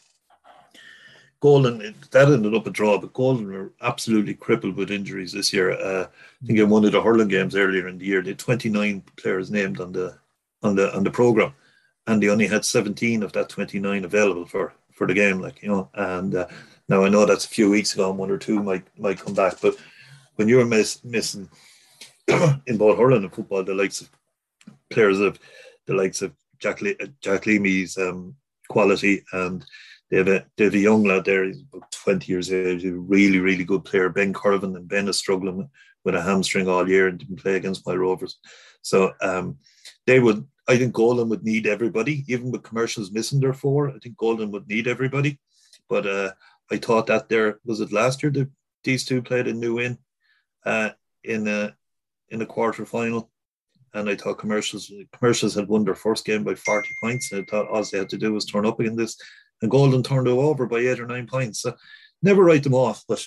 Golden, 1.41 1.95
that 2.11 2.31
ended 2.31 2.53
up 2.53 2.67
a 2.67 2.69
draw, 2.69 2.99
but 2.99 3.13
Golden 3.13 3.51
were 3.51 3.71
absolutely 3.81 4.35
crippled 4.35 4.75
with 4.75 4.91
injuries 4.91 5.31
this 5.31 5.51
year. 5.51 5.71
Uh, 5.71 6.05
I 6.05 6.45
think 6.45 6.59
in 6.59 6.69
one 6.69 6.85
of 6.85 6.91
the 6.91 7.01
hurling 7.01 7.29
games 7.29 7.55
earlier 7.55 7.87
in 7.87 7.97
the 7.97 8.05
year, 8.05 8.21
they 8.21 8.29
had 8.29 8.39
29 8.39 9.03
players 9.17 9.49
named 9.49 9.81
on 9.81 9.91
the 9.91 10.17
on 10.61 10.75
the 10.75 10.95
on 10.95 11.03
the 11.03 11.09
program, 11.09 11.53
and 12.05 12.21
they 12.21 12.29
only 12.29 12.45
had 12.45 12.63
17 12.63 13.23
of 13.23 13.33
that 13.33 13.49
29 13.49 14.05
available 14.05 14.45
for 14.45 14.73
for 14.93 15.07
the 15.07 15.15
game. 15.15 15.39
Like 15.39 15.63
you 15.63 15.69
know, 15.69 15.89
and 15.95 16.35
uh, 16.35 16.47
now 16.87 17.03
I 17.03 17.09
know 17.09 17.25
that's 17.25 17.45
a 17.45 17.49
few 17.49 17.71
weeks 17.71 17.95
ago, 17.95 18.11
and 18.11 18.19
one 18.19 18.29
or 18.29 18.37
two 18.37 18.61
might 18.61 18.85
might 18.99 19.19
come 19.19 19.33
back, 19.33 19.55
but 19.61 19.75
when 20.35 20.47
you're 20.47 20.63
miss, 20.63 21.03
missing 21.03 21.49
in 22.67 22.77
both 22.77 22.99
hurling 22.99 23.23
and 23.23 23.33
football, 23.33 23.63
the 23.63 23.73
likes 23.73 24.01
of 24.01 24.09
players 24.91 25.19
of 25.19 25.39
the 25.87 25.95
likes 25.95 26.21
of 26.21 26.33
Jack 26.59 26.81
Le- 26.81 27.07
Jack 27.19 27.47
Leamy's 27.47 27.97
um, 27.97 28.35
quality 28.69 29.23
and 29.33 29.65
they 30.11 30.17
have 30.17 30.27
a 30.27 30.45
they 30.57 30.65
have 30.65 30.73
a 30.73 30.79
young 30.79 31.05
lad 31.05 31.25
there. 31.25 31.45
He's 31.45 31.61
about 31.61 31.91
twenty 31.91 32.31
years 32.31 32.51
old. 32.51 32.81
He's 32.81 32.85
a 32.85 32.93
really 32.93 33.39
really 33.39 33.63
good 33.63 33.85
player. 33.85 34.09
Ben 34.09 34.33
Curvin 34.33 34.75
and 34.75 34.87
Ben 34.87 35.07
is 35.07 35.17
struggling 35.17 35.69
with 36.03 36.15
a 36.15 36.21
hamstring 36.21 36.67
all 36.67 36.87
year 36.87 37.07
and 37.07 37.17
didn't 37.17 37.41
play 37.41 37.55
against 37.55 37.87
Moyle 37.87 37.97
Rovers. 37.97 38.37
So 38.81 39.13
um, 39.21 39.57
they 40.05 40.19
would. 40.19 40.45
I 40.67 40.77
think 40.77 40.93
Golden 40.93 41.29
would 41.29 41.43
need 41.43 41.65
everybody, 41.65 42.23
even 42.27 42.51
with 42.51 42.63
commercials 42.63 43.11
missing 43.11 43.39
their 43.39 43.53
four. 43.53 43.89
I 43.89 43.97
think 43.99 44.17
Golden 44.17 44.51
would 44.51 44.67
need 44.67 44.87
everybody. 44.87 45.39
But 45.89 46.05
uh, 46.05 46.31
I 46.69 46.77
thought 46.77 47.07
that 47.07 47.29
there 47.29 47.59
was 47.65 47.79
it 47.79 47.91
last 47.91 48.21
year 48.21 48.31
that 48.33 48.49
these 48.83 49.05
two 49.05 49.21
played 49.21 49.47
a 49.47 49.53
New 49.53 49.79
Inn 49.79 49.97
uh, 50.65 50.89
in 51.23 51.47
a 51.47 51.75
in 52.29 52.41
a 52.41 52.45
quarter 52.45 52.85
final, 52.85 53.31
and 53.93 54.09
I 54.09 54.15
thought 54.15 54.39
commercials 54.39 54.91
commercials 55.17 55.55
had 55.55 55.69
won 55.69 55.85
their 55.85 55.95
first 55.95 56.25
game 56.25 56.43
by 56.43 56.55
40 56.55 56.89
points. 57.01 57.31
And 57.31 57.41
I 57.41 57.45
thought 57.49 57.69
all 57.69 57.83
they 57.83 57.99
had 57.99 58.09
to 58.09 58.17
do 58.17 58.33
was 58.33 58.45
turn 58.45 58.65
up 58.65 58.79
against 58.79 58.97
this. 58.97 59.17
And 59.61 59.69
Golden 59.69 60.03
turned 60.03 60.27
it 60.27 60.31
over 60.31 60.65
by 60.65 60.79
eight 60.79 60.99
or 60.99 61.05
nine 61.05 61.27
points. 61.27 61.61
So 61.61 61.75
never 62.21 62.43
write 62.43 62.63
them 62.63 62.73
off. 62.73 63.03
But 63.07 63.25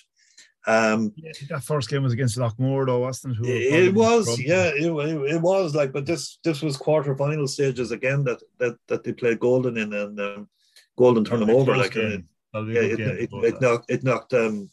um, 0.66 1.12
yeah, 1.16 1.33
that 1.51 1.62
first 1.62 1.90
game 1.90 2.03
was 2.03 2.14
against 2.14 2.38
Loughmore, 2.38 2.87
though, 2.87 3.01
wasn't 3.01 3.37
it? 3.44 3.49
It 3.49 3.94
was, 3.94 4.40
yeah, 4.40 4.68
it, 4.68 4.87
it, 4.87 5.35
it, 5.35 5.42
was 5.42 5.75
like, 5.75 5.92
but 5.92 6.07
this 6.07 6.38
this 6.42 6.62
was 6.62 6.79
quarter 6.79 7.14
final 7.14 7.47
stages 7.47 7.90
again 7.90 8.25
that 8.25 8.40
that 8.59 8.79
that 8.88 9.05
they 9.05 9.12
played 9.12 9.40
Golden 9.40 9.77
in, 9.77 9.92
and 9.92 10.18
um, 10.18 10.49
Golden 10.97 11.25
turned 11.25 11.42
them 11.42 11.51
over. 11.51 11.77
Like, 11.77 11.97
uh, 11.97 12.18
yeah, 12.62 12.81
it, 12.81 13.01
it, 13.01 13.31
it, 13.31 13.61
knocked 13.61 13.90
it 13.90 14.05
knocked 14.05 14.33
um, 14.33 14.70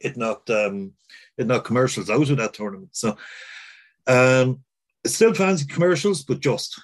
it 0.00 0.16
knocked 0.16 0.50
um, 0.50 0.92
it 1.38 1.46
knocked 1.46 1.66
commercials 1.66 2.10
out 2.10 2.28
of 2.28 2.36
that 2.38 2.54
tournament. 2.54 2.90
So, 2.96 3.16
um, 4.08 4.64
still 5.06 5.32
fancy 5.32 5.66
commercials, 5.66 6.24
but 6.24 6.40
just, 6.40 6.80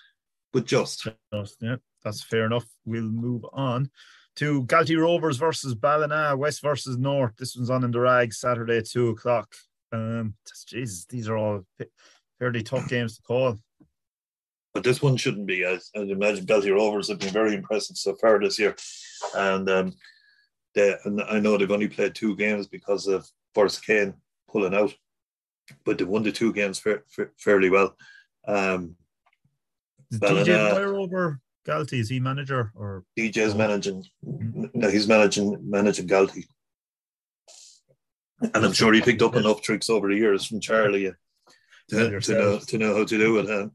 but 0.53 0.67
just. 0.67 1.09
just 1.35 1.57
yeah, 1.61 1.77
that's 2.03 2.23
fair 2.23 2.47
enough. 2.47 2.67
We'll 2.85 3.03
move 3.03 3.45
on 3.53 3.91
to 4.37 4.65
Galtee 4.65 5.01
Rovers 5.01 5.37
versus 5.37 5.75
Ballina, 5.75 6.37
West 6.37 6.63
versus 6.63 6.97
North. 6.97 7.37
This 7.37 7.57
one's 7.57 7.71
on 7.71 7.85
in 7.85 7.91
the 7.91 8.01
Ragg 8.01 8.33
Saturday 8.33 8.79
at 8.79 8.89
two 8.89 9.11
o'clock. 9.11 9.55
Um, 9.93 10.35
Jesus, 10.67 11.05
these 11.07 11.29
are 11.29 11.37
all 11.37 11.67
fairly 12.39 12.63
tough 12.63 12.89
games 12.89 13.17
to 13.17 13.23
call. 13.23 13.59
But 14.73 14.85
this 14.85 15.03
one 15.03 15.17
shouldn't 15.17 15.47
be. 15.47 15.67
I, 15.67 15.79
I 15.97 16.01
imagine 16.01 16.47
Galtee 16.47 16.73
Rovers 16.73 17.09
have 17.09 17.19
been 17.19 17.33
very 17.33 17.55
impressive 17.55 17.97
so 17.97 18.15
far 18.15 18.39
this 18.39 18.59
year, 18.59 18.77
and 19.37 19.69
um, 19.69 19.93
they, 20.75 20.95
and 21.05 21.21
I 21.23 21.41
know 21.41 21.57
they've 21.57 21.71
only 21.71 21.89
played 21.89 22.15
two 22.15 22.37
games 22.37 22.69
because 22.69 23.09
of 23.09 23.29
Forrest 23.53 23.85
Kane 23.85 24.15
pulling 24.49 24.75
out, 24.75 24.95
but 25.85 25.99
they 25.99 26.05
won 26.05 26.23
the 26.23 26.31
two 26.31 26.53
games 26.53 26.79
fa- 26.79 27.03
fa- 27.09 27.31
fairly 27.37 27.69
well. 27.69 27.97
Um, 28.47 28.97
DJ 30.13 30.75
over 30.77 31.41
Galtee? 31.67 32.01
Is 32.01 32.09
he 32.09 32.21
manager 32.21 32.73
or 32.75 33.05
DJ's 33.19 33.55
managing? 33.55 34.05
No, 34.23 34.89
he's 34.89 35.09
managing 35.09 35.59
managing 35.63 36.09
Galtee. 36.09 36.47
And 38.41 38.65
I'm 38.65 38.73
sure 38.73 38.93
he 38.93 39.03
picked 39.03 39.23
up 39.23 39.37
enough 39.37 39.61
tricks 39.61 39.91
over 39.91 40.09
the 40.09 40.17
years 40.17 40.47
from 40.47 40.61
Charlie 40.61 41.13
to, 41.91 42.21
to 42.21 42.33
know 42.33 42.59
to 42.59 42.79
know 42.79 42.97
how 42.97 43.05
to 43.05 43.19
do 43.19 43.39
it. 43.39 43.51
And, 43.51 43.71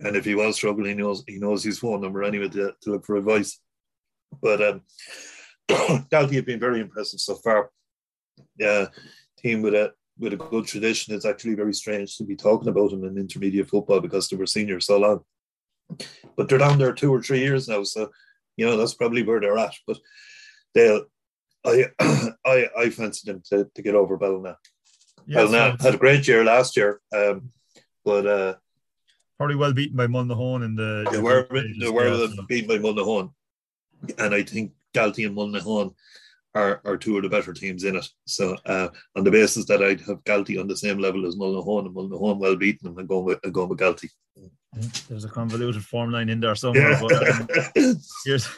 and 0.00 0.16
if 0.16 0.24
he 0.24 0.36
was 0.36 0.56
struggling, 0.56 0.90
he 0.90 0.94
knows 0.94 1.24
he 1.26 1.38
knows 1.38 1.64
his 1.64 1.80
phone 1.80 2.00
number 2.00 2.22
anyway 2.22 2.48
to, 2.48 2.72
to 2.82 2.90
look 2.90 3.04
for 3.04 3.16
advice. 3.16 3.58
But 4.40 4.62
um, 4.62 4.82
Galtee 5.68 6.36
have 6.36 6.46
been 6.46 6.60
very 6.60 6.80
impressive 6.80 7.20
so 7.20 7.34
far. 7.34 7.70
Yeah, 8.56 8.86
team 9.38 9.62
with 9.62 9.74
a 9.74 9.92
with 10.16 10.34
a 10.34 10.36
good 10.36 10.66
tradition. 10.66 11.14
It's 11.14 11.26
actually 11.26 11.54
very 11.54 11.74
strange 11.74 12.16
to 12.18 12.24
be 12.24 12.36
talking 12.36 12.68
about 12.68 12.92
him 12.92 13.04
in 13.04 13.18
intermediate 13.18 13.68
football 13.68 14.00
because 14.00 14.28
they 14.28 14.36
were 14.36 14.46
seniors 14.46 14.86
so 14.86 14.98
long 14.98 15.24
but 16.36 16.48
they're 16.48 16.58
down 16.58 16.78
there 16.78 16.92
two 16.92 17.12
or 17.12 17.22
three 17.22 17.40
years 17.40 17.68
now, 17.68 17.82
so 17.82 18.10
you 18.56 18.66
know 18.66 18.76
that's 18.76 18.94
probably 18.94 19.22
where 19.22 19.40
they're 19.40 19.58
at. 19.58 19.74
But 19.86 19.98
they'll, 20.74 21.04
I, 21.64 21.86
I, 22.46 22.68
I 22.78 22.90
fancy 22.90 23.30
them 23.30 23.42
to, 23.50 23.68
to 23.74 23.82
get 23.82 23.94
over 23.94 24.16
Ballina. 24.16 24.56
Yes, 25.26 25.50
Ballina 25.50 25.76
had 25.80 25.94
a 25.94 25.98
great 25.98 26.26
year 26.26 26.44
last 26.44 26.76
year, 26.76 27.00
um, 27.14 27.50
but 28.04 28.26
uh, 28.26 28.54
probably 29.36 29.56
well 29.56 29.72
beaten 29.72 29.96
by 29.96 30.06
Mullinahone 30.06 30.64
in 30.64 30.74
the. 30.74 31.08
They 31.10 31.20
were 31.20 31.46
they 31.50 31.90
were 31.90 32.08
yeah, 32.08 32.42
beaten 32.48 32.68
by 32.68 32.78
Mullinahone, 32.78 33.32
and 34.18 34.34
I 34.34 34.42
think 34.42 34.72
Galtee 34.94 35.26
and 35.26 35.36
Mullinahone 35.36 35.94
are, 36.54 36.80
are 36.84 36.96
two 36.96 37.16
of 37.16 37.22
the 37.22 37.28
better 37.28 37.52
teams 37.52 37.84
in 37.84 37.96
it. 37.96 38.06
So 38.26 38.56
uh, 38.66 38.88
on 39.16 39.24
the 39.24 39.30
basis 39.30 39.66
that 39.66 39.82
I'd 39.82 40.00
have 40.02 40.24
Galtee 40.24 40.60
on 40.60 40.66
the 40.66 40.76
same 40.76 40.98
level 40.98 41.26
as 41.26 41.36
Mullinahone 41.36 41.86
and 41.86 41.94
Mullinahone 41.94 42.38
well 42.38 42.56
beaten, 42.56 42.88
and 42.88 42.98
I'm 42.98 43.06
going 43.06 43.24
with 43.24 43.40
I'm 43.44 43.52
going 43.52 43.68
with 43.68 43.78
Galtee. 43.78 44.10
There's 45.08 45.24
a 45.24 45.28
convoluted 45.28 45.84
form 45.84 46.12
line 46.12 46.28
in 46.28 46.40
there 46.40 46.54
somewhere. 46.54 46.92
Yeah. 46.92 47.00
But, 47.00 47.76
um, 47.76 47.96
here's 48.24 48.48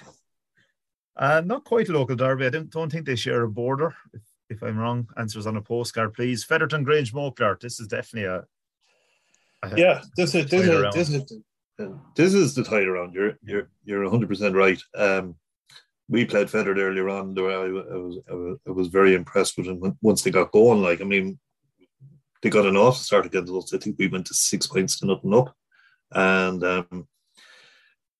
uh, 1.17 1.43
not 1.45 1.65
quite 1.65 1.89
local 1.89 2.17
derby. 2.17 2.47
I 2.47 2.51
don't, 2.51 2.71
don't 2.71 2.91
think 2.91 3.07
they 3.07 3.17
share 3.17 3.43
a 3.43 3.49
border. 3.49 3.95
If, 4.13 4.23
if 4.51 4.63
I'm 4.63 4.79
wrong, 4.79 5.09
answers 5.17 5.47
on 5.47 5.57
a 5.57 5.63
postcard, 5.63 6.15
please. 6.15 6.45
Fetherton 6.45 6.85
Grangemockler. 6.85 7.61
This 7.61 7.81
is 7.81 7.89
definitely 7.89 8.29
a, 8.29 8.45
a 9.63 9.79
yeah. 9.79 10.03
This 10.17 10.35
is 10.35 10.47
this 10.47 10.67
is, 10.67 10.95
this 10.95 11.09
is 11.09 11.33
this 12.15 12.35
is 12.35 12.55
the 12.55 12.65
tide 12.65 12.87
around. 12.87 13.15
You're 13.15 13.39
you're 13.43 13.71
you're 13.85 14.03
100 14.03 14.29
percent 14.29 14.55
right. 14.55 14.81
Um, 14.95 15.37
we 16.13 16.25
played 16.25 16.49
Fethard 16.49 16.79
earlier 16.79 17.09
on. 17.09 17.37
I, 17.39 17.43
I, 17.43 17.69
was, 17.69 18.19
I 18.31 18.35
was 18.35 18.59
I 18.69 18.71
was 18.71 18.89
very 18.89 19.15
impressed 19.15 19.57
with 19.57 19.67
him 19.67 19.99
once 20.01 20.23
they 20.23 20.31
got 20.31 20.53
going. 20.53 20.83
Like 20.83 21.01
I 21.01 21.05
mean, 21.05 21.39
they 22.43 22.51
got 22.51 22.67
an 22.67 22.77
off 22.77 22.97
start 22.99 23.27
against 23.27 23.53
us. 23.53 23.75
I 23.75 23.79
think 23.79 23.97
we 23.99 24.09
went 24.09 24.27
to 24.27 24.35
six 24.35 24.67
points 24.67 25.01
to 25.01 25.07
nothing 25.07 25.35
up 25.35 25.55
and 26.15 26.63
um, 26.65 27.09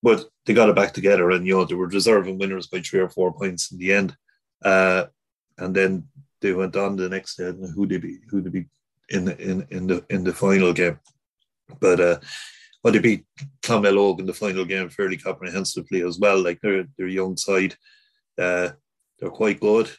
but 0.03 0.25
they 0.47 0.55
got 0.55 0.69
it 0.69 0.77
back 0.77 0.93
together, 0.93 1.31
and 1.31 1.47
you 1.47 1.55
know 1.55 1.65
they 1.65 1.75
were 1.75 1.89
deserving 1.89 2.39
winners 2.39 2.67
by 2.67 2.81
three 2.81 3.01
or 3.01 3.09
four 3.09 3.33
points 3.33 3.71
in 3.71 3.79
the 3.79 3.93
end. 3.93 4.17
Uh, 4.65 5.07
and 5.59 5.75
then 5.75 6.09
they 6.41 6.53
went 6.53 6.77
on 6.77 6.97
the 6.97 7.09
next 7.09 7.37
day, 7.37 7.47
and 7.47 7.75
who 7.75 7.87
they 7.87 7.99
be 7.99 8.19
who 8.31 8.41
they 8.41 8.51
be 8.51 8.67
in 9.11 9.27
the 9.27 9.39
in 9.39 9.67
in 9.71 9.87
the 9.87 10.05
in 10.11 10.25
the 10.25 10.33
final 10.33 10.73
game. 10.73 10.99
But 11.81 12.01
uh, 12.01 12.19
well, 12.83 12.93
they 12.93 12.99
beat 12.99 13.25
Clonmel 13.63 14.19
in 14.19 14.27
the 14.27 14.35
final 14.35 14.65
game 14.65 14.89
fairly 14.89 15.17
comprehensively 15.17 16.03
as 16.03 16.19
well. 16.19 16.43
Like 16.43 16.61
they're 16.61 16.87
they're 16.97 17.07
young 17.07 17.37
side, 17.37 17.77
uh, 18.39 18.71
they're 19.19 19.31
quite 19.31 19.61
good. 19.61 19.91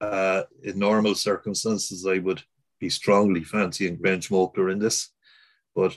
Uh, 0.00 0.42
in 0.62 0.78
normal 0.78 1.14
circumstances, 1.14 2.06
I 2.06 2.18
would 2.18 2.42
be 2.80 2.90
strongly 2.90 3.44
fancying 3.44 3.96
Grangemockler 3.96 4.70
in 4.70 4.78
this, 4.78 5.10
but 5.74 5.96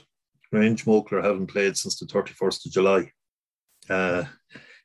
Grangemockler 0.52 1.22
haven't 1.22 1.48
played 1.48 1.76
since 1.76 1.98
the 1.98 2.06
31st 2.06 2.66
of 2.66 2.72
July. 2.72 3.12
Uh, 3.88 4.24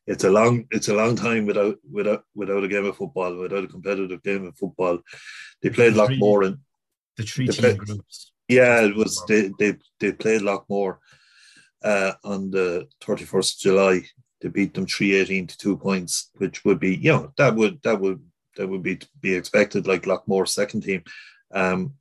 it's 0.07 0.23
a 0.23 0.29
long 0.29 0.65
it's 0.71 0.89
a 0.89 0.95
long 0.95 1.15
time 1.15 1.45
without 1.45 1.77
without 1.91 2.23
without 2.35 2.63
a 2.63 2.67
game 2.67 2.85
of 2.85 2.97
football, 2.97 3.35
without 3.37 3.63
a 3.63 3.67
competitive 3.67 4.21
game 4.23 4.45
of 4.45 4.57
football. 4.57 4.99
They 5.61 5.69
played 5.69 5.93
the 5.93 6.07
Loughmore 6.07 6.47
and 6.47 6.57
the 7.17 7.23
three 7.23 7.47
team 7.47 7.77
groups. 7.77 8.31
Yeah, 8.47 8.81
it 8.81 8.95
was 8.95 9.23
they 9.27 9.51
they, 9.59 9.77
they 9.99 10.11
played 10.11 10.41
Loughmore 10.41 10.97
uh, 11.85 12.13
on 12.23 12.51
the 12.51 12.87
31st 13.01 13.55
of 13.55 13.59
July. 13.59 14.01
They 14.41 14.49
beat 14.49 14.73
them 14.73 14.85
318 14.85 15.47
to 15.47 15.57
two 15.57 15.77
points, 15.77 16.31
which 16.37 16.65
would 16.65 16.79
be, 16.79 16.97
you 16.97 17.11
know, 17.11 17.31
that 17.37 17.55
would 17.55 17.81
that 17.83 17.99
would 18.01 18.21
that 18.57 18.67
would 18.67 18.83
be 18.83 18.99
be 19.21 19.33
expected 19.33 19.87
like 19.87 20.03
Loughmore's 20.03 20.53
second 20.53 20.81
team. 20.81 21.03
Um 21.53 21.93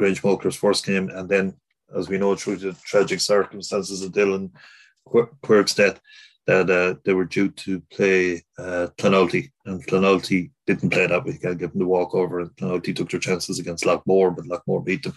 Grangemockler's 0.00 0.56
first 0.56 0.86
game, 0.86 1.10
and 1.10 1.28
then 1.28 1.54
as 1.96 2.08
we 2.08 2.18
know 2.18 2.34
through 2.34 2.56
the 2.56 2.72
tragic 2.84 3.20
circumstances 3.20 4.02
of 4.02 4.12
Dylan 4.12 4.50
Quirk's 5.42 5.74
death, 5.74 6.00
that 6.46 6.70
uh, 6.70 6.98
they 7.04 7.12
were 7.12 7.24
due 7.24 7.50
to 7.50 7.80
play 7.92 8.42
uh, 8.58 8.88
Clonoulty, 8.98 9.50
and 9.66 9.86
Clonoulty 9.86 10.50
didn't 10.66 10.90
play 10.90 11.06
that 11.06 11.24
week. 11.24 11.44
I 11.44 11.54
give 11.54 11.72
them 11.72 11.80
the 11.80 11.86
walkover, 11.86 12.40
and 12.40 12.50
Clonoulty 12.56 12.96
took 12.96 13.10
their 13.10 13.20
chances 13.20 13.58
against 13.58 13.84
Loughmore, 13.84 14.34
but 14.34 14.46
Loughmore 14.46 14.84
beat 14.84 15.04
them. 15.04 15.14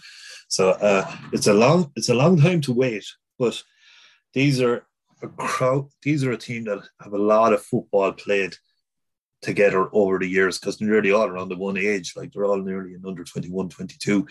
So 0.48 0.70
uh, 0.70 1.10
it's 1.32 1.48
a 1.48 1.54
long, 1.54 1.90
it's 1.96 2.10
a 2.10 2.14
long 2.14 2.38
time 2.38 2.60
to 2.62 2.72
wait. 2.72 3.04
But 3.38 3.62
these 4.34 4.60
are 4.60 4.86
a 5.22 5.28
crowd. 5.28 5.88
These 6.02 6.24
are 6.24 6.32
a 6.32 6.36
team 6.36 6.64
that 6.64 6.82
have 7.00 7.12
a 7.12 7.18
lot 7.18 7.52
of 7.52 7.62
football 7.62 8.12
played 8.12 8.54
together 9.42 9.88
over 9.92 10.18
the 10.18 10.26
years 10.26 10.58
because 10.58 10.76
they're 10.76 10.88
nearly 10.88 11.12
all 11.12 11.26
around 11.26 11.48
the 11.48 11.56
one 11.56 11.76
age. 11.76 12.14
Like 12.16 12.32
they're 12.32 12.44
all 12.44 12.62
nearly 12.62 12.94
in 12.94 13.04
under 13.06 13.24
21, 13.24 13.68
22. 13.68 14.26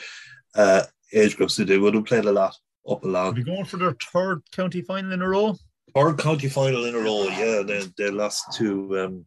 Uh, 0.55 0.83
age 1.13 1.37
groups 1.37 1.55
they 1.55 1.77
would 1.77 1.93
have 1.93 2.05
played 2.05 2.25
a 2.25 2.31
lot 2.31 2.55
up 2.89 3.03
along. 3.03 3.33
Are 3.33 3.35
they 3.35 3.43
going 3.43 3.65
for 3.65 3.77
their 3.77 3.95
third 4.11 4.41
county 4.51 4.81
final 4.81 5.11
in 5.11 5.21
a 5.21 5.27
row? 5.27 5.55
Third 5.93 6.17
county 6.17 6.49
final 6.49 6.85
in 6.85 6.95
a 6.95 6.99
row, 6.99 7.23
yeah. 7.23 7.61
They, 7.65 7.83
they 7.97 8.11
lost 8.11 8.51
to 8.57 8.99
um, 8.99 9.25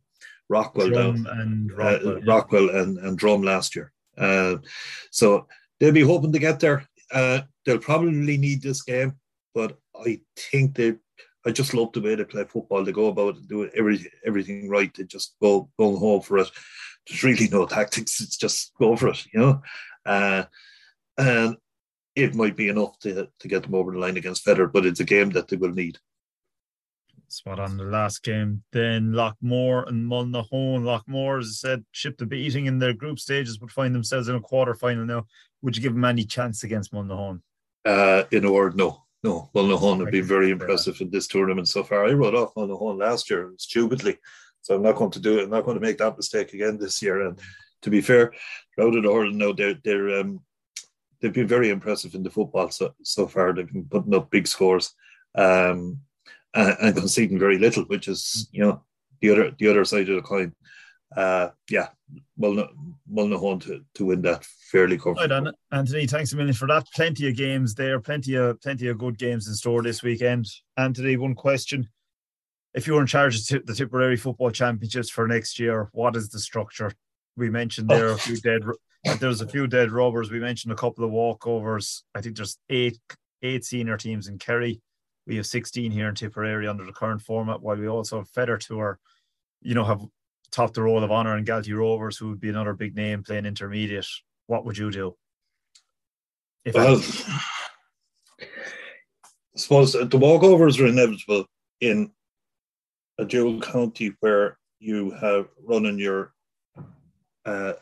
Rockwell 0.49 0.89
Drum 0.89 1.25
down, 1.25 1.41
and 1.41 1.73
Rockwell, 1.73 2.17
uh, 2.17 2.21
Rockwell 2.21 2.71
and, 2.71 2.99
and 2.99 3.19
Drum 3.19 3.43
last 3.43 3.75
year. 3.75 3.93
Uh, 4.17 4.57
so 5.11 5.47
they'll 5.79 5.93
be 5.93 6.03
hoping 6.03 6.33
to 6.33 6.39
get 6.39 6.61
there. 6.61 6.87
Uh, 7.13 7.41
they'll 7.65 7.79
probably 7.79 8.37
need 8.37 8.63
this 8.63 8.83
game, 8.83 9.15
but 9.59 9.77
I 10.07 10.21
think 10.37 10.77
they. 10.77 10.95
I 11.45 11.51
just 11.51 11.75
love 11.75 11.93
the 11.93 12.01
way 12.01 12.15
they 12.15 12.25
play 12.25 12.45
football. 12.45 12.85
They 12.85 12.93
go 12.93 13.07
about 13.07 13.39
it, 13.39 13.49
do 13.49 13.69
every, 13.75 14.07
everything 14.25 14.69
right. 14.69 14.93
They 14.95 15.03
just 15.03 15.35
go 15.43 15.69
going 15.77 15.97
home 15.97 16.21
for 16.21 16.39
it. 16.39 16.51
There's 17.09 17.25
really 17.25 17.49
no 17.49 17.67
tactics. 17.77 18.21
It's 18.21 18.37
just 18.37 18.73
go 18.79 18.95
for 18.95 19.09
it, 19.09 19.25
you 19.33 19.41
know. 19.41 19.63
Uh, 20.07 20.45
and 21.17 21.57
it 22.15 22.37
might 22.37 22.57
be 22.57 22.69
enough 22.69 23.01
to, 23.01 23.29
to 23.41 23.49
get 23.49 23.65
them 23.65 23.75
over 23.75 23.91
the 23.91 23.99
line 23.99 24.17
against 24.17 24.47
Fethard, 24.47 24.73
but 24.73 24.87
it's 24.87 25.01
a 25.01 25.05
game 25.05 25.31
that 25.31 25.49
they 25.49 25.57
will 25.57 25.73
need. 25.73 25.99
Spot 27.27 27.59
on 27.59 27.77
the 27.77 27.85
last 27.85 28.23
game. 28.23 28.63
Then 28.73 29.13
Loughmore 29.13 29.89
and 29.89 30.09
Mullinahone. 30.09 30.83
Loughmore, 30.83 31.41
as 31.41 31.61
I 31.65 31.69
said, 31.69 31.85
shipped 31.91 32.23
a 32.23 32.27
beating 32.27 32.67
in 32.67 32.79
their 32.79 32.95
group 32.95 33.19
stages, 33.19 33.59
but 33.59 33.73
find 33.73 33.93
themselves 33.93 34.29
in 34.29 34.37
a 34.37 34.41
quarter 34.41 34.75
final 34.75 35.05
now. 35.05 35.27
Would 35.63 35.77
you 35.77 35.83
give 35.83 35.95
them 35.95 36.05
any 36.05 36.25
chance 36.25 36.63
against 36.63 36.93
Mullinahone? 36.93 37.41
Uh, 37.85 38.25
in 38.31 38.45
a 38.45 38.53
word, 38.53 38.77
no. 38.77 39.03
No. 39.25 39.51
Mullinahone 39.55 40.01
have 40.01 40.13
been 40.13 40.25
very 40.25 40.51
impressive 40.51 41.01
in 41.01 41.11
this 41.11 41.27
tournament 41.27 41.69
so 41.69 41.83
far. 41.83 42.07
I 42.07 42.13
wrote 42.13 42.35
off 42.35 42.55
Mullinahone 42.55 42.99
last 42.99 43.29
year 43.31 43.53
stupidly. 43.59 44.19
So 44.63 44.75
I'm 44.75 44.83
not 44.83 44.97
going 44.97 45.11
to 45.13 45.21
do 45.21 45.39
it. 45.39 45.45
I'm 45.45 45.51
not 45.51 45.65
going 45.65 45.77
to 45.77 45.85
make 45.85 45.99
that 45.99 46.17
mistake 46.17 46.53
again 46.53 46.79
this 46.79 47.01
year. 47.03 47.27
And 47.27 47.39
to 47.83 47.91
be 47.91 48.01
fair, 48.01 48.33
the 48.77 48.83
hurling 48.83 49.39
now, 49.39 49.53
they're, 49.53 49.77
they're 49.83 50.21
um, 50.21 50.41
they've 51.21 51.33
been 51.33 51.47
very 51.47 51.71
impressive 51.71 52.15
in 52.15 52.23
the 52.23 52.31
football 52.31 52.71
so, 52.71 52.95
so 53.03 53.27
far. 53.27 53.53
They've 53.53 53.71
been 53.71 53.85
putting 53.85 54.15
up 54.15 54.31
big 54.31 54.47
scores 54.47 54.95
um, 55.35 56.01
and, 56.55 56.77
and, 56.81 56.97
conceding 56.97 57.39
very 57.39 57.59
little, 57.59 57.85
which 57.85 58.09
is 58.09 58.49
you 58.53 58.61
know 58.61 58.83
the 59.21 59.31
other 59.31 59.55
the 59.59 59.69
other 59.69 59.85
side 59.85 60.09
of 60.09 60.17
the 60.17 60.23
coin. 60.23 60.55
Uh, 61.17 61.49
yeah, 61.71 61.89
well, 62.37 62.69
Mullinahone 63.11 63.63
to, 63.63 63.83
to 63.95 64.05
win 64.05 64.23
that 64.23 64.45
fairly 64.71 64.99
comfortably. 64.99 65.41
Right, 65.41 65.55
Anthony, 65.73 66.07
thanks 66.07 66.33
a 66.33 66.37
million 66.37 66.55
for 66.55 66.69
that. 66.69 66.87
Plenty 66.95 67.29
of 67.29 67.37
games 67.37 67.75
there, 67.75 67.99
plenty 67.99 68.35
of 68.35 68.61
plenty 68.61 68.89
of 68.89 68.99
good 68.99 69.19
games 69.19 69.49
in 69.49 69.55
store 69.55 69.83
this 69.83 70.03
weekend. 70.03 70.47
Anthony, 70.77 71.17
one 71.17 71.35
question: 71.35 71.89
If 72.75 72.87
you 72.87 72.95
were 72.95 73.01
in 73.01 73.07
charge 73.07 73.51
of 73.51 73.67
the 73.67 73.75
Tipperary 73.75 74.17
Football 74.17 74.51
Championships 74.51 75.09
for 75.09 75.27
next 75.27 75.59
year, 75.59 75.89
what 75.93 76.15
is 76.15 76.29
the 76.29 76.39
structure? 76.39 76.93
We 77.37 77.49
mentioned 77.49 77.89
there 77.89 78.09
a 78.09 78.19
few 78.19 78.37
dead 78.37 78.63
there's 79.21 79.41
a 79.41 79.49
few 79.49 79.67
dead 79.67 79.91
rubbers. 79.91 80.31
We 80.31 80.41
mentioned 80.41 80.73
a 80.73 80.77
couple 80.77 81.05
of 81.05 81.11
walkovers. 81.11 82.03
I 82.15 82.21
think 82.21 82.37
there's 82.37 82.59
eight 82.69 82.99
eight 83.43 83.65
senior 83.65 83.97
teams 83.97 84.29
in 84.29 84.39
Kerry. 84.39 84.81
We 85.27 85.37
have 85.37 85.47
16 85.47 85.91
here 85.91 86.09
in 86.09 86.15
Tipperary 86.15 86.67
under 86.67 86.85
the 86.85 86.93
current 86.93 87.21
format, 87.21 87.61
while 87.61 87.77
we 87.77 87.87
also 87.87 88.19
have 88.19 88.31
Fethard, 88.31 88.97
you 89.61 89.75
know, 89.75 89.85
have 89.85 90.01
topped 90.51 90.75
the 90.75 90.83
roll 90.83 91.05
of 91.05 91.11
honour 91.11 91.37
and 91.37 91.47
Galtee 91.47 91.77
Rovers, 91.77 92.17
who 92.17 92.29
would 92.29 92.41
be 92.41 92.49
another 92.49 92.75
big 92.75 92.97
name 92.97 93.23
playing 93.23 93.47
intermediate. 93.47 94.07
What 94.47 94.65
would 94.65 94.79
you 94.79 94.91
do? 94.91 95.17
If 96.65 96.75
well, 96.75 97.01
I 98.39 98.47
suppose 99.57 99.93
the 99.93 100.07
walkovers 100.07 100.81
are 100.81 100.87
inevitable 100.87 101.47
in 101.81 102.11
a 103.19 103.25
dual 103.25 103.61
county 103.61 104.15
where 104.21 104.59
you 104.79 105.11
have 105.11 105.49
running 105.65 105.99
your 105.99 106.33
uh, 107.45 107.75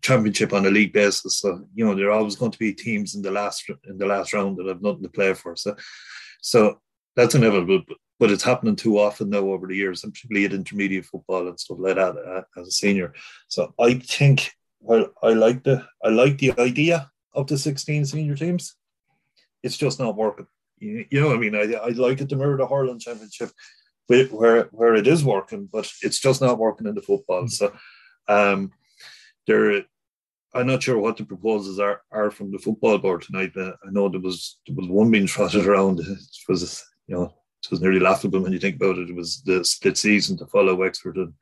championship 0.00 0.52
on 0.52 0.66
a 0.66 0.70
league 0.70 0.92
basis. 0.92 1.38
So 1.38 1.66
you 1.74 1.84
know 1.84 1.94
there 1.94 2.08
are 2.08 2.18
always 2.18 2.36
going 2.36 2.52
to 2.52 2.58
be 2.58 2.72
teams 2.72 3.14
in 3.14 3.22
the 3.22 3.30
last 3.30 3.68
in 3.88 3.98
the 3.98 4.06
last 4.06 4.32
round 4.32 4.56
that 4.56 4.66
have 4.66 4.82
nothing 4.82 5.02
to 5.02 5.08
play 5.08 5.34
for. 5.34 5.56
So 5.56 5.76
so 6.40 6.80
that's 7.16 7.34
inevitable. 7.34 7.82
But, 7.86 7.96
but 8.18 8.30
it's 8.30 8.42
happening 8.42 8.76
too 8.76 8.98
often 8.98 9.30
now 9.30 9.38
over 9.38 9.66
the 9.66 9.76
years, 9.76 10.04
and 10.04 10.12
particularly 10.12 10.46
at 10.46 10.52
intermediate 10.52 11.04
football 11.04 11.48
and 11.48 11.58
stuff 11.58 11.78
like 11.80 11.96
that 11.96 12.16
uh, 12.16 12.60
as 12.60 12.68
a 12.68 12.70
senior. 12.70 13.14
So 13.48 13.74
I 13.78 13.94
think 13.94 14.52
well, 14.80 15.08
I 15.22 15.30
like 15.30 15.64
the 15.64 15.86
I 16.04 16.08
like 16.08 16.38
the 16.38 16.58
idea 16.58 17.10
of 17.34 17.46
the 17.46 17.58
16 17.58 18.06
senior 18.06 18.34
teams. 18.34 18.76
It's 19.62 19.76
just 19.76 19.98
not 19.98 20.16
working. 20.16 20.46
You, 20.78 21.04
you 21.10 21.20
know, 21.20 21.32
I 21.32 21.38
mean, 21.38 21.54
I 21.54 21.72
I 21.74 21.88
like 21.90 22.20
it 22.20 22.28
to 22.30 22.36
mirror 22.36 22.56
the 22.56 22.66
Hurling 22.66 23.00
Championship, 23.00 23.50
where 24.06 24.64
where 24.70 24.94
it 24.94 25.06
is 25.06 25.24
working, 25.24 25.68
but 25.72 25.90
it's 26.02 26.20
just 26.20 26.40
not 26.40 26.58
working 26.58 26.86
in 26.86 26.94
the 26.94 27.02
football. 27.02 27.48
So, 27.48 27.72
um, 28.28 28.72
there 29.46 29.84
I'm 30.54 30.66
not 30.66 30.82
sure 30.82 30.98
what 30.98 31.16
the 31.16 31.24
proposals 31.24 31.78
are, 31.78 32.02
are 32.10 32.30
from 32.30 32.50
the 32.50 32.58
football 32.58 32.98
board 32.98 33.22
tonight. 33.22 33.52
But 33.54 33.76
I 33.86 33.90
know 33.90 34.08
there 34.08 34.20
was 34.20 34.58
there 34.66 34.76
was 34.76 34.88
one 34.88 35.10
being 35.10 35.26
trotted 35.26 35.66
around. 35.66 36.00
It 36.00 36.18
was 36.48 36.84
you 37.06 37.16
know 37.16 37.34
it 37.64 37.70
was 37.70 37.80
nearly 37.80 38.00
laughable 38.00 38.40
when 38.40 38.52
you 38.52 38.58
think 38.58 38.76
about 38.76 38.98
it. 38.98 39.10
It 39.10 39.16
was 39.16 39.42
the 39.42 39.64
split 39.64 39.96
season 39.98 40.36
to 40.38 40.46
follow 40.46 40.74
Wexford 40.74 41.16
and, 41.16 41.32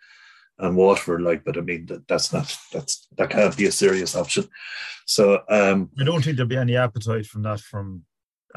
and 0.59 0.77
Waterford. 0.77 1.23
Like, 1.23 1.45
but 1.45 1.59
I 1.59 1.61
mean 1.61 1.87
that, 1.87 2.09
that's 2.09 2.33
not 2.33 2.57
that's 2.73 3.07
that 3.17 3.31
can't 3.31 3.57
be 3.57 3.67
a 3.67 3.73
serious 3.73 4.17
option. 4.17 4.49
So 5.05 5.43
um, 5.49 5.91
I 6.01 6.05
don't 6.05 6.23
think 6.25 6.37
there'll 6.37 6.49
be 6.49 6.57
any 6.57 6.77
appetite 6.77 7.27
from 7.27 7.43
that 7.43 7.61
from 7.61 8.05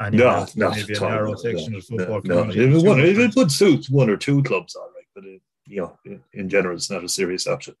any 0.00 0.16
no, 0.16 0.46
no, 0.56 0.70
maybe 0.70 0.94
a 0.94 1.00
narrow 1.00 1.34
section 1.34 1.74
of 1.74 1.84
football. 1.84 2.20
No, 2.24 2.44
no. 2.44 2.50
It, 2.50 2.84
one, 2.84 3.00
it 3.00 3.36
would 3.36 3.52
suit 3.52 3.86
one 3.90 4.08
or 4.08 4.16
two 4.16 4.42
clubs, 4.42 4.74
all 4.74 4.90
right, 4.94 5.04
but 5.14 5.24
it, 5.24 5.42
you 5.66 5.82
know, 5.82 5.98
in, 6.04 6.22
in 6.32 6.48
general, 6.48 6.74
it's 6.74 6.90
not 6.90 7.04
a 7.04 7.08
serious 7.08 7.46
option. 7.46 7.74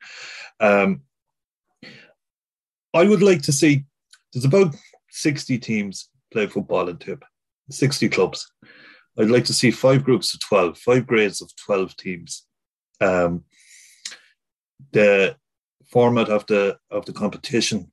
Um, 0.60 1.02
I 2.92 3.04
would 3.04 3.22
like 3.22 3.42
to 3.42 3.52
see 3.52 3.84
there's 4.32 4.44
about 4.44 4.74
60 5.10 5.58
teams 5.58 6.08
play 6.32 6.46
football 6.46 6.88
in 6.88 6.98
Tip, 6.98 7.24
60 7.70 8.08
clubs. 8.08 8.50
I'd 9.20 9.30
like 9.30 9.44
to 9.46 9.54
see 9.54 9.70
five 9.70 10.02
groups 10.02 10.32
of 10.32 10.40
12, 10.40 10.78
five 10.78 11.06
grades 11.06 11.42
of 11.42 11.54
12 11.56 11.96
teams. 11.96 12.46
Um, 13.00 13.44
the 14.92 15.36
format 15.86 16.28
of 16.28 16.46
the 16.46 16.78
of 16.90 17.04
the 17.04 17.12
competition, 17.12 17.92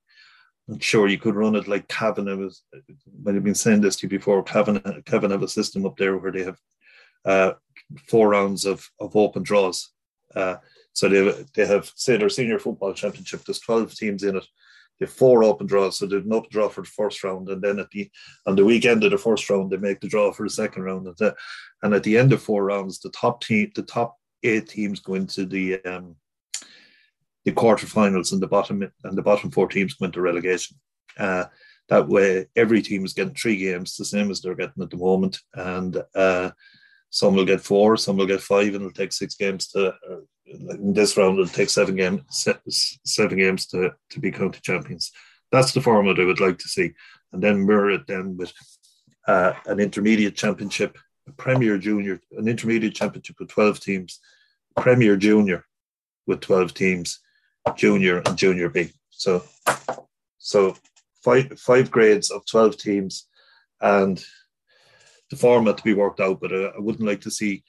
I'm 0.70 0.80
sure 0.80 1.08
you 1.08 1.18
could 1.18 1.36
run 1.36 1.56
it 1.56 1.68
like 1.68 1.88
Cavan. 1.90 2.26
Was 2.40 2.64
might 3.24 3.36
have 3.36 3.44
been 3.44 3.56
saying 3.56 3.82
this 3.82 3.98
to 3.98 4.06
you 4.06 4.10
before. 4.10 4.42
Cavan, 4.44 5.04
Cavan 5.06 5.32
have 5.32 5.44
a 5.44 5.48
system 5.48 5.86
up 5.86 5.98
there 5.98 6.18
where 6.18 6.32
they 6.32 6.44
have 6.44 6.60
uh, 7.26 7.54
four 8.08 8.30
rounds 8.30 8.66
of, 8.66 8.90
of 9.00 9.16
open 9.16 9.44
draws. 9.44 9.90
Uh, 10.34 10.56
so 10.94 11.10
they 11.10 11.46
they 11.56 11.66
have 11.66 11.92
say 11.96 12.16
their 12.16 12.30
senior 12.30 12.60
football 12.60 12.94
championship. 12.94 13.44
There's 13.44 13.60
12 13.60 13.96
teams 13.96 14.24
in 14.24 14.38
it 14.38 14.48
they 15.00 15.06
have 15.06 15.14
four 15.14 15.44
open 15.44 15.68
draws, 15.68 15.98
so 15.98 16.06
there's 16.06 16.26
an 16.26 16.34
open 16.34 16.50
draw 16.52 16.70
for 16.70 16.82
the 16.82 16.88
first 16.88 17.24
round, 17.24 17.50
and 17.50 17.62
then 17.62 17.80
at 17.80 17.90
the 17.92 18.10
on 18.46 18.56
the 18.56 18.66
weekend 18.66 19.04
of 19.04 19.12
the 19.12 19.18
first 19.18 19.50
round, 19.50 19.72
they 19.72 19.78
make 19.78 20.02
the 20.02 20.08
draw 20.08 20.32
for 20.32 20.44
the 20.44 20.50
second 20.50 20.84
round, 20.84 21.08
and, 21.08 21.18
the, 21.18 21.36
and 21.84 21.94
at 21.94 22.04
the 22.04 22.18
end 22.18 22.34
of 22.34 22.42
four 22.42 22.64
rounds, 22.64 23.00
the 23.00 23.10
top 23.12 23.42
team, 23.42 23.72
the 23.76 23.84
top 23.84 24.18
eight 24.44 24.68
teams 24.68 25.00
go 25.00 25.14
into 25.14 25.46
the 25.46 25.84
um, 25.84 26.16
the 27.46 27.52
quarterfinals, 27.52 28.32
and 28.34 28.42
the 28.42 28.48
bottom 28.48 28.82
and 29.04 29.18
the 29.18 29.22
bottom 29.22 29.52
four 29.52 29.68
teams 29.68 29.94
go 29.94 30.06
into 30.06 30.22
relegation. 30.22 30.78
Uh, 31.18 31.46
that 31.90 32.08
way, 32.08 32.46
every 32.56 32.82
team 32.82 33.06
is 33.06 33.14
getting 33.14 33.34
three 33.34 33.56
games, 33.58 33.96
the 33.96 34.06
same 34.06 34.30
as 34.30 34.42
they're 34.42 34.56
getting 34.56 34.84
at 34.84 34.90
the 34.90 34.98
moment, 34.98 35.40
and 35.54 36.04
uh, 36.16 36.52
some 37.10 37.36
will 37.36 37.46
get 37.46 37.62
four, 37.62 37.98
some 37.98 38.18
will 38.18 38.26
get 38.28 38.42
five, 38.42 38.68
and 38.68 38.76
it'll 38.76 38.92
take 38.92 39.14
six 39.14 39.36
games 39.36 39.68
to. 39.70 39.88
Uh, 39.90 40.18
in 40.46 40.94
this 40.94 41.18
round, 41.18 41.38
it'll 41.38 41.52
take 41.52 41.70
seven 41.70 41.96
games, 41.96 42.22
seven 43.06 43.38
games 43.38 43.66
to 43.68 43.92
to 44.10 44.20
be 44.20 44.32
county 44.32 44.60
champions. 44.62 45.12
That's 45.52 45.74
the 45.74 45.82
format 45.82 46.20
I 46.20 46.26
would 46.26 46.40
like 46.40 46.58
to 46.60 46.68
see, 46.68 46.94
and 47.32 47.42
then 47.42 47.66
mirror 47.66 47.92
it 47.92 48.08
then 48.08 48.38
with 48.38 48.54
uh, 49.28 49.54
an 49.66 49.80
intermediate 49.80 50.36
championship, 50.36 50.98
a 51.28 51.32
Premier 51.34 51.78
Junior, 51.78 52.22
an 52.32 52.48
intermediate 52.48 52.96
championship 52.96 53.38
with 53.40 53.50
twelve 53.50 53.80
teams, 53.80 54.20
Premier 54.76 55.18
Junior 55.18 55.66
with 56.28 56.42
twelve 56.42 56.74
teams, 56.74 57.20
Junior 57.76 58.22
and 58.26 58.38
Junior 58.38 58.70
B. 58.70 58.92
So, 59.10 59.44
so 60.38 60.76
five 61.24 61.60
five 61.60 61.92
grades 61.92 62.32
of 62.32 62.46
twelve 62.46 62.78
teams, 62.78 63.28
and 63.82 64.24
the 65.30 65.36
format 65.36 65.78
to 65.78 65.84
be 65.84 65.94
worked 65.94 66.20
out. 66.20 66.40
But 66.40 66.54
uh, 66.54 66.72
I 66.76 66.80
wouldn't 66.80 67.08
like 67.08 67.22
to 67.22 67.32
see 67.32 67.64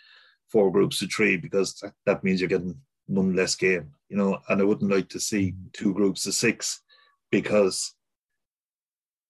four 0.49 0.71
groups 0.73 1.03
of 1.03 1.11
three 1.13 1.37
because 1.37 1.75
that, 1.77 1.93
that 2.07 2.25
means 2.25 2.41
you're 2.41 2.49
getting 2.49 2.79
one 3.07 3.35
less 3.35 3.55
game, 3.55 3.91
you 4.09 4.17
know. 4.17 4.41
And 4.49 4.61
I 4.61 4.65
wouldn't 4.65 4.91
like 4.91 5.09
to 5.11 5.21
see 5.21 5.55
two 5.73 5.95
groups 5.95 6.27
of 6.27 6.35
six 6.35 6.83
because 7.31 7.95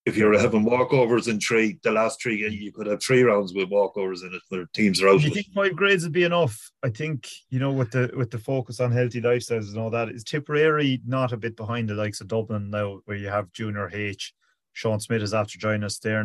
if 0.09 0.17
you're 0.17 0.39
having 0.39 0.65
walkovers 0.65 1.29
in 1.29 1.39
three, 1.39 1.79
the 1.83 1.93
last 1.93 2.23
three, 2.23 2.49
you 2.49 2.73
could 2.73 2.87
have 2.87 3.03
three 3.03 3.23
rounds 3.23 3.53
with 3.53 3.69
walkovers 3.69 4.23
in 4.23 4.33
it 4.33 4.41
where 4.49 4.67
teams 4.73 5.03
are 5.03 5.09
out. 5.11 5.21
Do 5.21 5.29
you 5.29 5.35
think 5.35 5.49
five 5.55 5.77
grades 5.77 6.03
would 6.05 6.13
be 6.13 6.25
enough? 6.25 6.71
I 6.83 6.89
think 6.89 7.29
you 7.51 7.59
know 7.59 7.73
with 7.73 7.91
the 7.91 8.11
with 8.17 8.31
the 8.31 8.39
focus 8.39 8.81
on 8.81 8.91
healthy 8.91 9.21
lifestyles 9.21 9.69
and 9.69 9.79
all 9.79 9.91
that, 9.91 10.09
is 10.09 10.25
Tipperary 10.25 11.03
not 11.07 11.33
a 11.33 11.37
bit 11.37 11.57
behind 11.57 11.89
the 11.89 11.95
likes 11.95 12.21
of 12.21 12.29
Dublin 12.29 12.71
now, 12.71 13.01
where 13.05 13.17
you 13.17 13.29
have 13.29 13.53
Junior 13.53 13.91
H. 13.93 14.35
Sean 14.73 15.01
Smith 15.01 15.23
is 15.23 15.35
after 15.35 15.59
joining 15.59 15.85
us 15.85 15.99
there 15.99 16.21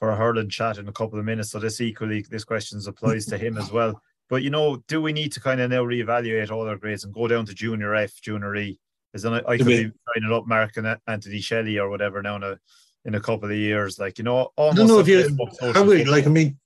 for 0.00 0.10
a 0.10 0.16
hurling 0.16 0.48
chat 0.48 0.78
in 0.78 0.88
a 0.88 0.92
couple 0.92 1.18
of 1.18 1.24
minutes. 1.24 1.50
So 1.50 1.60
this 1.60 1.80
equally 1.80 2.22
this 2.22 2.42
question 2.42 2.80
applies 2.86 3.26
to 3.26 3.38
him 3.38 3.56
as 3.58 3.70
well. 3.70 4.02
But 4.28 4.42
you 4.42 4.50
know, 4.50 4.82
do 4.88 5.00
we 5.02 5.12
need 5.12 5.32
to 5.32 5.40
kind 5.40 5.60
of 5.60 5.70
now 5.70 5.84
reevaluate 5.84 6.50
all 6.50 6.66
our 6.66 6.76
grades 6.76 7.04
and 7.04 7.14
go 7.14 7.28
down 7.28 7.46
to 7.46 7.54
junior 7.54 7.94
F, 7.94 8.20
junior 8.20 8.56
E? 8.56 8.80
Is 9.12 9.22
then 9.22 9.34
I, 9.34 9.42
I 9.46 9.56
could 9.58 9.66
be 9.66 9.92
signing 10.14 10.32
up 10.32 10.46
Mark 10.46 10.76
and 10.78 10.96
Anthony 11.06 11.40
Shelley 11.40 11.78
or 11.78 11.90
whatever 11.90 12.22
now 12.22 12.36
in 12.36 12.42
a 12.42 12.58
in 13.04 13.14
a 13.14 13.20
couple 13.20 13.50
of 13.50 13.56
years. 13.56 13.98
Like 13.98 14.18
you 14.18 14.24
know, 14.24 14.52
I 14.56 14.72
don't 14.72 14.88
know 14.88 15.00
if 15.00 15.08
you 15.08 15.36
how 15.74 15.84
we 15.84 16.04
like. 16.04 16.26
I 16.26 16.30
mean, 16.30 16.58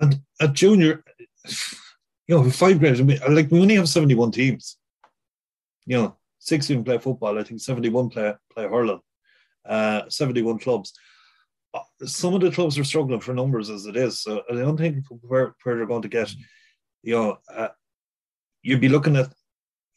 at, 0.00 0.14
at 0.40 0.52
junior, 0.52 1.02
you 2.28 2.36
know, 2.36 2.48
five 2.50 2.78
grades. 2.78 3.00
I 3.00 3.04
mean, 3.04 3.18
like 3.28 3.50
we 3.50 3.60
only 3.60 3.74
have 3.74 3.88
seventy 3.88 4.14
one 4.14 4.30
teams. 4.30 4.76
You 5.86 5.96
know, 5.96 6.16
sixteen 6.38 6.84
play 6.84 6.98
football. 6.98 7.38
I 7.38 7.42
think 7.42 7.60
seventy 7.60 7.88
one 7.88 8.08
play 8.08 8.34
play 8.52 8.68
hurling. 8.68 9.00
Uh, 9.64 10.02
seventy 10.08 10.42
one 10.42 10.60
clubs 10.60 10.92
some 12.04 12.34
of 12.34 12.40
the 12.40 12.50
clubs 12.50 12.78
are 12.78 12.84
struggling 12.84 13.20
for 13.20 13.34
numbers 13.34 13.70
as 13.70 13.86
it 13.86 13.96
is. 13.96 14.20
So 14.20 14.42
I 14.50 14.54
don't 14.54 14.76
think 14.76 15.04
where, 15.08 15.54
where 15.62 15.76
they're 15.76 15.86
going 15.86 16.02
to 16.02 16.08
get 16.08 16.32
you 17.06 17.14
know, 17.14 17.38
uh, 17.54 17.68
you'd 18.62 18.80
be 18.80 18.88
looking 18.88 19.16
at 19.16 19.32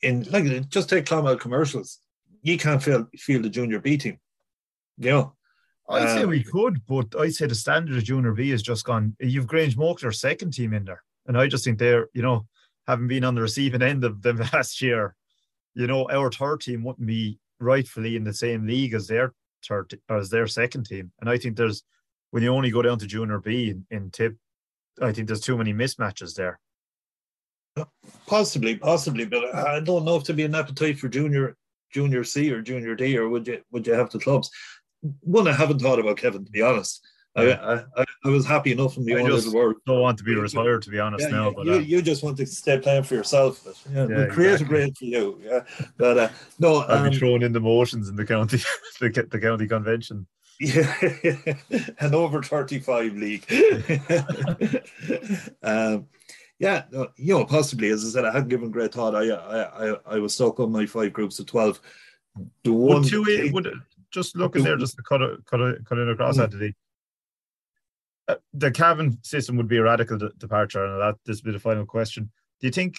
in 0.02 0.24
like 0.30 0.70
just 0.70 0.90
take 0.90 1.06
Clonmel 1.06 1.40
commercials. 1.40 2.00
You 2.44 2.58
can't 2.58 2.82
feel 2.82 3.08
feel 3.18 3.42
the 3.42 3.50
junior 3.50 3.80
B 3.80 3.98
team. 3.98 4.20
You 4.98 5.10
know. 5.10 5.34
I'd 5.90 6.08
um, 6.08 6.18
say 6.20 6.26
we 6.26 6.44
could, 6.44 6.86
but 6.86 7.08
I'd 7.20 7.34
say 7.34 7.48
the 7.48 7.56
standard 7.56 7.98
of 7.98 8.04
junior 8.04 8.34
B 8.34 8.52
has 8.52 8.62
just 8.62 8.86
gone. 8.86 9.16
You've 9.20 9.48
Grange 9.48 9.76
Grangemoke, 9.76 10.02
their 10.02 10.12
second 10.12 10.54
team 10.54 10.76
in 10.76 10.86
there. 10.86 11.02
And 11.26 11.36
I 11.36 11.48
just 11.48 11.66
think 11.66 11.80
they're, 11.80 12.10
you 12.14 12.22
know, 12.22 12.46
having 12.86 13.08
been 13.08 13.24
on 13.24 13.34
the 13.34 13.42
receiving 13.42 13.82
end 13.82 14.04
of 14.04 14.22
them 14.22 14.38
last 14.54 14.84
year, 14.84 15.16
you 15.74 15.88
know, 15.88 16.08
our 16.12 16.32
third 16.32 16.62
team 16.62 16.84
wouldn't 16.84 17.08
be 17.08 17.40
rightfully 17.60 18.16
in 18.16 18.24
the 18.24 18.36
same 18.36 18.68
league 18.68 18.94
as 18.94 19.08
their 19.08 19.34
third 19.68 20.00
as 20.10 20.30
their 20.30 20.48
second 20.48 20.86
team. 20.86 21.12
And 21.22 21.30
I 21.30 21.38
think 21.38 21.56
there's 21.56 21.84
when 22.32 22.44
you 22.44 22.50
only 22.50 22.72
go 22.72 22.82
down 22.82 23.00
to 23.00 23.08
junior 23.08 23.40
B 23.40 23.70
in, 23.70 23.86
in 23.90 24.12
tip, 24.12 24.36
I 25.02 25.12
think 25.12 25.28
there's 25.28 25.42
too 25.42 25.58
many 25.58 25.74
mismatches 25.74 26.36
there. 26.36 26.60
Possibly, 28.28 28.76
possibly, 28.76 29.26
but 29.26 29.56
I 29.56 29.80
don't 29.80 30.06
know 30.06 30.18
if 30.18 30.24
to 30.26 30.34
be 30.34 30.44
an 30.44 30.56
appetite 30.56 31.00
for 31.00 31.08
junior 31.08 31.56
junior 31.92 32.24
C 32.24 32.52
or 32.52 32.62
junior 32.62 32.96
D, 32.96 33.18
or 33.18 33.30
would 33.30 33.48
you 33.48 33.62
would 33.72 33.88
you 33.88 33.94
have 33.94 34.10
the 34.10 34.20
clubs? 34.20 34.50
one 35.22 35.48
I 35.48 35.54
haven't 35.54 35.80
thought 35.80 36.00
about 36.00 36.18
Kevin 36.18 36.46
to 36.46 36.52
be 36.52 36.62
honest. 36.62 37.02
I, 37.36 37.54
I, 37.54 38.06
I 38.26 38.28
was 38.30 38.46
happy 38.46 38.74
enough 38.74 38.98
in 38.98 39.06
the 39.06 39.16
I 39.16 39.20
own 39.22 39.30
just 39.30 39.46
little 39.48 39.60
world. 39.62 39.76
don't 39.86 40.02
want 40.02 40.18
to 40.18 40.24
be 40.26 40.36
retired, 40.36 40.82
to 40.84 40.90
be 40.90 41.00
honest. 41.00 41.24
Yeah, 41.30 41.36
now, 41.36 41.46
yeah, 41.48 41.54
but 41.56 41.66
you, 41.66 41.74
uh, 41.74 41.78
you 41.78 42.02
just 42.02 42.22
want 42.22 42.36
to 42.38 42.46
stay 42.46 42.78
playing 42.78 43.04
for 43.04 43.16
yourself. 43.16 43.62
But, 43.64 43.76
yeah, 43.94 44.02
Yeah, 44.10 44.18
we'll 44.18 44.28
create 44.32 44.54
exactly. 44.54 44.66
a 44.66 44.68
grade 44.82 44.98
for 44.98 45.06
you. 45.06 45.42
Yeah, 45.44 45.64
but 45.98 46.18
uh, 46.18 46.30
no, 46.60 46.78
I'll 46.80 47.06
um, 47.06 47.10
be 47.10 47.18
thrown 47.18 47.44
in 47.44 47.54
the 47.54 47.62
motions 47.62 48.10
in 48.10 48.16
the 48.18 48.26
county, 48.26 48.58
the, 49.00 49.28
the 49.30 49.40
county 49.40 49.68
convention. 49.68 50.28
Yeah, 50.60 50.94
an 52.00 52.14
over 52.14 52.44
35 52.44 53.14
league. 53.14 53.46
um, 55.64 56.08
yeah, 56.60 56.84
no, 56.92 57.08
you 57.16 57.34
know, 57.38 57.46
possibly, 57.46 57.88
as 57.90 58.04
I 58.06 58.10
said, 58.10 58.26
I 58.26 58.34
hadn't 58.34 58.50
given 58.50 58.70
great 58.70 58.94
thought. 58.94 59.16
I, 59.16 59.30
I, 59.30 59.92
I, 59.92 59.96
I 60.06 60.20
was 60.20 60.34
stuck 60.34 60.60
on 60.60 60.72
my 60.74 60.86
five 60.86 61.14
groups 61.14 61.40
of 61.40 61.46
12. 61.46 61.80
The 62.64 62.74
one 62.74 63.02
Would 63.02 63.10
two, 63.10 63.24
thing- 63.24 63.54
would 63.54 63.72
just 64.12 64.36
looking 64.36 64.64
there, 64.64 64.76
just 64.76 64.98
to 64.98 65.04
cut 65.04 65.22
it, 65.22 65.46
cut 65.46 65.62
it, 65.62 65.86
cut 65.86 65.98
it 65.98 66.10
across 66.10 66.38
Mm. 66.38 66.44
Anthony. 66.44 66.68
Uh, 66.68 66.72
the 68.54 68.72
Cavan 68.72 69.18
system 69.24 69.58
would 69.58 69.68
be 69.68 69.78
a 69.78 69.84
radical 69.84 70.18
de- 70.18 70.30
departure, 70.38 70.84
and 70.86 71.02
that 71.02 71.16
this 71.26 71.42
will 71.42 71.52
be 71.52 71.58
the 71.58 71.60
final 71.60 71.86
question. 71.86 72.32
Do 72.60 72.68
you 72.68 72.72
think 72.72 72.96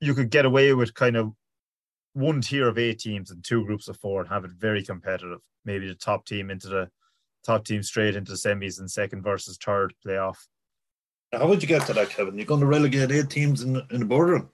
you 0.00 0.14
could 0.14 0.30
get 0.30 0.44
away 0.44 0.72
with 0.74 0.94
kind 0.94 1.16
of 1.16 1.32
one 2.14 2.40
tier 2.40 2.68
of 2.68 2.78
eight 2.78 2.98
teams 2.98 3.30
and 3.30 3.42
two 3.44 3.64
groups 3.64 3.88
of 3.88 3.96
four 3.98 4.20
and 4.20 4.28
have 4.28 4.44
it 4.44 4.52
very 4.52 4.82
competitive? 4.82 5.38
Maybe 5.64 5.86
the 5.86 5.94
top 5.94 6.26
team 6.26 6.50
into 6.50 6.68
the 6.68 6.90
top 7.44 7.64
team 7.64 7.82
straight 7.82 8.16
into 8.16 8.32
the 8.32 8.38
semis 8.38 8.78
and 8.78 8.90
second 8.90 9.22
versus 9.22 9.58
third 9.62 9.94
playoff. 10.04 10.36
How 11.32 11.48
would 11.48 11.62
you 11.62 11.68
get 11.68 11.86
to 11.86 11.94
that, 11.94 12.10
Kevin? 12.10 12.36
You're 12.36 12.46
going 12.46 12.60
to 12.60 12.66
relegate 12.66 13.10
eight 13.10 13.30
teams 13.30 13.62
in, 13.62 13.80
in 13.90 14.00
the 14.00 14.04
boardroom. 14.04 14.50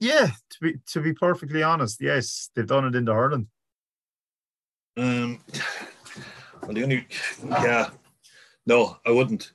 Yeah, 0.00 0.26
to 0.26 0.58
be 0.60 0.74
to 0.92 1.00
be 1.00 1.12
perfectly 1.12 1.62
honest, 1.62 2.00
yes, 2.00 2.50
they've 2.54 2.66
done 2.66 2.84
it 2.84 2.94
in 2.94 3.04
the 3.04 3.14
hurling. 3.14 3.48
Um, 4.96 5.40
well, 6.62 6.72
the 6.72 6.82
only, 6.84 7.06
yeah, 7.48 7.90
no, 8.68 8.98
I 9.04 9.10
wouldn't, 9.10 9.52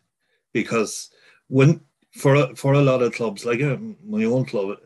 because 0.51 1.11
when 1.47 1.81
for 2.11 2.35
a, 2.35 2.55
for 2.55 2.73
a 2.73 2.81
lot 2.81 3.03
of 3.03 3.13
clubs, 3.13 3.45
like 3.45 3.61
uh, 3.61 3.77
my 4.05 4.23
own 4.25 4.45
club, 4.45 4.77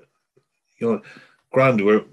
you 0.78 0.92
know, 0.92 1.02
grand, 1.52 1.84
we're 1.84 2.04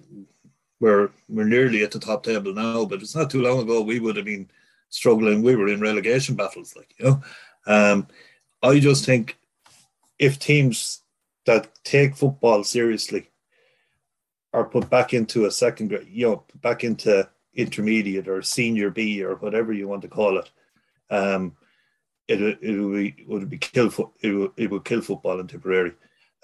we're 0.81 1.11
we're 1.29 1.45
nearly 1.45 1.83
at 1.83 1.91
the 1.91 1.99
top 1.99 2.23
table 2.23 2.55
now, 2.55 2.85
but 2.85 3.03
it's 3.03 3.17
not 3.17 3.31
too 3.31 3.43
long 3.43 3.59
ago 3.59 3.83
we 3.83 4.01
would 4.01 4.17
have 4.17 4.25
been 4.25 4.49
struggling. 4.89 5.43
We 5.43 5.57
were 5.57 5.69
in 5.69 5.81
relegation 5.81 6.37
battles, 6.37 6.75
like 6.77 6.95
you 6.99 7.05
know. 7.05 7.23
Um, 7.67 8.07
I 8.63 8.79
just 8.79 9.05
think 9.05 9.37
if 10.19 10.39
teams 10.39 11.03
that 11.47 11.69
take 11.85 12.17
football 12.17 12.65
seriously 12.65 13.29
are 14.53 14.65
put 14.65 14.89
back 14.89 15.13
into 15.13 15.47
a 15.47 15.51
second 15.51 15.89
grade, 15.89 16.07
you 16.09 16.27
know, 16.29 16.45
back 16.63 16.85
into 16.85 17.29
intermediate 17.55 18.29
or 18.29 18.41
senior 18.41 18.91
B 18.91 19.23
or 19.23 19.35
whatever 19.37 19.73
you 19.73 19.89
want 19.89 20.03
to 20.03 20.09
call 20.09 20.39
it, 20.39 20.51
um, 21.11 21.57
it 22.29 22.41
it 22.41 22.81
would 22.81 22.95
be 22.97 23.25
would 23.27 23.49
be 23.51 23.59
kill 23.59 23.91
fo- 23.91 24.15
it 24.23 24.31
would, 24.31 24.53
it 24.57 24.71
would 24.71 24.85
kill 24.85 25.01
football 25.01 25.41
in 25.41 25.47
Tipperary. 25.47 25.93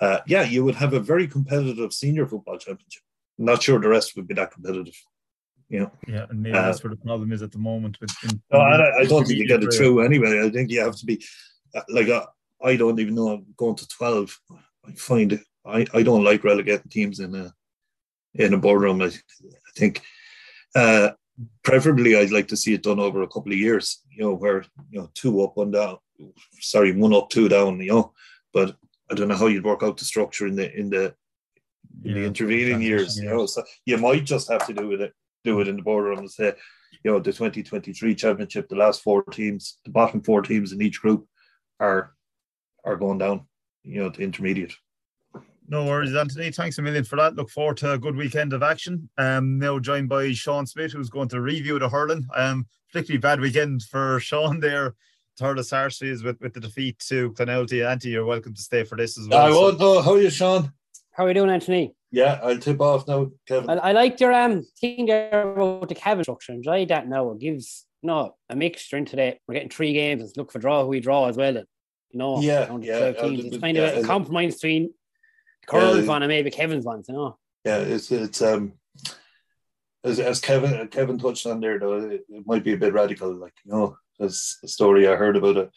Uh, 0.01 0.21
yeah, 0.27 0.43
you 0.43 0.65
would 0.65 0.75
have 0.75 0.95
a 0.95 1.01
very 1.01 1.27
competitive 1.27 1.93
senior 1.93 2.27
football 2.27 2.59
championship. 2.59 3.03
Not 3.39 3.63
sure 3.63 3.79
the 3.79 3.89
rest 3.89 4.17
would 4.17 4.27
be 4.27 4.35
that 4.35 4.51
competitive. 4.51 4.95
You 5.69 5.81
know, 5.81 5.93
Yeah, 6.09 6.27
and 6.29 6.43
maybe 6.43 6.57
Uh, 6.57 6.63
that's 6.63 6.83
where 6.83 6.91
the 6.91 7.01
problem 7.01 7.33
is 7.33 7.43
at 7.43 7.53
the 7.53 7.59
moment. 7.59 7.99
With 8.01 8.11
in, 8.25 8.43
no, 8.53 8.61
I, 8.61 9.01
I 9.01 9.05
don't 9.05 9.25
think 9.25 9.39
you 9.39 9.47
get 9.47 9.63
it 9.63 9.73
through 9.73 10.01
anyway. 10.01 10.43
I 10.45 10.51
think 10.51 10.71
you 10.71 10.81
have 10.81 10.97
to 10.97 11.07
be 11.07 11.25
uh, 11.75 11.83
like 11.89 12.09
uh, 12.09 12.27
I 12.63 12.77
don't 12.77 12.99
even 12.99 13.15
know. 13.15 13.29
I'm 13.29 13.47
going 13.57 13.77
to 13.77 13.89
twelve. 13.89 14.39
I 14.87 14.93
find 14.93 15.33
it. 15.33 15.41
I, 15.65 15.87
I 15.95 16.03
don't 16.03 16.25
like 16.25 16.43
relegating 16.45 16.91
teams 16.91 17.21
in 17.21 17.35
a 17.35 17.55
in 18.35 18.55
a 18.55 18.59
boardroom. 18.59 19.01
I, 19.03 19.07
I 19.07 19.73
think 19.77 20.03
uh, 20.75 21.11
preferably 21.63 22.17
I'd 22.17 22.33
like 22.33 22.49
to 22.49 22.57
see 22.57 22.75
it 22.75 22.83
done 22.83 23.01
over 23.01 23.23
a 23.23 23.29
couple 23.29 23.53
of 23.53 23.59
years. 23.59 24.03
You 24.11 24.25
know, 24.25 24.35
where 24.35 24.65
you 24.91 25.01
know 25.01 25.11
two 25.15 25.43
up, 25.43 25.57
one 25.57 25.71
down. 25.71 25.99
Sorry, 26.61 26.93
one 26.93 27.15
up, 27.15 27.31
two 27.31 27.49
down. 27.49 27.81
You 27.81 27.93
know, 27.93 28.13
but 28.53 28.77
I 29.11 29.15
don't 29.15 29.29
know 29.29 29.37
how 29.37 29.47
you'd 29.47 29.65
work 29.65 29.83
out 29.83 29.97
the 29.97 30.05
structure 30.05 30.47
in 30.47 30.57
the 30.57 30.73
in 30.77 30.91
the 30.91 31.15
in 32.05 32.15
the 32.15 32.25
intervening 32.25 32.83
years. 32.83 33.19
You 33.19 33.29
know, 33.29 33.47
so 33.47 33.63
you 33.85 33.97
might 33.99 34.25
just 34.25 34.51
have 34.51 34.67
to 34.67 34.73
do 34.73 34.93
it, 34.93 35.13
do 35.45 35.61
it 35.61 35.69
in 35.69 35.77
the 35.77 35.83
boardroom 35.83 36.19
and 36.19 36.31
say, 36.31 36.53
you 37.05 37.11
know, 37.11 37.19
the 37.19 37.33
2023 37.33 38.15
championship, 38.15 38.69
the 38.69 38.77
last 38.77 39.03
four 39.03 39.23
teams, 39.25 39.79
the 39.85 39.91
bottom 39.91 40.21
four 40.23 40.43
teams 40.43 40.73
in 40.73 40.83
each 40.83 41.01
group 41.01 41.27
are 41.79 42.15
are 42.85 42.97
going 42.97 43.19
down, 43.19 43.47
you 43.83 44.03
know, 44.03 44.11
to 44.11 44.23
intermediate. 44.23 44.75
No 45.71 45.85
worries, 45.85 46.15
Anthony. 46.17 46.51
Thanks 46.51 46.79
a 46.79 46.83
million 46.83 47.05
for 47.05 47.15
that. 47.15 47.37
Look 47.37 47.49
forward 47.49 47.77
to 47.79 47.93
a 47.93 47.99
good 47.99 48.17
weekend 48.17 48.53
of 48.53 48.63
action. 48.65 49.09
Um, 49.19 49.57
now 49.57 49.79
joined 49.79 50.09
by 50.09 50.33
Sean 50.33 50.67
Smith, 50.67 50.91
who's 50.91 51.11
going 51.11 51.29
to 51.29 51.41
review 51.41 51.79
the 51.79 51.89
hurling. 51.89 52.27
Um, 52.35 52.67
particularly 52.93 53.21
bad 53.21 53.41
weekend 53.41 53.85
for 53.85 54.19
Sean 54.21 54.59
there. 54.59 54.97
Third 55.39 55.61
of 55.61 55.67
Sarsfields 55.67 56.25
with, 56.25 56.41
with 56.41 56.55
the 56.55 56.61
defeat 56.61 56.99
to 57.09 57.31
Clonoulty. 57.35 57.89
Auntie, 57.89 58.09
you're 58.11 58.25
welcome 58.25 58.53
to 58.53 58.61
stay 58.61 58.83
for 58.83 58.97
this 58.97 59.17
as 59.17 59.29
well. 59.29 59.47
I 59.47 59.51
So- 59.53 59.61
won't 59.61 59.79
know. 59.79 60.03
How 60.03 60.15
are 60.15 60.21
you, 60.21 60.29
Sean? 60.29 60.73
How 61.13 61.25
are 61.25 61.29
you 61.29 61.35
doing, 61.35 61.51
Anthony? 61.51 61.95
Yeah, 62.11 62.41
I'll 62.43 62.59
tip 62.59 62.81
off 62.81 63.07
now, 63.07 63.31
Kevin. 63.47 63.71
I, 63.71 63.75
I 63.75 63.93
liked 63.93 64.21
your 64.21 64.33
um 64.33 64.65
thing 64.81 65.07
there 65.07 65.53
about 65.53 65.89
the 65.89 65.95
Cavan 65.95 66.25
structure. 66.25 66.53
Enjoy 66.53 66.85
that 66.87 67.07
now. 67.09 67.31
It 67.31 67.39
gives 67.39 67.87
you 68.03 68.09
know 68.09 68.35
a 68.49 68.57
mixture 68.57 68.97
into 68.97 69.15
that. 69.17 69.39
We're 69.47 69.55
getting 69.55 69.69
three 69.69 69.93
games. 69.93 70.21
Let's 70.23 70.37
look 70.37 70.51
for 70.51 70.59
draw 70.59 70.83
who 70.83 70.89
we 70.89 70.99
draw 70.99 71.29
as 71.29 71.37
well. 71.37 71.57
And, 71.57 71.67
you 72.11 72.19
know, 72.19 72.41
Yeah, 72.41 72.77
yeah, 72.81 73.13
12 73.13 73.17
teams. 73.37 73.45
It's 73.45 73.59
kind 73.59 73.77
yeah, 73.77 73.85
of 73.85 74.05
a 74.05 74.07
compromise 74.07 74.55
between 74.57 74.93
Yeah. 75.73 76.03
one 76.07 76.23
and 76.23 76.29
maybe 76.29 76.51
Kevin's 76.51 76.85
ones, 76.85 77.07
you 77.09 77.15
know. 77.15 77.39
Yeah, 77.65 77.79
it's 77.79 78.11
it's 78.11 78.43
um 78.43 78.75
as 80.05 80.19
as 80.19 80.41
Kevin 80.41 80.89
Kevin 80.89 81.19
touched 81.19 81.47
on 81.47 81.61
there 81.61 81.79
though, 81.79 81.99
it, 81.99 82.23
it 82.29 82.47
might 82.47 82.65
be 82.65 82.73
a 82.73 82.79
bit 82.79 82.93
radical. 82.93 83.35
Like 83.35 83.55
you 83.65 83.73
know, 83.73 83.97
there's 84.19 84.59
a 84.63 84.69
story 84.69 85.07
I 85.07 85.17
heard 85.17 85.37
about 85.37 85.57
a, 85.57 85.71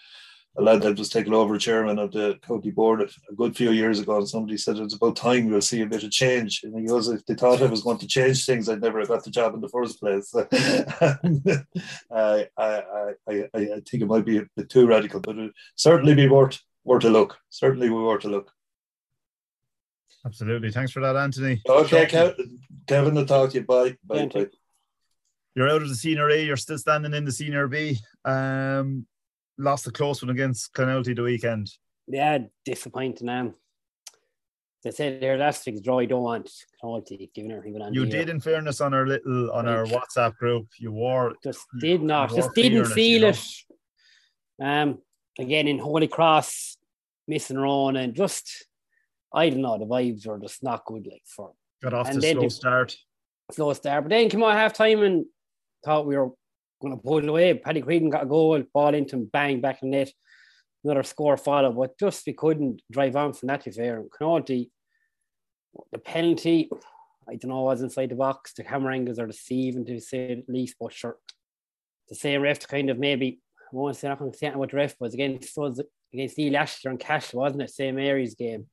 a 0.58 0.62
lad 0.62 0.82
that 0.84 0.98
was 0.98 1.10
taken 1.10 1.34
over 1.34 1.58
chairman 1.58 2.00
of 2.00 2.12
the 2.12 2.38
county 2.46 2.72
board 2.72 3.02
a, 3.02 3.36
good 3.36 3.56
few 3.56 3.72
years 3.72 4.00
ago, 4.00 4.18
and 4.18 4.30
somebody 4.30 4.58
said 4.58 4.78
it's 4.78 4.96
about 4.96 5.16
time 5.16 5.50
we'll 5.50 5.62
see 5.62 5.82
a 5.82 5.88
bit 5.88 6.04
of 6.04 6.12
change. 6.12 6.62
And 6.64 6.78
he 6.80 6.86
goes, 6.86 7.10
if 7.10 7.26
they 7.26 7.34
thought 7.34 7.62
I 7.62 7.66
was 7.66 7.82
going 7.82 7.98
to 7.98 8.08
change 8.08 8.46
things, 8.46 8.70
I'd 8.70 8.82
never 8.82 9.00
have 9.00 9.08
got 9.10 9.24
the 9.24 9.32
job 9.32 9.56
in 9.56 9.62
the 9.62 9.70
first 9.70 10.00
place. 10.00 10.34
I, 12.12 12.48
I, 12.58 12.58
I, 12.58 13.14
I, 13.28 13.44
I 13.54 13.82
think 13.90 14.04
it 14.04 14.08
might 14.08 14.26
be 14.26 14.38
a 14.38 14.46
bit 14.56 14.70
too 14.70 14.88
radical, 14.88 15.20
but 15.20 15.38
it 15.38 15.52
certainly 15.76 16.14
be 16.16 16.28
worth 16.28 16.60
worth 16.86 17.06
a 17.06 17.10
look. 17.10 17.38
Certainly 17.50 17.88
be 17.88 17.94
worth 17.94 18.26
a 18.26 18.30
look. 18.30 18.52
Absolutely. 20.26 20.72
Thanks 20.72 20.92
for 20.92 21.02
that, 21.02 21.16
Anthony. 21.16 21.62
Okay, 21.68 22.08
Sean, 22.08 22.32
Kev, 22.32 22.36
Kevin, 22.88 23.16
to 23.16 23.26
talk 23.26 23.52
to 23.52 23.60
you. 23.60 23.66
Bye. 23.66 23.98
Bye. 24.06 24.16
Yeah, 24.16 24.26
bye. 24.28 24.48
You're 25.56 25.70
out 25.70 25.82
of 25.82 25.90
the 25.90 25.96
senior 25.96 26.30
A. 26.30 26.44
You're 26.44 26.58
still 26.58 26.78
standing 26.78 27.14
in 27.14 27.26
the 27.26 27.32
senior 27.32 27.68
B. 27.68 27.98
Um, 28.26 29.06
lost 29.58 29.86
a 29.88 29.92
close 29.92 30.22
one 30.22 30.32
against 30.32 30.74
Clonoulty 30.74 31.16
the 31.16 31.24
weekend. 31.24 31.70
Yeah, 32.08 32.40
disappointing. 32.66 33.30
Um, 33.30 33.54
they 34.84 34.92
said 34.92 35.22
there 35.22 35.38
last 35.38 35.66
week's 35.66 35.82
draw. 35.82 36.00
You 36.00 36.08
don't 36.08 36.24
want 36.24 36.50
quality 36.80 37.30
given 37.34 37.52
everything 37.52 37.74
went 37.74 37.86
on. 37.86 37.94
You 37.94 38.06
the 38.06 38.12
did, 38.12 38.30
in 38.30 38.40
fairness, 38.40 38.82
on 38.82 38.94
our 38.94 39.08
little 39.08 39.52
on 39.52 39.68
our 39.68 39.86
WhatsApp 39.86 40.36
group. 40.36 40.68
You 40.80 40.92
wore 40.92 41.34
just 41.44 41.66
did 41.80 42.02
not, 42.02 42.32
more 42.32 42.40
just 42.40 42.54
didn't 42.56 42.86
fearless, 42.88 42.94
feel 42.94 43.22
you 44.60 44.66
know. 44.66 44.80
it. 44.80 44.82
Um, 44.82 45.02
again 45.40 45.68
in 45.68 45.80
Holy 45.80 46.08
Cross, 46.08 46.78
missing 47.28 47.58
Ron, 47.58 47.96
and 47.96 48.14
just 48.14 48.66
I 49.34 49.50
don't 49.50 49.62
know, 49.62 49.78
the 49.78 49.86
vibes 49.86 50.26
were 50.28 50.40
just 50.40 50.64
not 50.64 50.86
good. 50.86 51.08
Like 51.08 51.24
for 51.26 51.54
got 51.82 51.94
off 51.94 52.10
And 52.10 52.22
then 52.22 52.36
slow 52.36 52.44
the- 52.44 52.50
start. 52.50 52.96
slow 53.52 53.74
start, 53.74 54.04
but 54.06 54.10
then 54.10 54.30
came 54.30 54.44
out 54.44 54.54
half 54.54 54.74
time 54.74 55.02
and 55.04 55.26
thought 55.84 56.06
we 56.06 56.16
were 56.18 56.30
going 56.82 56.96
to 56.96 57.02
pull 57.02 57.28
away. 57.28 57.54
Paddy 57.56 57.82
Creedon 57.82 58.10
got 58.12 58.24
a 58.24 58.28
goal, 58.28 58.62
ball 58.74 58.94
into 58.94 59.16
him, 59.18 59.26
bang 59.32 59.60
back 59.62 59.82
in 59.84 59.90
net. 59.92 60.12
Another 60.84 61.04
score 61.04 61.38
followed, 61.38 61.76
but 61.78 61.98
just 61.98 62.26
we 62.28 62.34
couldn't 62.34 62.82
drive 62.92 63.16
on 63.16 63.32
from 63.34 63.48
that. 63.48 63.62
To 63.64 63.72
fair, 63.72 64.00
and 64.02 64.12
Connolly, 64.12 64.70
the 65.94 65.98
penalty, 66.00 66.70
I 67.28 67.36
don't 67.36 67.50
know, 67.52 67.62
was 67.62 67.82
inside 67.82 68.10
the 68.10 68.16
box. 68.16 68.54
The 68.54 68.64
camera 68.66 68.94
angles 68.94 69.18
are 69.18 69.28
deceiving 69.28 69.86
to 69.86 70.00
say 70.02 70.32
at 70.34 70.50
least, 70.50 70.76
but 70.80 70.92
sure, 70.92 71.16
the 72.10 72.16
same 72.16 72.42
ref 72.42 72.60
to 72.60 72.68
kind 72.68 72.90
of 72.90 73.00
maybe 73.00 73.40
I 73.62 73.76
won't 73.76 73.96
say 73.96 74.10
nothing 74.10 74.34
saying 74.34 74.58
what 74.58 74.72
the 74.72 74.78
ref 74.78 74.96
was 75.00 75.14
against 75.14 75.58
was 75.58 75.82
against 76.14 76.38
Lee 76.38 76.50
Lashley 76.50 76.90
and 76.92 77.00
Cash, 77.00 77.34
wasn't 77.34 77.62
it? 77.64 77.70
Same 77.70 77.98
areas 77.98 78.36
game, 78.36 78.68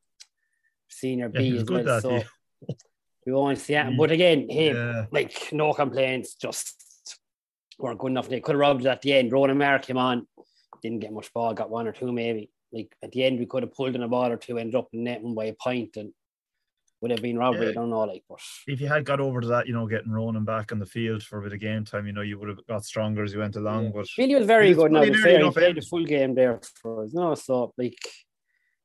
senior 0.91 1.31
Yeah, 1.33 1.41
B 1.41 1.57
as 1.59 1.65
well. 1.65 1.85
that 1.85 2.03
So 2.03 2.11
day. 2.11 2.27
we 3.27 3.33
won't 3.33 3.59
see 3.59 3.75
it. 3.75 3.97
But 3.97 4.11
again, 4.11 4.47
hey, 4.49 4.73
Yeah. 4.75 5.07
like 5.11 5.53
no 5.53 5.73
complaints, 5.73 6.35
just 6.35 7.19
weren't 7.79 7.99
good 7.99 8.11
enough. 8.13 8.29
They 8.29 8.41
could 8.41 8.55
have 8.55 8.61
robbed 8.61 8.83
it 8.85 8.89
at 8.89 9.03
the 9.03 9.13
end. 9.15 9.33
Ronan 9.33 9.59
Maher 9.59 9.79
came 9.79 9.97
on, 9.99 10.27
didn't 10.83 11.01
get 11.01 11.13
much 11.13 11.33
ball, 11.33 11.55
got 11.55 11.71
one 11.71 11.87
or 11.87 11.93
two 11.93 12.13
maybe. 12.13 12.51
Like 12.73 12.95
at 13.03 13.13
the 13.13 13.25
end, 13.25 13.39
we 13.39 13.47
could 13.47 13.63
have 13.65 13.73
pulled 13.75 13.95
in 13.97 14.03
a 14.03 14.09
ball 14.09 14.31
or 14.31 14.37
two, 14.37 14.59
ended 14.59 14.75
up 14.77 14.89
in 14.93 15.05
net 15.05 15.23
one 15.23 15.35
by 15.35 15.47
a 15.47 15.55
point, 15.55 15.97
and 15.97 16.13
would 17.01 17.11
have 17.11 17.23
been 17.23 17.39
robbery. 17.39 17.65
Yeah. 17.65 17.71
I 17.71 17.75
don't 17.75 17.91
know, 17.91 18.01
like, 18.01 18.23
but 18.29 18.39
If 18.69 18.81
you 18.81 18.87
had 18.87 19.07
got 19.07 19.21
over 19.21 19.41
to 19.41 19.47
that, 19.49 19.67
you 19.67 19.73
know, 19.73 19.87
getting 19.89 20.13
Ronan 20.13 20.45
back 20.45 20.71
on 20.71 20.79
the 20.79 20.85
field 20.87 21.23
for 21.23 21.39
a 21.39 21.43
bit 21.43 21.55
of 21.55 21.59
game 21.61 21.85
time, 21.85 22.07
you 22.07 22.13
know, 22.13 22.21
you 22.21 22.39
would 22.39 22.49
have 22.51 22.65
got 22.69 22.85
stronger 22.85 23.25
as 23.25 23.33
you 23.33 23.39
went 23.41 23.57
along. 23.57 23.85
Yeah. 23.87 23.91
But 23.95 24.07
Billy 24.19 24.35
was 24.35 24.47
very 24.47 24.75
good. 24.75 24.93
Now, 24.93 25.01
pretty 25.01 25.13
to 25.17 25.19
be 25.19 25.25
nearly 25.25 25.39
fair, 25.41 25.45
he 25.47 25.51
played 25.53 25.71
in. 25.71 25.77
the 25.77 25.81
full 25.83 26.05
game 26.05 26.35
there 26.35 26.61
for 26.83 27.05
us. 27.05 27.15
No, 27.15 27.35
so 27.35 27.73
like 27.79 27.97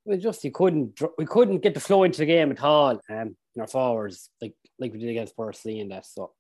was 0.06 0.22
just 0.22 0.44
you 0.44 0.52
couldn't 0.52 1.00
we 1.18 1.26
couldn't 1.26 1.60
get 1.60 1.74
the 1.74 1.80
flow 1.80 2.04
into 2.04 2.20
the 2.20 2.26
game 2.26 2.52
at 2.52 2.64
all. 2.64 3.00
Um, 3.10 3.36
in 3.56 3.62
our 3.62 3.68
forwards, 3.68 4.30
like 4.42 4.54
like 4.80 4.94
we 4.94 5.00
did 5.00 5.10
against 5.10 5.36
Percy 5.36 5.80
and 5.80 5.92
that. 5.92 6.06
So 6.06 6.32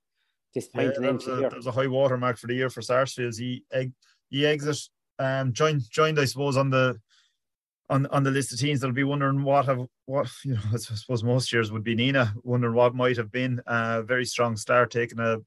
point 0.73 0.93
yeah, 0.95 1.01
that, 1.01 1.13
was 1.13 1.27
a, 1.27 1.35
that 1.35 1.55
was 1.55 1.67
a 1.67 1.71
high 1.71 1.87
watermark 1.87 2.37
for 2.37 2.47
the 2.47 2.53
year 2.53 2.69
for 2.69 2.81
Sarsfields. 2.81 3.37
He 3.37 3.63
he 4.29 4.45
exit 4.45 4.77
um 5.19 5.53
joined 5.53 5.89
joined 5.89 6.19
I 6.19 6.25
suppose 6.25 6.57
on 6.57 6.69
the 6.69 6.99
on 7.89 8.05
on 8.07 8.23
the 8.23 8.31
list 8.31 8.53
of 8.53 8.59
teams 8.59 8.79
that'll 8.79 8.93
be 8.93 9.03
wondering 9.03 9.43
what 9.43 9.65
have 9.65 9.85
what 10.05 10.29
you 10.43 10.53
know 10.53 10.61
I 10.73 10.77
suppose 10.77 11.23
most 11.23 11.51
years 11.51 11.71
would 11.71 11.83
be 11.83 11.95
Nenagh 11.95 12.33
wondering 12.43 12.75
what 12.75 12.95
might 12.95 13.17
have 13.17 13.31
been 13.31 13.61
a 13.67 14.03
very 14.03 14.25
strong 14.25 14.55
start 14.55 14.91
taking 14.91 15.19
a 15.19 15.37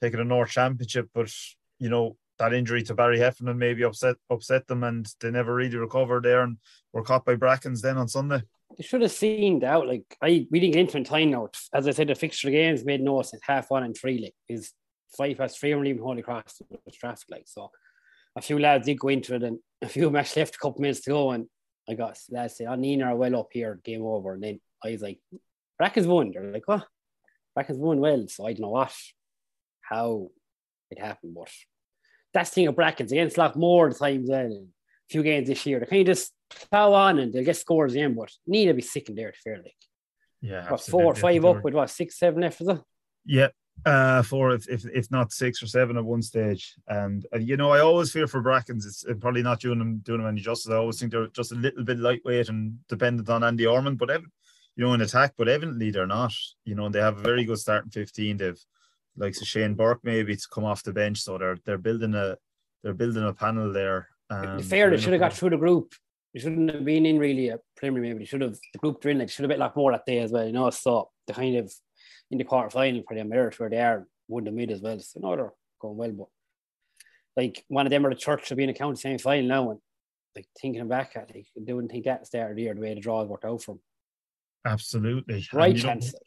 taking 0.00 0.20
a 0.20 0.24
North 0.24 0.50
Championship, 0.50 1.08
but 1.14 1.32
you 1.78 1.88
know 1.88 2.16
that 2.42 2.52
injury 2.52 2.82
to 2.82 2.94
Barry 2.94 3.20
Heffernan 3.20 3.56
maybe 3.56 3.84
upset 3.84 4.16
upset 4.28 4.66
them 4.66 4.82
and 4.82 5.06
they 5.20 5.30
never 5.30 5.54
really 5.54 5.76
recovered 5.76 6.24
there 6.24 6.42
and 6.42 6.56
were 6.92 7.04
caught 7.04 7.24
by 7.24 7.36
Brackens 7.36 7.80
then 7.80 7.96
on 7.96 8.08
Sunday. 8.08 8.42
They 8.76 8.82
should 8.82 9.02
have 9.02 9.12
seen 9.12 9.62
out. 9.62 9.86
Like 9.86 10.16
I 10.20 10.46
we 10.50 10.58
didn't 10.58 10.74
get 10.74 10.80
into 10.80 10.96
in 10.96 11.04
time 11.04 11.30
now. 11.30 11.48
As 11.72 11.86
I 11.86 11.92
said, 11.92 12.08
the 12.08 12.16
fixture 12.16 12.50
games 12.50 12.84
made 12.84 13.00
no 13.00 13.22
sense. 13.22 13.42
Half 13.46 13.70
one 13.70 13.84
and 13.84 13.96
three 13.96 14.18
like 14.18 14.34
is 14.48 14.72
five 15.16 15.38
past 15.38 15.60
three 15.60 15.72
or 15.72 15.84
even 15.84 16.02
Holy 16.02 16.22
Cross 16.22 16.62
the 16.68 16.90
traffic 16.90 17.28
like 17.30 17.44
so. 17.46 17.70
A 18.34 18.42
few 18.42 18.58
lads 18.58 18.86
did 18.86 18.98
go 18.98 19.08
into 19.08 19.36
it 19.36 19.44
and 19.44 19.58
a 19.80 19.88
few 19.88 20.04
them 20.10 20.14
left 20.14 20.56
a 20.56 20.58
couple 20.58 20.80
minutes 20.80 21.02
to 21.02 21.10
go 21.10 21.30
and 21.30 21.46
I 21.88 21.94
got 21.94 22.18
lads 22.28 22.56
say, 22.56 22.66
"Oh, 22.66 22.76
Nenagh 22.76 23.06
are 23.06 23.16
well 23.16 23.36
up 23.36 23.48
here, 23.52 23.80
game 23.84 24.02
over." 24.02 24.34
And 24.34 24.42
then 24.42 24.60
I 24.84 24.90
was 24.90 25.02
like, 25.02 25.18
"Brackens 25.80 26.06
won." 26.06 26.32
They're 26.32 26.52
like, 26.52 26.66
"What?" 26.66 26.86
Brackens 27.56 27.78
won 27.78 28.00
well, 28.00 28.26
so 28.28 28.46
I 28.46 28.52
don't 28.52 28.62
know 28.62 28.70
what, 28.70 28.94
how 29.82 30.30
it 30.90 30.98
happened, 30.98 31.34
but 31.34 31.50
that's 32.32 32.50
the 32.50 32.54
thing 32.54 32.66
of 32.68 32.74
Brackens 32.74 33.12
against 33.12 33.36
a 33.36 33.40
lot 33.40 33.56
more 33.56 33.88
the 33.88 33.94
times 33.94 34.28
than 34.28 34.52
a 34.52 35.12
few 35.12 35.22
games 35.22 35.48
this 35.48 35.66
year. 35.66 35.80
They 35.80 35.86
kind 35.86 36.08
of 36.08 36.14
just 36.14 36.32
plow 36.70 36.92
on 36.92 37.18
and 37.18 37.32
they'll 37.32 37.44
get 37.44 37.56
scores 37.56 37.94
in, 37.94 38.14
but 38.14 38.30
need 38.46 38.66
to 38.66 38.74
be 38.74 38.82
sick 38.82 39.08
in 39.08 39.14
there 39.14 39.32
to 39.32 39.38
fair 39.38 39.56
like. 39.58 39.74
Yeah, 40.40 40.68
what, 40.68 40.80
four, 40.80 41.14
five 41.14 41.44
up 41.44 41.62
with 41.62 41.74
what 41.74 41.88
six, 41.90 42.18
seven 42.18 42.40
left, 42.40 42.60
is 42.60 42.68
it? 42.68 42.80
Yeah, 43.24 43.48
uh, 43.86 44.22
four 44.22 44.52
if, 44.54 44.68
if 44.68 44.84
if 44.86 45.10
not 45.10 45.32
six 45.32 45.62
or 45.62 45.66
seven 45.66 45.96
at 45.96 46.04
one 46.04 46.22
stage. 46.22 46.74
And 46.88 47.24
uh, 47.32 47.38
you 47.38 47.56
know, 47.56 47.70
I 47.70 47.78
always 47.78 48.10
fear 48.10 48.26
for 48.26 48.42
Brackens. 48.42 48.84
It's 48.84 49.04
uh, 49.08 49.14
probably 49.14 49.42
not 49.42 49.60
doing 49.60 49.78
them 49.78 49.98
doing 49.98 50.18
them 50.18 50.28
any 50.28 50.40
justice. 50.40 50.72
I 50.72 50.76
always 50.76 50.98
think 50.98 51.12
they're 51.12 51.28
just 51.28 51.52
a 51.52 51.56
little 51.56 51.84
bit 51.84 52.00
lightweight 52.00 52.48
and 52.48 52.78
dependent 52.88 53.28
on 53.30 53.44
Andy 53.44 53.66
Ormond, 53.66 53.98
but 53.98 54.10
ev- 54.10 54.26
you 54.74 54.84
know, 54.84 54.94
in 54.94 55.00
attack, 55.00 55.34
but 55.36 55.48
evidently 55.48 55.90
they're 55.92 56.06
not. 56.06 56.32
You 56.64 56.74
know, 56.74 56.88
they 56.88 57.00
have 57.00 57.18
a 57.18 57.22
very 57.22 57.44
good 57.44 57.58
starting 57.58 57.90
fifteen. 57.90 58.36
They've 58.36 58.60
like 59.16 59.34
so 59.34 59.44
Shane 59.44 59.74
Burke 59.74 60.00
maybe 60.02 60.36
to 60.36 60.48
come 60.52 60.64
off 60.64 60.82
the 60.82 60.92
bench. 60.92 61.20
So 61.20 61.38
they're 61.38 61.58
they're 61.64 61.78
building 61.78 62.14
a 62.14 62.36
they're 62.82 62.94
building 62.94 63.24
a 63.24 63.32
panel 63.32 63.72
there. 63.72 64.08
Um, 64.30 64.62
fair, 64.62 64.90
they 64.90 64.98
should 64.98 65.12
have 65.12 65.20
got 65.20 65.32
through 65.32 65.50
the 65.50 65.56
group. 65.56 65.94
They 66.32 66.40
shouldn't 66.40 66.72
have 66.72 66.84
been 66.84 67.04
in 67.04 67.18
really 67.18 67.48
a 67.48 67.58
preliminary. 67.76 68.08
Maybe 68.08 68.20
they 68.20 68.24
should 68.24 68.40
have 68.40 68.56
the 68.72 68.78
group 68.78 69.04
in. 69.06 69.18
Like 69.18 69.30
should 69.30 69.42
have 69.42 69.50
been 69.50 69.60
like 69.60 69.76
more 69.76 69.92
that 69.92 70.06
day 70.06 70.18
as 70.18 70.32
well. 70.32 70.46
You 70.46 70.52
know, 70.52 70.70
so 70.70 71.10
the 71.26 71.34
kind 71.34 71.56
of 71.56 71.72
in 72.30 72.38
the 72.38 72.44
quarter 72.44 72.70
final 72.70 73.02
for 73.06 73.14
them 73.14 73.28
there 73.28 73.52
where 73.58 73.70
they 73.70 73.80
are 73.80 74.06
won 74.28 74.46
have 74.46 74.54
mid 74.54 74.70
as 74.70 74.80
well. 74.80 74.98
So 74.98 75.20
no, 75.20 75.36
they're 75.36 75.52
going 75.80 75.96
well, 75.96 76.12
but 76.12 76.28
like 77.42 77.64
one 77.68 77.86
of 77.86 77.90
them 77.90 78.06
are 78.06 78.10
the 78.10 78.16
church 78.16 78.50
of 78.50 78.56
being 78.56 78.70
a 78.70 78.74
county 78.74 78.96
semi 78.96 79.18
final 79.18 79.46
now, 79.46 79.70
and 79.70 79.80
like 80.34 80.46
thinking 80.60 80.88
back 80.88 81.12
at 81.16 81.34
like 81.34 81.46
they 81.56 81.72
wouldn't 81.72 81.92
think 81.92 82.04
that's 82.04 82.32
of 82.34 82.56
the 82.56 82.62
year 82.62 82.74
the 82.74 82.80
way 82.80 82.94
the 82.94 83.00
draw 83.00 83.22
worked 83.24 83.44
out 83.44 83.62
from. 83.62 83.80
Absolutely, 84.64 85.46
right 85.52 85.76
chance. 85.76 86.12
Know, 86.12 86.18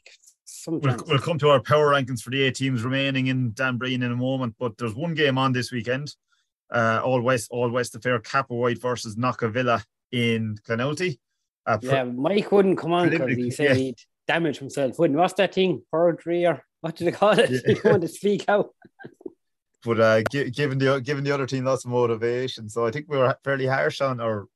We'll, 0.68 0.80
we'll, 1.08 1.20
come 1.20 1.38
to 1.40 1.50
our 1.50 1.62
power 1.62 1.92
rankings 1.92 2.22
for 2.22 2.32
the 2.32 2.42
eight 2.44 2.56
teams 2.56 2.84
remaining 2.84 3.28
in 3.28 3.54
Dan 3.54 3.78
Breen 3.78 4.04
in 4.04 4.12
a 4.12 4.16
moment, 4.16 4.56
but 4.60 4.78
there's 4.78 4.96
one 4.96 5.14
game 5.14 5.38
on 5.38 5.54
this 5.54 5.72
weekend. 5.72 6.16
Uh, 6.72 7.02
all 7.04 7.22
West, 7.22 7.50
all 7.52 7.70
West 7.70 7.96
affair, 7.96 8.22
White 8.48 8.82
versus 8.82 9.16
Knockavilla 9.16 9.84
in 10.12 10.58
Clonoulty. 10.68 11.20
Uh, 11.66 11.78
yeah, 11.82 12.04
Mike 12.04 12.52
wouldn't 12.52 12.78
come 12.78 12.94
on 12.94 13.10
because 13.10 13.36
he 13.36 13.52
said 13.52 13.70
yeah. 13.70 13.74
he'd 13.76 14.00
damage 14.28 14.60
himself. 14.60 14.98
Wouldn't 15.00 15.20
what's 15.20 15.34
that 15.34 15.54
thing? 15.54 15.82
Perjury 15.92 16.46
or 16.46 16.64
what 16.82 16.96
do 16.96 17.06
they 17.06 17.12
call 17.12 17.38
it? 17.38 17.50
Yeah. 17.50 17.60
he 17.74 17.80
wanted 17.84 18.02
to 18.02 18.08
speak 18.08 18.46
out. 18.48 18.70
but 19.84 20.00
uh, 20.00 20.22
given 20.22 20.78
the 20.78 21.02
given 21.02 21.24
the 21.24 21.32
other 21.32 21.48
team 21.48 21.66
lots 21.66 21.86
of 21.86 21.92
motivation, 21.92 22.70
so 22.70 22.86
I 22.86 22.92
think 22.92 23.08
we 23.10 23.18
were 23.18 23.36
fairly 23.44 23.66
harsh 23.66 24.02
on, 24.02 24.20
or 24.20 24.48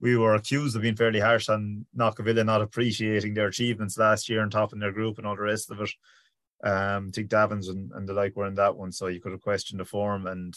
we 0.00 0.16
were 0.16 0.34
accused 0.34 0.76
of 0.76 0.82
being 0.82 0.96
fairly 0.96 1.20
harsh 1.20 1.48
on 1.48 1.86
Knockavilla 1.96 2.44
not 2.44 2.62
appreciating 2.62 3.34
their 3.34 3.48
achievements 3.48 3.96
last 3.98 4.28
year 4.28 4.42
and 4.42 4.52
topping 4.52 4.78
their 4.78 4.92
group 4.92 5.18
and 5.18 5.26
all 5.26 5.36
the 5.36 5.42
rest 5.42 5.70
of 5.70 5.80
it. 5.80 5.90
Um, 6.62 7.08
I 7.08 7.10
think 7.12 7.28
Davins 7.28 7.68
and, 7.68 7.90
and 7.92 8.08
the 8.08 8.12
like 8.12 8.36
were 8.36 8.46
in 8.46 8.54
that 8.54 8.76
one, 8.76 8.92
so 8.92 9.06
you 9.06 9.20
could 9.20 9.32
have 9.32 9.42
questioned 9.42 9.80
the 9.80 9.84
form 9.84 10.26
and 10.26 10.54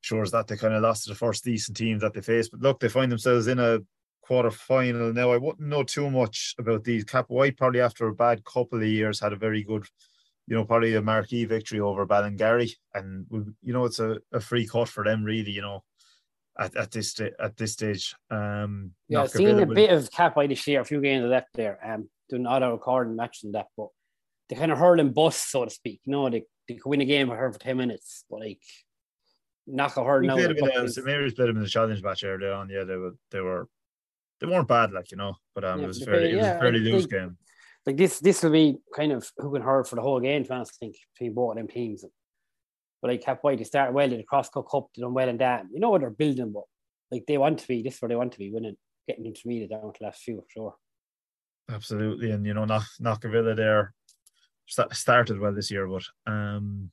sure 0.00 0.22
as 0.22 0.32
that 0.32 0.48
they 0.48 0.56
kind 0.56 0.74
of 0.74 0.82
lost 0.82 1.04
to 1.04 1.10
the 1.10 1.16
first 1.16 1.44
decent 1.44 1.76
team 1.76 1.98
that 2.00 2.12
they 2.12 2.20
faced. 2.20 2.50
But 2.50 2.60
look, 2.60 2.80
they 2.80 2.88
find 2.88 3.10
themselves 3.10 3.46
in 3.46 3.58
a 3.58 3.80
quarter 4.22 4.50
final 4.50 5.12
now. 5.12 5.32
I 5.32 5.38
wouldn't 5.38 5.68
know 5.68 5.82
too 5.82 6.10
much 6.10 6.54
about 6.58 6.84
these. 6.84 7.04
Cappawhite 7.04 7.56
probably 7.56 7.80
after 7.80 8.08
a 8.08 8.14
bad 8.14 8.44
couple 8.44 8.78
of 8.78 8.86
years 8.86 9.20
had 9.20 9.32
a 9.32 9.36
very 9.36 9.62
good, 9.62 9.86
you 10.46 10.56
know, 10.56 10.64
probably 10.64 10.94
a 10.94 11.02
marquee 11.02 11.44
victory 11.44 11.80
over 11.80 12.06
Ballingarry, 12.06 12.72
and 12.94 13.26
you 13.62 13.72
know 13.72 13.84
it's 13.84 14.00
a, 14.00 14.18
a 14.32 14.40
free 14.40 14.66
cut 14.66 14.88
for 14.88 15.04
them 15.04 15.24
really. 15.24 15.50
You 15.50 15.62
know, 15.62 15.84
at, 16.58 16.76
at 16.76 16.90
this 16.90 17.18
at 17.20 17.56
this 17.56 17.72
stage. 17.72 18.14
Um, 18.30 18.92
yeah, 19.08 19.22
I've 19.22 19.30
seen 19.30 19.58
a 19.58 19.66
bit 19.66 19.90
of 19.90 20.10
Cappawhite 20.10 20.48
this 20.48 20.66
year, 20.66 20.80
a 20.80 20.84
few 20.84 21.00
games 21.00 21.24
left 21.24 21.48
there. 21.54 21.78
Um, 21.84 22.08
doing 22.28 22.46
auto 22.46 22.72
recording 22.72 23.16
match 23.16 23.40
and 23.44 23.54
that, 23.54 23.66
but 23.76 23.88
they 24.48 24.56
kind 24.56 24.72
of 24.72 24.78
hurl 24.78 25.00
and 25.00 25.14
bust, 25.14 25.50
so 25.50 25.64
to 25.64 25.70
speak. 25.70 26.00
You 26.04 26.12
know, 26.12 26.30
they, 26.30 26.44
they 26.68 26.74
could 26.74 26.88
win 26.88 27.00
a 27.00 27.04
game 27.04 27.28
for 27.28 27.36
her 27.36 27.52
for 27.52 27.58
ten 27.58 27.76
minutes, 27.76 28.24
but 28.28 28.40
like 28.40 28.60
knock 29.66 29.96
a 29.96 30.04
hurl 30.04 30.22
now. 30.22 30.36
St 30.36 31.06
Mary's 31.06 31.34
played 31.34 31.48
them 31.48 31.56
in 31.56 31.62
the 31.62 31.68
challenge 31.68 32.02
match 32.02 32.24
earlier 32.24 32.52
on. 32.52 32.68
Yeah, 32.68 32.84
they 32.84 32.96
were 32.96 33.14
they 33.30 33.40
were 33.40 33.68
they 34.40 34.46
weren't 34.46 34.68
bad, 34.68 34.92
like 34.92 35.10
you 35.10 35.16
know, 35.16 35.34
but 35.54 35.64
um, 35.64 35.78
yeah, 35.78 35.84
it 35.84 35.88
was 35.88 36.04
fairly, 36.04 36.30
yeah, 36.30 36.34
it 36.34 36.36
was 36.36 36.46
a 36.46 36.58
fairly 36.58 36.80
loose 36.80 37.06
game. 37.06 37.36
Like 37.86 37.96
this, 37.96 38.20
this 38.20 38.42
will 38.42 38.50
be 38.50 38.76
kind 38.94 39.12
of 39.12 39.28
who 39.38 39.52
can 39.52 39.62
hurt 39.62 39.88
for 39.88 39.96
the 39.96 40.02
whole 40.02 40.20
game. 40.20 40.44
To 40.44 40.48
be 40.48 40.54
I 40.54 40.64
think 40.78 40.96
between 41.14 41.34
both 41.34 41.52
of 41.52 41.56
them 41.56 41.68
teams. 41.68 42.04
But 43.02 43.10
like 43.10 43.22
Cappawhite, 43.22 43.58
they 43.58 43.64
started 43.64 43.94
well 43.94 44.10
in 44.10 44.16
the 44.16 44.24
Crosco 44.24 44.62
Cup, 44.70 44.86
they 44.94 45.02
done 45.02 45.12
well 45.12 45.28
in 45.28 45.38
that. 45.38 45.66
You 45.72 45.80
know 45.80 45.90
what 45.90 46.00
they're 46.00 46.10
building, 46.10 46.52
but 46.52 46.62
like 47.10 47.26
they 47.26 47.36
want 47.36 47.58
to 47.58 47.68
be, 47.68 47.82
this 47.82 47.96
is 47.96 48.02
where 48.02 48.08
they 48.08 48.16
want 48.16 48.32
to 48.32 48.38
be 48.38 48.52
winning, 48.52 48.76
getting 49.08 49.26
intermediate 49.26 49.70
down 49.70 49.92
to 49.92 49.98
the 49.98 50.06
last 50.06 50.22
few 50.22 50.36
for 50.36 50.46
sure. 50.48 50.74
Absolutely. 51.68 52.30
And 52.30 52.46
you 52.46 52.54
know, 52.54 52.64
Knock 52.64 52.84
Knockavilla 53.00 53.56
there 53.56 53.92
started 54.66 55.38
well 55.38 55.52
this 55.52 55.70
year, 55.70 55.86
but 55.88 56.04
um 56.26 56.90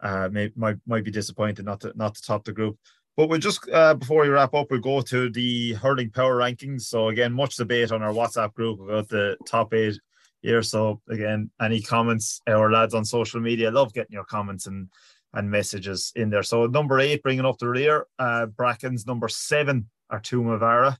uh 0.00 0.28
may, 0.30 0.52
might 0.54 0.76
might 0.86 1.04
be 1.04 1.10
disappointed 1.10 1.64
not 1.64 1.80
to 1.80 1.92
not 1.96 2.14
to 2.14 2.22
top 2.22 2.44
the 2.44 2.52
group. 2.52 2.78
But 3.16 3.28
we'll 3.28 3.38
just 3.38 3.68
uh, 3.70 3.94
before 3.94 4.22
we 4.22 4.28
wrap 4.28 4.54
up, 4.54 4.70
we'll 4.70 4.80
go 4.80 5.00
to 5.00 5.30
the 5.30 5.74
hurling 5.74 6.10
power 6.10 6.36
rankings. 6.36 6.82
So 6.82 7.08
again, 7.08 7.32
much 7.32 7.56
debate 7.56 7.92
on 7.92 8.02
our 8.02 8.12
WhatsApp 8.12 8.54
group 8.54 8.80
about 8.80 9.08
the 9.08 9.36
top 9.46 9.72
eight 9.72 9.98
here. 10.44 10.62
So 10.62 11.00
again, 11.08 11.50
any 11.60 11.80
comments, 11.80 12.40
our 12.46 12.70
lads 12.70 12.94
on 12.94 13.04
social 13.04 13.40
media, 13.40 13.70
love 13.70 13.94
getting 13.94 14.12
your 14.12 14.24
comments 14.24 14.66
and 14.66 14.88
and 15.32 15.50
messages 15.50 16.12
in 16.14 16.30
there. 16.30 16.44
So 16.44 16.66
number 16.66 17.00
eight, 17.00 17.22
bringing 17.22 17.44
up 17.44 17.58
the 17.58 17.68
rear, 17.68 18.06
uh, 18.20 18.46
Brackens. 18.46 19.04
Number 19.04 19.28
seven 19.28 19.90
are 20.10 20.20
Toomevara. 20.20 20.96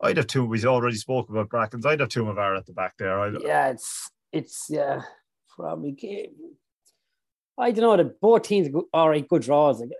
I'd 0.00 0.18
have 0.18 0.28
two. 0.28 0.44
We've 0.44 0.64
already 0.64 0.96
spoke 0.96 1.28
about 1.30 1.48
Brackens. 1.48 1.86
I'd 1.86 2.00
have 2.00 2.08
Toomevara 2.10 2.58
at 2.58 2.66
the 2.66 2.72
back 2.74 2.94
there. 2.98 3.18
I'd, 3.18 3.42
yeah, 3.42 3.70
it's 3.70 4.10
it's 4.32 4.66
yeah, 4.68 5.02
probably. 5.56 6.30
I 7.58 7.72
don't 7.72 7.82
know. 7.82 7.96
The 7.96 8.14
both 8.20 8.42
teams 8.42 8.68
are 8.92 9.10
right, 9.10 9.26
good 9.26 9.42
draws. 9.42 9.80
Like, 9.80 9.90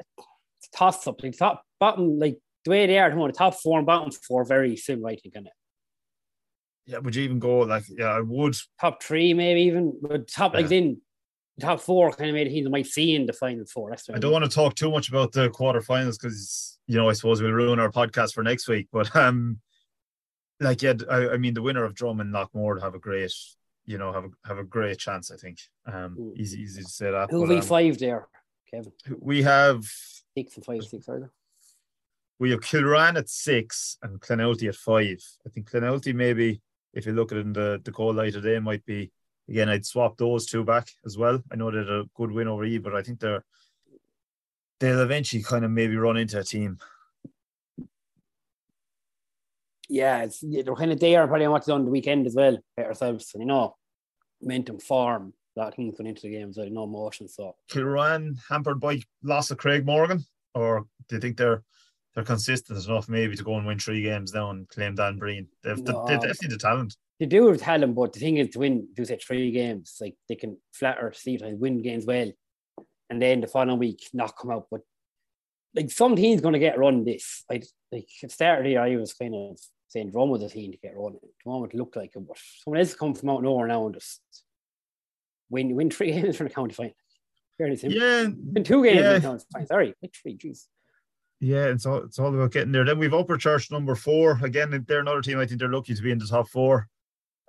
it's 0.59 0.69
toss 0.77 1.07
up. 1.07 1.23
Like 1.23 1.37
top 1.37 1.65
bottom, 1.81 2.19
like 2.19 2.39
the 2.65 2.71
way 2.71 2.87
they 2.87 2.99
are 2.99 3.11
at 3.11 3.17
the 3.17 3.33
top 3.33 3.55
four 3.55 3.79
and 3.79 3.87
bottom 3.87 4.11
four 4.11 4.45
very 4.45 4.77
similar. 4.77 5.11
I 5.11 5.17
think, 5.17 5.35
it. 5.35 5.47
Yeah, 6.87 6.99
would 6.99 7.15
you 7.15 7.23
even 7.23 7.39
go 7.39 7.61
like 7.61 7.85
yeah, 7.89 8.07
I 8.07 8.21
would 8.21 8.57
top 8.81 9.03
three 9.03 9.35
maybe 9.35 9.63
even 9.63 9.99
but 10.03 10.29
top 10.29 10.53
yeah. 10.53 10.61
like 10.61 10.69
then 10.69 11.01
top 11.61 11.81
four 11.81 12.11
kind 12.13 12.31
of 12.31 12.35
made 12.35 12.47
it. 12.47 12.51
He 12.51 12.63
might 12.63 12.87
see 12.87 13.15
in 13.15 13.27
the 13.27 13.33
final 13.33 13.65
four. 13.67 13.91
That's 13.91 14.09
I, 14.11 14.15
I 14.15 14.19
don't 14.19 14.33
want 14.33 14.45
to 14.45 14.51
talk 14.51 14.75
too 14.75 14.91
much 14.91 15.09
about 15.09 15.33
the 15.33 15.51
quarterfinals 15.51 16.19
because 16.21 16.79
you 16.87 16.97
know 16.97 17.09
I 17.09 17.13
suppose 17.13 17.43
we'll 17.43 17.53
ruin 17.53 17.79
our 17.79 17.91
podcast 17.91 18.35
for 18.35 18.43
next 18.43 18.69
week. 18.69 18.89
But 18.93 19.15
um, 19.17 19.61
like 20.61 20.83
yeah, 20.83 20.95
I, 21.11 21.31
I 21.31 21.37
mean 21.37 21.55
the 21.55 21.63
winner 21.63 21.85
of 21.85 21.95
Drom 21.95 22.21
and 22.21 22.33
Knockmore 22.33 22.81
have 22.81 22.95
a 22.95 22.99
great, 22.99 23.33
you 23.87 23.99
know, 23.99 24.13
have 24.13 24.25
a 24.25 24.31
have 24.47 24.59
a 24.59 24.65
great 24.65 24.99
chance. 24.99 25.31
I 25.31 25.37
think. 25.37 25.59
Um, 25.87 26.17
mm. 26.19 26.37
easy 26.37 26.61
easy 26.61 26.83
to 26.83 26.89
say 26.89 27.11
that. 27.11 27.31
Who'll 27.31 27.47
be 27.47 27.57
um, 27.57 27.63
five 27.63 27.99
there, 27.99 28.29
Kevin? 28.71 28.93
We 29.21 29.43
have 29.43 29.85
six 30.37 30.57
and 30.57 30.65
five, 30.65 30.85
six 30.85 31.09
are 31.09 31.21
there? 31.21 31.33
We 32.39 32.51
have 32.51 32.61
Kilruane 32.61 33.17
at 33.17 33.29
six 33.29 33.99
and 34.03 34.21
Clonoulty 34.21 34.69
at 34.69 34.75
five. 34.75 35.23
I 35.47 35.51
think 35.51 35.71
Clonoulty 35.71 36.13
maybe 36.13 36.61
if 36.93 37.07
you 37.07 37.13
look 37.13 37.33
at 37.33 37.39
it 37.39 37.47
in 37.47 37.53
the, 37.53 37.81
the 37.85 37.93
cold 37.93 38.17
light 38.17 38.33
today, 38.33 38.59
might 38.59 38.85
be 38.85 39.11
again, 39.49 39.69
I'd 39.69 39.87
swap 39.87 40.17
those 40.17 40.47
two 40.47 40.65
back 40.65 40.89
as 41.05 41.17
well. 41.17 41.43
I 41.51 41.57
know 41.57 41.71
they 41.71 41.79
had 41.79 41.89
a 41.89 42.05
good 42.15 42.33
win 42.33 42.49
over 42.49 42.65
E, 42.65 42.79
but 42.79 42.95
I 42.95 43.03
think 43.03 43.21
they're 43.21 43.45
they'll 44.81 45.01
eventually 45.01 45.43
kind 45.43 45.65
of 45.65 45.71
maybe 45.71 45.97
run 45.97 46.17
into 46.17 46.39
a 46.39 46.45
team. 46.45 46.79
Yeah, 49.89 50.23
it's 50.23 50.41
they're 50.41 50.75
kind 50.75 50.93
of 50.93 51.01
there 51.01 51.27
probably 51.27 51.47
on 51.47 51.53
what's 51.53 51.69
on 51.69 51.85
the 51.85 51.91
weekend 51.91 52.27
as 52.27 52.35
well 52.35 52.59
ourselves. 52.79 53.31
And 53.35 53.43
you 53.43 53.47
know, 53.47 53.77
momentum 54.41 54.79
form, 54.79 55.35
a 55.57 55.61
lot 55.61 55.69
of 55.69 55.75
things 55.75 55.97
going 55.97 56.09
into 56.09 56.23
the 56.23 56.31
game, 56.31 56.53
so 56.53 56.65
no 56.65 56.87
motion. 56.87 57.29
So 57.29 57.57
Kilruane 57.71 58.39
hampered 58.49 58.81
by 58.81 59.03
loss 59.23 59.51
of 59.51 59.59
Craig 59.59 59.85
Morgan, 59.85 60.25
or 60.55 60.87
do 61.09 61.17
you 61.17 61.21
think 61.21 61.37
they're 61.37 61.63
they're 62.15 62.25
consistent 62.25 62.85
enough 62.85 63.09
maybe 63.09 63.37
to 63.37 63.43
go 63.43 63.57
and 63.57 63.67
win 63.67 63.79
three 63.79 64.03
games 64.03 64.35
now 64.35 64.51
and 64.51 64.69
claim 64.69 64.95
Dan 64.95 65.19
Breen. 65.19 65.49
They've, 65.63 65.79
no. 65.79 66.05
they're 66.07 66.19
definitely 66.19 66.49
the 66.49 66.59
talent. 66.59 66.97
They 67.19 67.27
do 67.27 67.49
have 67.49 67.61
talent, 67.61 67.95
but 67.95 68.13
the 68.13 68.21
thing 68.21 68.37
is 68.37 68.51
to 68.51 68.59
win, 68.59 68.89
do 68.95 69.05
say 69.05 69.17
three 69.17 69.51
games, 69.51 69.97
like 70.01 70.17
they 70.29 70.35
can 70.35 70.59
flatter 70.73 71.13
see 71.15 71.37
and 71.37 71.61
win 71.61 71.81
games 71.81 72.05
well, 72.05 72.31
and 73.09 73.23
then 73.23 73.41
the 73.41 73.47
following 73.47 73.79
week 73.79 74.09
not 74.13 74.37
come 74.37 74.51
out. 74.51 74.67
But 74.71 74.83
like 75.75 75.91
some 75.91 76.17
teams 76.17 76.41
going 76.41 76.55
to 76.55 76.59
get 76.59 76.79
run 76.79 77.05
this. 77.05 77.45
I 77.51 77.63
like 77.91 78.09
at 78.23 78.29
the 78.29 78.35
start 78.35 78.67
of 78.67 78.77
I 78.77 78.97
was 78.97 79.15
kind 79.15 79.35
of 79.35 79.59
saying 79.89 80.11
Drum 80.11 80.31
was 80.31 80.43
a 80.43 80.49
team 80.49 80.73
to 80.73 80.79
get 80.79 80.97
run. 80.97 81.15
At 81.15 81.21
the 81.23 81.51
moment, 81.51 81.73
it 81.73 81.77
looked 81.79 81.97
like 81.97 82.13
it, 82.15 82.27
but 82.27 82.37
someone 82.63 82.81
else 82.81 82.95
come 82.95 83.15
from 83.15 83.31
out 83.31 83.43
nowhere 83.43 83.69
now 83.69 83.87
and 83.87 83.95
just 83.95 84.21
win 85.49 85.75
win 85.75 85.91
three 85.91 86.13
games 86.21 86.37
from 86.37 86.49
the 86.49 86.55
county 86.55 86.75
final. 86.75 86.93
Fairly 87.57 87.77
simple. 87.77 88.01
Yeah, 88.01 88.29
in 88.57 88.65
two 88.65 88.83
games 88.83 89.01
yeah. 89.01 89.21
county 89.21 89.45
final. 89.53 89.67
Sorry, 89.67 89.95
like 90.03 90.15
three. 90.21 90.37
Jeez. 90.37 90.67
Yeah, 91.43 91.65
it's 91.65 91.87
all 91.87 92.05
it's 92.05 92.21
all 92.21 92.33
about 92.33 92.53
getting 92.53 92.71
there. 92.71 92.85
Then 92.85 93.01
we've 93.01 93.11
Upperchurch 93.11 93.73
number 93.73 93.97
four. 93.97 94.39
Again, 94.45 94.85
they're 94.87 95.01
another 95.01 95.21
team. 95.21 95.41
I 95.41 95.47
think 95.47 95.59
they're 95.59 95.73
lucky 95.73 95.93
to 95.93 96.01
be 96.01 96.13
in 96.13 96.19
the 96.19 96.27
top 96.27 96.49
four. 96.49 96.89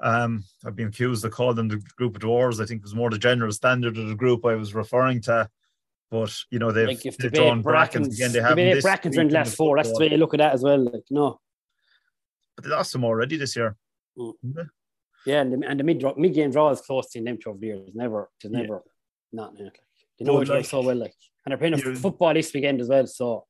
Um, 0.01 0.43
I've 0.65 0.75
been 0.75 0.87
accused 0.87 1.21
to 1.21 1.29
call 1.29 1.53
them 1.53 1.67
the 1.67 1.77
group 1.95 2.15
of 2.15 2.23
dwarves. 2.23 2.59
I 2.59 2.65
think 2.65 2.79
it 2.79 2.85
was 2.85 2.95
more 2.95 3.11
the 3.11 3.19
general 3.19 3.51
standard 3.51 3.95
of 3.99 4.07
the 4.07 4.15
group 4.15 4.47
I 4.47 4.55
was 4.55 4.73
referring 4.73 5.21
to. 5.21 5.47
But 6.09 6.35
you 6.49 6.57
know 6.57 6.71
they've, 6.71 6.87
like 6.87 7.05
if 7.05 7.17
they've 7.17 7.31
drawn 7.31 7.61
Brackens, 7.61 8.07
Brackens 8.07 8.15
again. 8.15 8.31
They 8.31 8.41
have 8.41 8.55
this 8.55 8.83
Brackens 8.83 9.15
in 9.15 9.29
left 9.29 9.55
four. 9.55 9.77
That's 9.77 9.91
the 9.91 9.99
way 9.99 10.09
you 10.09 10.17
look 10.17 10.33
at 10.33 10.39
that 10.39 10.55
as 10.55 10.63
well. 10.63 10.79
Like 10.79 11.03
no, 11.11 11.39
but 12.55 12.65
they 12.65 12.71
lost 12.71 12.93
them 12.93 13.05
already 13.05 13.37
this 13.37 13.55
year. 13.55 13.75
Mm. 14.17 14.69
Yeah, 15.27 15.41
and 15.41 15.53
the, 15.53 15.67
and 15.67 15.79
the 15.79 15.83
mid 15.83 16.03
mid 16.17 16.33
game 16.33 16.49
draw 16.49 16.71
is 16.71 16.81
close 16.81 17.11
to 17.11 17.23
them 17.23 17.37
over 17.45 17.59
the 17.59 17.67
years. 17.67 17.91
Never, 17.93 18.31
it's 18.41 18.51
never 18.51 18.81
yeah. 19.31 19.39
not. 19.39 19.59
Like, 19.59 19.79
they 20.17 20.25
know 20.25 20.41
it 20.41 20.49
like, 20.49 20.65
so 20.65 20.81
well. 20.81 20.95
Like, 20.95 21.13
and 21.45 21.51
they're 21.51 21.59
playing 21.59 21.75
a 21.75 21.95
football 21.95 22.33
this 22.33 22.51
weekend 22.55 22.81
as 22.81 22.89
well. 22.89 23.05
So 23.05 23.45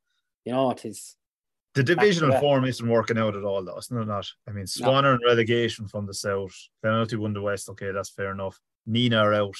you 0.45 0.53
know 0.53 0.71
it 0.71 0.85
is. 0.85 1.15
The 1.75 1.83
divisional 1.83 2.39
form 2.39 2.65
isn't 2.65 2.87
working 2.87 3.17
out 3.17 3.35
at 3.35 3.43
all, 3.43 3.63
though. 3.63 3.77
It's 3.77 3.89
not. 3.89 4.07
not. 4.07 4.29
I 4.47 4.51
mean, 4.51 4.67
Swan 4.67 5.05
are 5.05 5.15
in 5.15 5.21
relegation 5.25 5.87
from 5.87 6.05
the 6.05 6.13
south. 6.13 6.55
Penalty 6.83 7.15
won 7.15 7.33
the 7.33 7.41
west. 7.41 7.67
Okay, 7.69 7.91
that's 7.91 8.11
fair 8.11 8.31
enough. 8.31 8.59
Nenagh 8.87 9.23
are 9.23 9.33
out. 9.33 9.57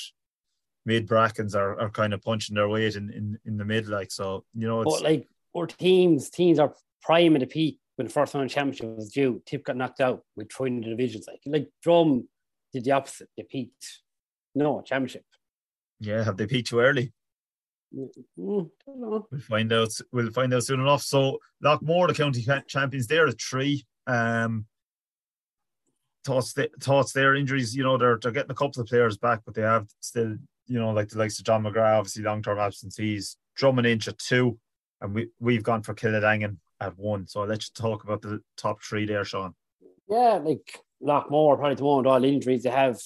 Mid 0.86 1.08
Brackens 1.08 1.56
are, 1.56 1.80
are 1.80 1.90
kind 1.90 2.14
of 2.14 2.22
punching 2.22 2.56
their 2.56 2.68
weight 2.68 2.96
in, 2.96 3.10
in, 3.10 3.40
in 3.46 3.58
the 3.58 3.66
mid, 3.66 3.88
like 3.88 4.12
so. 4.12 4.46
You 4.54 4.68
know, 4.68 4.82
it's 4.82 4.94
but 4.94 5.04
like 5.04 5.28
our 5.56 5.66
teams 5.66 6.30
teams 6.30 6.60
are 6.60 6.76
prime 7.02 7.36
at 7.36 7.40
the 7.40 7.48
peak 7.48 7.80
when 7.96 8.08
the 8.08 8.14
first 8.14 8.34
round 8.34 8.50
championship 8.50 8.96
was 8.96 9.10
due. 9.10 9.42
Tip 9.46 9.64
got 9.64 9.78
knocked 9.78 10.02
out 10.02 10.22
with 10.36 10.52
throwing 10.52 10.82
the 10.82 10.90
divisions. 10.90 11.26
Like 11.28 11.42
like 11.46 11.70
Drum 11.82 12.28
did 12.74 12.84
the 12.84 12.92
opposite. 12.92 13.30
They 13.38 13.44
peaked. 13.44 14.02
No 14.54 14.82
championship. 14.82 15.24
Yeah, 16.00 16.24
have 16.24 16.38
they 16.38 16.48
peaked 16.48 16.70
too 16.70 16.80
early? 16.80 17.14
Mm, 17.96 18.10
we'll 18.36 18.72
find 19.48 19.72
out. 19.72 19.92
We'll 20.12 20.32
find 20.32 20.54
out 20.54 20.64
soon 20.64 20.80
enough. 20.80 21.04
So 21.04 21.40
Loughmore, 21.64 22.08
the 22.08 22.14
county 22.14 22.46
champions, 22.68 23.08
they're 23.08 23.28
at 23.28 23.42
three. 23.42 23.86
Um, 24.08 24.66
thoughts, 26.26 26.56
thoughts 26.82 27.14
their 27.14 27.36
injuries. 27.36 27.76
You 27.76 27.84
know, 27.84 27.98
they're 27.98 28.18
they're 28.22 28.32
getting 28.32 28.52
a 28.52 28.56
couple 28.56 28.82
of 28.82 28.88
players 28.88 29.18
back, 29.18 29.42
but 29.46 29.56
they 29.56 29.62
have 29.62 29.88
still, 30.00 30.36
you 30.68 30.80
know, 30.80 30.92
like 30.92 31.10
the 31.10 31.20
likes 31.20 31.40
of 31.40 31.46
John 31.46 31.64
McGrath, 31.64 32.00
obviously 32.00 32.24
long 32.24 32.42
term 32.42 32.60
absentees. 32.60 33.38
Drummond 33.56 33.88
inch 33.88 34.08
at 34.08 34.18
two, 34.18 34.58
and 35.02 35.14
we 35.14 35.30
we've 35.40 35.64
gone 35.64 35.84
for 35.84 35.94
Kiladangan 35.94 36.58
at 36.80 36.98
one. 36.98 37.28
So 37.28 37.42
I'll 37.42 37.48
let 37.48 37.64
you 37.64 37.70
talk 37.76 38.04
about 38.04 38.22
the 38.22 38.42
top 38.58 38.82
three 38.82 39.06
there, 39.06 39.24
Sean. 39.24 39.54
Yeah, 40.10 40.40
like 40.44 40.80
Loughmore, 41.02 41.58
probably 41.58 41.76
the 41.76 41.84
moment 41.84 42.08
all 42.08 42.24
injuries 42.24 42.64
they 42.64 42.70
have 42.70 43.00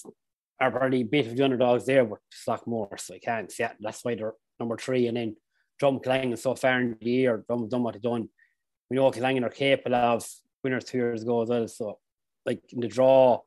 are 0.59 0.71
probably 0.71 1.01
a 1.01 1.05
bit 1.05 1.27
of 1.27 1.35
the 1.35 1.43
underdogs 1.43 1.85
there, 1.85 2.05
but 2.05 2.19
it's 2.31 2.45
Loughmore, 2.47 2.99
so 2.99 3.13
I 3.13 3.19
can't 3.19 3.51
see 3.51 3.63
it. 3.63 3.73
That's 3.79 4.03
why 4.03 4.15
they're 4.15 4.33
number 4.59 4.77
three. 4.77 5.07
And 5.07 5.17
then 5.17 5.35
Drumclangan 5.81 6.37
so 6.37 6.55
far 6.55 6.81
in 6.81 6.97
the 6.99 7.09
year, 7.09 7.43
Drum 7.47 7.67
done 7.69 7.83
what 7.83 7.93
they've 7.93 8.01
done. 8.01 8.29
We 8.89 8.95
know 8.95 9.11
Kiladangan 9.11 9.43
are 9.43 9.49
capable 9.49 9.95
of 9.95 10.25
winners 10.63 10.85
two 10.85 10.97
years 10.97 11.23
ago 11.23 11.41
as 11.41 11.49
well. 11.49 11.67
So, 11.67 11.99
like 12.45 12.61
in 12.71 12.79
the 12.79 12.87
draw, 12.87 13.41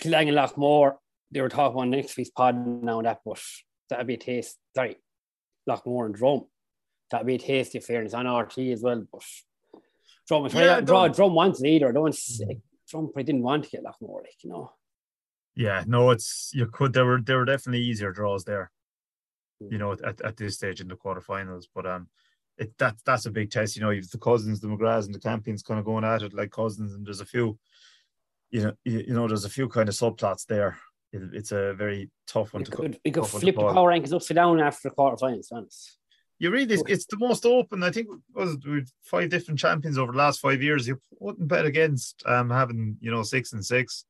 Kiladangan 0.00 0.34
Loughmore, 0.34 0.96
they 1.30 1.40
were 1.40 1.48
talking 1.48 1.78
about 1.78 1.88
next 1.88 2.16
week's 2.16 2.30
pod 2.30 2.66
now 2.66 2.98
and 2.98 3.06
that, 3.06 3.20
but 3.24 3.40
that'd 3.88 4.06
be 4.06 4.14
a 4.14 4.18
taste. 4.18 4.58
Sorry, 4.74 4.96
Loughmore 5.68 6.06
and 6.06 6.14
Drum. 6.14 6.44
That'd 7.10 7.26
be 7.26 7.36
a 7.36 7.38
tasty 7.38 7.78
affair. 7.78 7.98
And 7.98 8.06
it's 8.06 8.14
on 8.14 8.28
RT 8.28 8.58
as 8.58 8.82
well. 8.82 9.04
But 9.10 9.22
Drum, 10.28 10.46
yeah, 10.52 10.80
draw, 10.80 11.08
Drum 11.08 11.34
wants 11.34 11.64
either. 11.64 11.90
Don't 11.92 12.12
mm-hmm. 12.12 12.52
Drum 12.88 13.06
probably 13.06 13.24
didn't 13.24 13.42
want 13.42 13.64
to 13.64 13.70
get 13.70 13.82
Loughmore, 13.82 14.22
like, 14.22 14.44
you 14.44 14.50
know. 14.50 14.72
Yeah, 15.56 15.82
no, 15.86 16.10
it's 16.10 16.52
you 16.54 16.66
could 16.66 16.92
there 16.92 17.04
were 17.04 17.20
there 17.20 17.38
were 17.38 17.44
definitely 17.44 17.82
easier 17.82 18.12
draws 18.12 18.44
there 18.44 18.70
you 19.68 19.78
know, 19.78 19.92
at, 19.92 20.20
at 20.22 20.36
this 20.36 20.54
stage 20.54 20.80
in 20.80 20.88
the 20.88 20.96
quarterfinals. 20.96 21.64
But 21.74 21.86
um, 21.86 22.08
it 22.58 22.76
that 22.78 22.96
that's 23.04 23.26
a 23.26 23.30
big 23.30 23.50
test. 23.50 23.76
You 23.76 23.82
know, 23.82 23.90
you've 23.90 24.10
the 24.10 24.18
cousins, 24.18 24.60
the 24.60 24.68
McGraths, 24.68 25.06
and 25.06 25.14
the 25.14 25.20
Campions 25.20 25.64
kind 25.64 25.80
of 25.80 25.86
going 25.86 26.04
at 26.04 26.22
it 26.22 26.34
like 26.34 26.50
cousins, 26.50 26.94
and 26.94 27.06
there's 27.06 27.20
a 27.20 27.26
few, 27.26 27.58
you 28.50 28.62
know, 28.64 28.72
you, 28.84 29.04
you 29.08 29.14
know, 29.14 29.26
there's 29.26 29.44
a 29.44 29.50
few 29.50 29.68
kind 29.68 29.88
of 29.88 29.94
subplots 29.94 30.46
there. 30.46 30.78
It, 31.12 31.22
it's 31.32 31.52
a 31.52 31.74
very 31.74 32.10
tough 32.26 32.54
one 32.54 32.64
to 32.64 32.70
could, 32.70 33.00
You 33.04 33.12
could 33.12 33.26
flip 33.26 33.56
the 33.56 33.60
power 33.60 33.90
rankings 33.90 34.12
upside 34.12 34.36
down 34.36 34.60
after 34.60 34.88
the 34.88 34.94
quarterfinals. 34.94 35.48
Honest. 35.52 35.98
You 36.38 36.50
read 36.50 36.68
this; 36.68 36.82
it's 36.86 37.06
the 37.06 37.18
most 37.18 37.44
open. 37.44 37.82
I 37.82 37.90
think 37.90 38.08
was 38.34 38.56
with 38.64 38.90
five 39.02 39.28
different 39.28 39.60
champions 39.60 39.98
over 39.98 40.12
the 40.12 40.18
last 40.18 40.40
five 40.40 40.62
years. 40.62 40.88
You 40.88 40.98
wouldn't 41.18 41.48
bet 41.48 41.66
against 41.66 42.22
um 42.26 42.48
having 42.48 42.96
you 43.00 43.10
know 43.10 43.22
six 43.22 43.52
and 43.52 43.64
six 43.64 44.04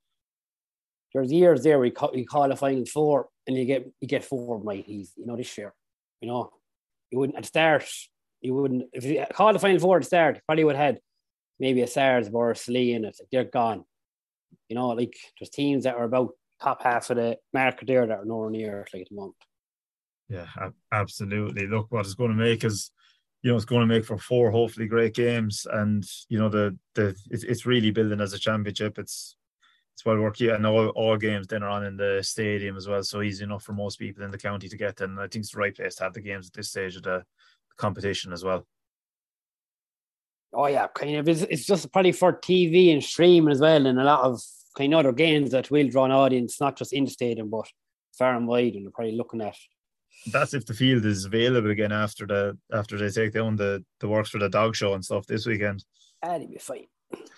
there's 1.12 1.32
years 1.32 1.62
there 1.62 1.78
where 1.78 1.86
you, 1.86 1.92
call, 1.92 2.14
you 2.14 2.26
qualify 2.26 2.70
in 2.70 2.86
four 2.86 3.28
and 3.46 3.56
you 3.56 3.64
get 3.64 3.90
you 4.00 4.08
get 4.08 4.24
four 4.24 4.58
right 4.58 4.84
easy. 4.86 5.12
You 5.16 5.26
know 5.26 5.36
this 5.36 5.56
year, 5.58 5.74
you 6.20 6.28
know 6.28 6.52
you 7.10 7.18
wouldn't 7.18 7.38
at 7.38 7.46
start. 7.46 7.84
You 8.40 8.54
wouldn't 8.54 8.84
if 8.92 9.04
you 9.04 9.24
call 9.32 9.52
the 9.52 9.58
final 9.58 9.78
four 9.78 9.98
at 9.98 10.04
start. 10.04 10.40
Probably 10.46 10.64
would 10.64 10.76
have 10.76 10.94
had 10.94 11.00
maybe 11.58 11.82
a 11.82 11.86
SARS 11.86 12.30
or 12.32 12.52
a 12.52 12.56
Slee 12.56 12.94
in 12.94 13.04
it. 13.04 13.16
Like 13.18 13.28
they're 13.30 13.44
gone. 13.44 13.84
You 14.68 14.76
know, 14.76 14.88
like 14.88 15.14
there's 15.38 15.50
teams 15.50 15.84
that 15.84 15.96
are 15.96 16.04
about 16.04 16.30
top 16.62 16.82
half 16.82 17.10
of 17.10 17.16
the 17.16 17.38
market 17.52 17.86
there 17.86 18.06
that 18.06 18.18
are 18.18 18.24
nowhere 18.24 18.50
near 18.50 18.86
like 18.92 19.02
at 19.02 19.08
the 19.08 19.16
moment. 19.16 19.36
Yeah, 20.28 20.46
absolutely. 20.92 21.66
Look, 21.66 21.90
what 21.90 22.06
it's 22.06 22.14
going 22.14 22.30
to 22.30 22.36
make 22.36 22.62
is, 22.62 22.92
you 23.42 23.50
know, 23.50 23.56
it's 23.56 23.64
going 23.64 23.80
to 23.80 23.86
make 23.86 24.04
for 24.04 24.16
four 24.16 24.50
hopefully 24.50 24.86
great 24.86 25.14
games, 25.14 25.66
and 25.70 26.04
you 26.28 26.38
know 26.38 26.48
the 26.48 26.78
the 26.94 27.16
it's 27.30 27.66
really 27.66 27.90
building 27.90 28.20
as 28.20 28.32
a 28.32 28.38
championship. 28.38 28.98
It's 28.98 29.36
it's 30.00 30.06
well 30.06 30.18
work. 30.18 30.40
Yeah, 30.40 30.54
and 30.54 30.66
all, 30.66 30.88
all 30.90 31.16
games 31.18 31.46
then 31.46 31.62
are 31.62 31.68
on 31.68 31.84
in 31.84 31.96
the 31.96 32.20
stadium 32.22 32.76
as 32.76 32.88
well, 32.88 33.02
so 33.02 33.20
easy 33.20 33.44
enough 33.44 33.64
for 33.64 33.74
most 33.74 33.98
people 33.98 34.24
in 34.24 34.30
the 34.30 34.38
county 34.38 34.66
to 34.68 34.76
get. 34.76 35.00
And 35.02 35.18
I 35.18 35.24
think 35.24 35.42
it's 35.42 35.52
the 35.52 35.58
right 35.58 35.76
place 35.76 35.96
to 35.96 36.04
have 36.04 36.14
the 36.14 36.22
games 36.22 36.46
at 36.46 36.54
this 36.54 36.70
stage 36.70 36.96
of 36.96 37.02
the, 37.02 37.22
competition 37.76 38.30
as 38.30 38.44
well. 38.44 38.66
Oh 40.52 40.66
yeah, 40.66 40.86
kind 40.88 41.16
of. 41.16 41.28
It's, 41.28 41.42
it's 41.42 41.64
just 41.64 41.90
probably 41.92 42.12
for 42.12 42.34
TV 42.34 42.92
and 42.92 43.02
streaming 43.02 43.52
as 43.52 43.60
well, 43.60 43.86
and 43.86 43.98
a 43.98 44.04
lot 44.04 44.24
of 44.24 44.42
kind 44.76 44.92
of 44.92 45.00
other 45.00 45.12
games 45.12 45.52
that 45.52 45.70
will 45.70 45.88
draw 45.88 46.04
an 46.04 46.10
audience, 46.10 46.60
not 46.60 46.76
just 46.76 46.92
in 46.92 47.06
the 47.06 47.10
stadium, 47.10 47.48
but 47.48 47.66
far 48.18 48.36
and 48.36 48.46
wide. 48.46 48.74
And 48.74 48.84
they're 48.84 48.92
probably 48.92 49.16
looking 49.16 49.40
at. 49.40 49.56
That's 50.30 50.52
if 50.52 50.66
the 50.66 50.74
field 50.74 51.06
is 51.06 51.24
available 51.24 51.70
again 51.70 51.92
after 51.92 52.26
the 52.26 52.58
after 52.70 52.98
they 52.98 53.08
take 53.08 53.32
down 53.32 53.56
the 53.56 53.82
the 54.00 54.08
works 54.08 54.28
for 54.28 54.38
the 54.38 54.50
dog 54.50 54.76
show 54.76 54.92
and 54.92 55.02
stuff 55.02 55.26
this 55.26 55.46
weekend. 55.46 55.82
Ah, 56.22 56.32
That'd 56.32 56.50
be 56.50 56.58
fine. 56.58 56.86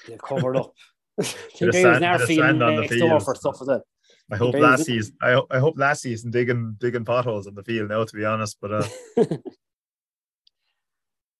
They've 0.09 0.21
covered 0.21 0.57
up. 0.57 0.73
sand, 1.55 2.01
now 2.01 2.19
feeling 2.19 2.59
next 2.59 2.99
door 2.99 3.21
for 3.21 3.35
stuff 3.35 3.59
as 3.61 3.69
well. 3.69 3.83
I 4.31 4.37
hope 4.37 4.55
Lassie's. 4.55 5.13
I, 5.21 5.41
I 5.51 5.59
hope 5.59 5.75
Lassie 5.77 6.13
isn't 6.13 6.31
digging 6.31 6.77
digging 6.79 7.05
potholes 7.05 7.47
in 7.47 7.55
the 7.55 7.63
field 7.63 7.91
now. 7.91 8.05
To 8.05 8.17
be 8.17 8.25
honest, 8.25 8.57
but 8.61 8.73
uh, 8.73 8.87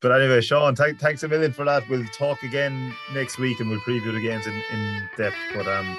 but 0.01 0.13
anyway, 0.13 0.41
Sean, 0.43 0.75
th- 0.75 0.99
thanks 0.99 1.23
a 1.23 1.29
million 1.29 1.53
for 1.53 1.65
that. 1.65 1.89
We'll 1.89 2.05
talk 2.07 2.43
again 2.43 2.95
next 3.15 3.39
week 3.39 3.61
and 3.61 3.71
we'll 3.71 3.81
preview 3.81 4.13
the 4.13 4.21
games 4.21 4.47
in, 4.47 4.63
in 4.73 5.09
depth. 5.17 5.37
But 5.55 5.67
um, 5.67 5.99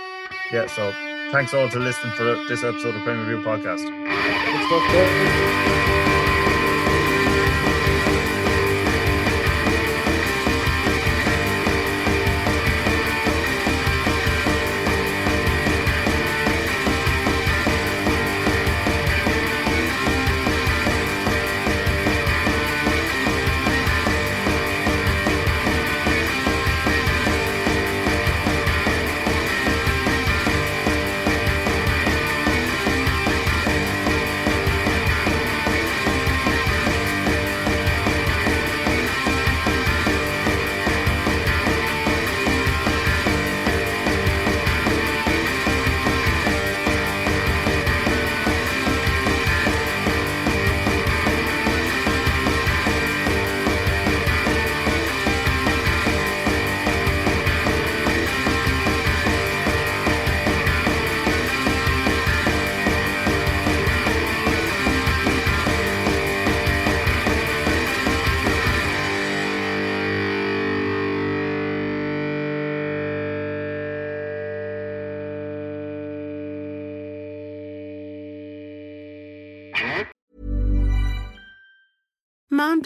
yeah. 0.52 0.68
So 0.68 0.92
thanks 1.32 1.54
all 1.54 1.70
to 1.70 1.80
listening 1.80 2.14
for 2.14 2.26
this 2.48 2.64
episode 2.64 2.96
of 2.96 3.02
Premier 3.02 3.26
Review 3.26 3.44
Podcast. 3.44 3.90